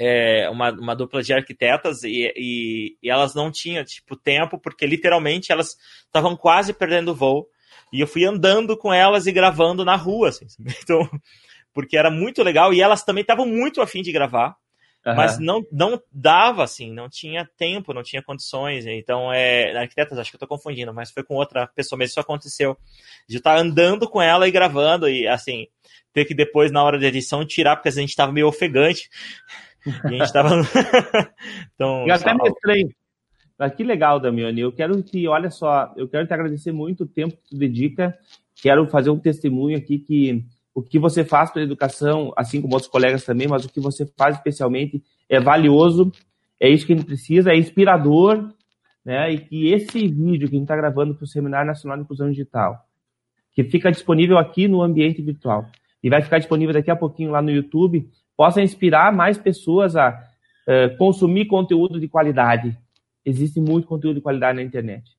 É, 0.00 0.48
uma, 0.50 0.70
uma 0.70 0.94
dupla 0.94 1.22
de 1.22 1.32
arquitetas 1.32 2.04
e, 2.04 2.32
e, 2.36 2.96
e 3.02 3.10
elas 3.10 3.34
não 3.34 3.50
tinham 3.50 3.82
tipo 3.82 4.14
tempo 4.14 4.56
porque 4.56 4.86
literalmente 4.86 5.50
elas 5.50 5.76
estavam 6.04 6.36
quase 6.36 6.72
perdendo 6.72 7.10
o 7.10 7.14
voo 7.16 7.48
e 7.92 8.00
eu 8.00 8.06
fui 8.06 8.24
andando 8.24 8.76
com 8.76 8.92
elas 8.92 9.26
e 9.26 9.32
gravando 9.32 9.84
na 9.84 9.96
rua, 9.96 10.28
assim. 10.28 10.46
Então, 10.82 11.08
porque 11.74 11.96
era 11.96 12.10
muito 12.10 12.42
legal 12.42 12.72
e 12.72 12.80
elas 12.80 13.04
também 13.04 13.22
estavam 13.22 13.46
muito 13.46 13.80
afim 13.80 14.02
de 14.02 14.10
gravar. 14.10 14.56
Uhum. 15.06 15.14
Mas 15.14 15.38
não, 15.38 15.64
não 15.70 16.00
dava, 16.12 16.64
assim, 16.64 16.92
não 16.92 17.08
tinha 17.08 17.48
tempo, 17.56 17.94
não 17.94 18.02
tinha 18.02 18.22
condições. 18.22 18.84
Então, 18.86 19.32
é. 19.32 19.76
Arquitetas, 19.76 20.18
acho 20.18 20.30
que 20.30 20.36
eu 20.36 20.40
tô 20.40 20.46
confundindo, 20.46 20.92
mas 20.92 21.10
foi 21.10 21.22
com 21.22 21.34
outra 21.34 21.66
pessoa 21.68 21.98
mesmo. 21.98 22.10
Isso 22.10 22.20
aconteceu. 22.20 22.76
De 23.28 23.36
estar 23.36 23.56
andando 23.56 24.08
com 24.08 24.20
ela 24.20 24.48
e 24.48 24.50
gravando, 24.50 25.08
e 25.08 25.26
assim, 25.26 25.66
ter 26.12 26.24
que 26.24 26.34
depois, 26.34 26.72
na 26.72 26.82
hora 26.82 26.98
da 26.98 27.06
edição, 27.06 27.46
tirar, 27.46 27.76
porque 27.76 27.88
a 27.88 27.92
gente 27.92 28.16
tava 28.16 28.32
meio 28.32 28.48
ofegante. 28.48 29.08
E 29.86 30.16
a 30.16 30.18
gente 30.18 30.32
tava. 30.32 30.50
então, 31.72 32.04
e 32.06 32.10
até 32.10 32.32
estranho. 32.32 32.88
Mas 33.58 33.74
que 33.74 33.82
legal, 33.82 34.20
Damiani. 34.20 34.60
Eu 34.60 34.72
quero 34.72 35.02
que, 35.02 35.26
olha 35.26 35.50
só, 35.50 35.92
eu 35.96 36.08
quero 36.08 36.26
te 36.26 36.32
agradecer 36.32 36.70
muito 36.70 37.04
o 37.04 37.06
tempo 37.06 37.36
que 37.36 37.50
tu 37.50 37.58
dedica. 37.58 38.16
Quero 38.62 38.86
fazer 38.86 39.10
um 39.10 39.18
testemunho 39.18 39.76
aqui 39.76 39.98
que 39.98 40.44
o 40.74 40.82
que 40.82 40.98
você 40.98 41.24
faz 41.24 41.50
pela 41.50 41.64
educação, 41.64 42.32
assim 42.36 42.62
como 42.62 42.74
outros 42.74 42.90
colegas 42.90 43.24
também, 43.24 43.48
mas 43.48 43.64
o 43.64 43.68
que 43.68 43.80
você 43.80 44.06
faz 44.16 44.36
especialmente 44.36 45.02
é 45.28 45.40
valioso. 45.40 46.12
É 46.60 46.68
isso 46.68 46.86
que 46.86 46.92
a 46.92 46.96
gente 46.96 47.06
precisa, 47.06 47.50
é 47.50 47.56
inspirador, 47.56 48.52
né? 49.04 49.32
E 49.32 49.38
que 49.38 49.72
esse 49.72 50.06
vídeo 50.06 50.48
que 50.48 50.54
a 50.54 50.58
gente 50.58 50.64
está 50.64 50.76
gravando 50.76 51.14
para 51.14 51.24
o 51.24 51.26
Seminário 51.26 51.66
Nacional 51.66 51.96
de 51.96 52.04
Inclusão 52.04 52.30
Digital, 52.30 52.84
que 53.52 53.64
fica 53.64 53.90
disponível 53.90 54.38
aqui 54.38 54.68
no 54.68 54.82
ambiente 54.82 55.20
virtual 55.20 55.66
e 56.02 56.08
vai 56.08 56.22
ficar 56.22 56.38
disponível 56.38 56.74
daqui 56.74 56.90
a 56.90 56.96
pouquinho 56.96 57.32
lá 57.32 57.42
no 57.42 57.50
YouTube, 57.50 58.08
possa 58.36 58.62
inspirar 58.62 59.12
mais 59.12 59.36
pessoas 59.36 59.96
a 59.96 60.10
uh, 60.10 60.96
consumir 60.96 61.46
conteúdo 61.46 61.98
de 61.98 62.06
qualidade, 62.06 62.76
Existe 63.28 63.60
muito 63.60 63.86
conteúdo 63.86 64.16
de 64.16 64.22
qualidade 64.22 64.56
na 64.56 64.62
internet. 64.62 65.10